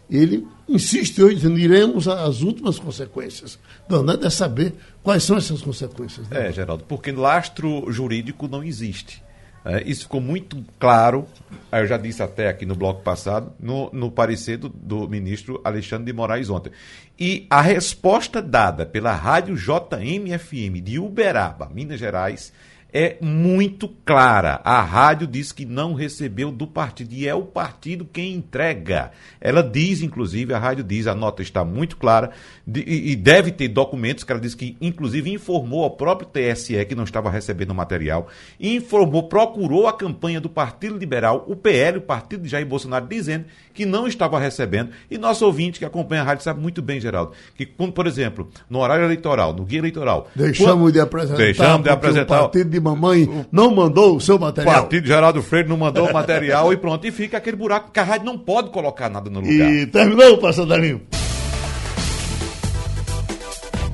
ele 0.10 0.47
insiste 0.68 1.22
hoje 1.22 1.36
dizendo 1.36 1.60
iremos 1.60 2.08
às 2.08 2.41
últimas 2.41 2.80
consequências. 2.80 3.60
Não, 3.89 4.04
nada 4.04 4.28
é 4.28 4.30
saber 4.30 4.74
quais 5.04 5.24
são 5.24 5.38
essas 5.38 5.62
consequências. 5.62 6.28
Né? 6.30 6.47
É, 6.47 6.52
Geraldo, 6.52 6.84
porque 6.88 7.12
lastro 7.12 7.91
jurídico 7.91 8.47
não 8.47 8.64
existe. 8.64 9.22
É, 9.64 9.84
isso 9.86 10.04
ficou 10.04 10.20
muito 10.20 10.64
claro, 10.80 11.28
eu 11.72 11.86
já 11.86 11.95
disse 11.95 12.24
até 12.24 12.49
aqui 12.49 12.66
no 12.66 12.76
bloco 12.76 13.04
passado, 13.04 13.54
no, 13.60 13.91
no 13.93 14.10
parecer 14.10 14.58
do, 14.58 14.70
do, 14.70 15.08
ministro 15.08 15.62
Alexandre 15.64 16.06
de 16.06 16.14
Moraes 16.14 16.49
ontem. 16.49 16.72
E 17.20 17.45
a 17.47 17.62
resposta 17.62 18.41
dada 18.41 18.88
pela 18.88 19.14
rádio 19.14 19.56
JMFM 19.56 20.82
de 20.84 20.97
Uberaba, 20.97 21.70
Minas 21.72 21.99
Gerais, 21.99 22.52
é 22.93 23.17
muito 23.21 23.87
clara. 24.05 24.59
A 24.63 24.81
rádio 24.81 25.25
diz 25.25 25.51
que 25.51 25.65
não 25.65 25.93
recebeu 25.93 26.51
do 26.51 26.67
partido 26.67 27.13
e 27.13 27.27
é 27.27 27.33
o 27.33 27.43
partido 27.43 28.05
quem 28.05 28.33
entrega. 28.33 29.11
Ela 29.39 29.63
diz, 29.63 30.01
inclusive, 30.01 30.53
a 30.53 30.59
rádio 30.59 30.83
diz, 30.83 31.07
a 31.07 31.15
nota 31.15 31.41
está 31.41 31.63
muito 31.63 31.97
clara 31.97 32.31
de, 32.67 32.81
e, 32.81 33.15
deve 33.15 33.51
ter 33.51 33.69
documentos 33.69 34.23
que 34.23 34.31
ela 34.31 34.41
diz 34.41 34.53
que, 34.53 34.75
inclusive, 34.81 35.31
informou 35.31 35.83
ao 35.83 35.91
próprio 35.91 36.27
TSE 36.27 36.83
que 36.85 36.95
não 36.95 37.03
estava 37.03 37.29
recebendo 37.29 37.71
o 37.71 37.75
material, 37.75 38.27
informou, 38.59 39.23
procurou 39.23 39.87
a 39.87 39.93
campanha 39.93 40.41
do 40.41 40.49
Partido 40.49 40.97
Liberal, 40.97 41.45
o 41.47 41.55
PL, 41.55 41.99
o 41.99 42.01
partido 42.01 42.43
de 42.43 42.49
Jair 42.49 42.65
Bolsonaro, 42.65 43.07
dizendo 43.07 43.45
que 43.73 43.85
não 43.85 44.07
estava 44.07 44.39
recebendo. 44.39 44.91
E 45.09 45.17
nosso 45.17 45.45
ouvinte 45.45 45.79
que 45.79 45.85
acompanha 45.85 46.21
a 46.21 46.25
rádio 46.25 46.43
sabe 46.43 46.59
muito 46.59 46.81
bem, 46.81 46.99
Geraldo, 46.99 47.31
que 47.55 47.65
quando, 47.65 47.93
por 47.93 48.05
exemplo, 48.05 48.49
no 48.69 48.79
horário 48.79 49.05
eleitoral, 49.05 49.53
no 49.53 49.63
guia 49.63 49.79
eleitoral. 49.79 50.27
Deixamos 50.35 50.73
quando, 50.73 50.91
de 50.91 50.99
apresentar. 50.99 51.37
Deixamos 51.37 51.83
de 51.83 51.89
apresentar. 51.89 52.35
O 52.35 52.43
partido 52.43 52.69
de 52.69 52.80
mamãe 52.82 53.45
não 53.51 53.73
mandou 53.73 54.17
o 54.17 54.21
seu 54.21 54.38
material. 54.38 54.75
O 54.75 54.82
partido 54.82 55.07
Geraldo 55.07 55.41
Freire 55.41 55.69
não 55.69 55.77
mandou 55.77 56.09
o 56.09 56.13
material 56.13 56.73
e 56.73 56.77
pronto. 56.77 57.05
E 57.07 57.11
fica 57.11 57.38
aquele 57.38 57.55
buraco 57.55 57.91
que 57.91 57.99
a 57.99 58.03
rádio 58.03 58.25
não 58.25 58.38
pode 58.38 58.69
colocar 58.71 59.09
nada 59.09 59.29
no 59.29 59.39
lugar. 59.39 59.71
E 59.71 59.86
terminou, 59.86 60.38
passarinho. 60.38 61.01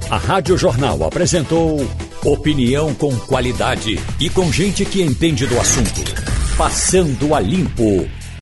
A 0.10 0.18
Rádio 0.18 0.58
Jornal 0.58 1.04
apresentou 1.04 1.86
opinião 2.24 2.94
com 2.94 3.14
qualidade 3.20 4.00
e 4.20 4.30
com 4.30 4.50
gente 4.52 4.86
que 4.86 5.02
entende 5.02 5.46
do 5.46 5.60
assunto. 5.60 6.02
Passando 6.58 7.36
a 7.36 7.40
limpo 7.42 8.08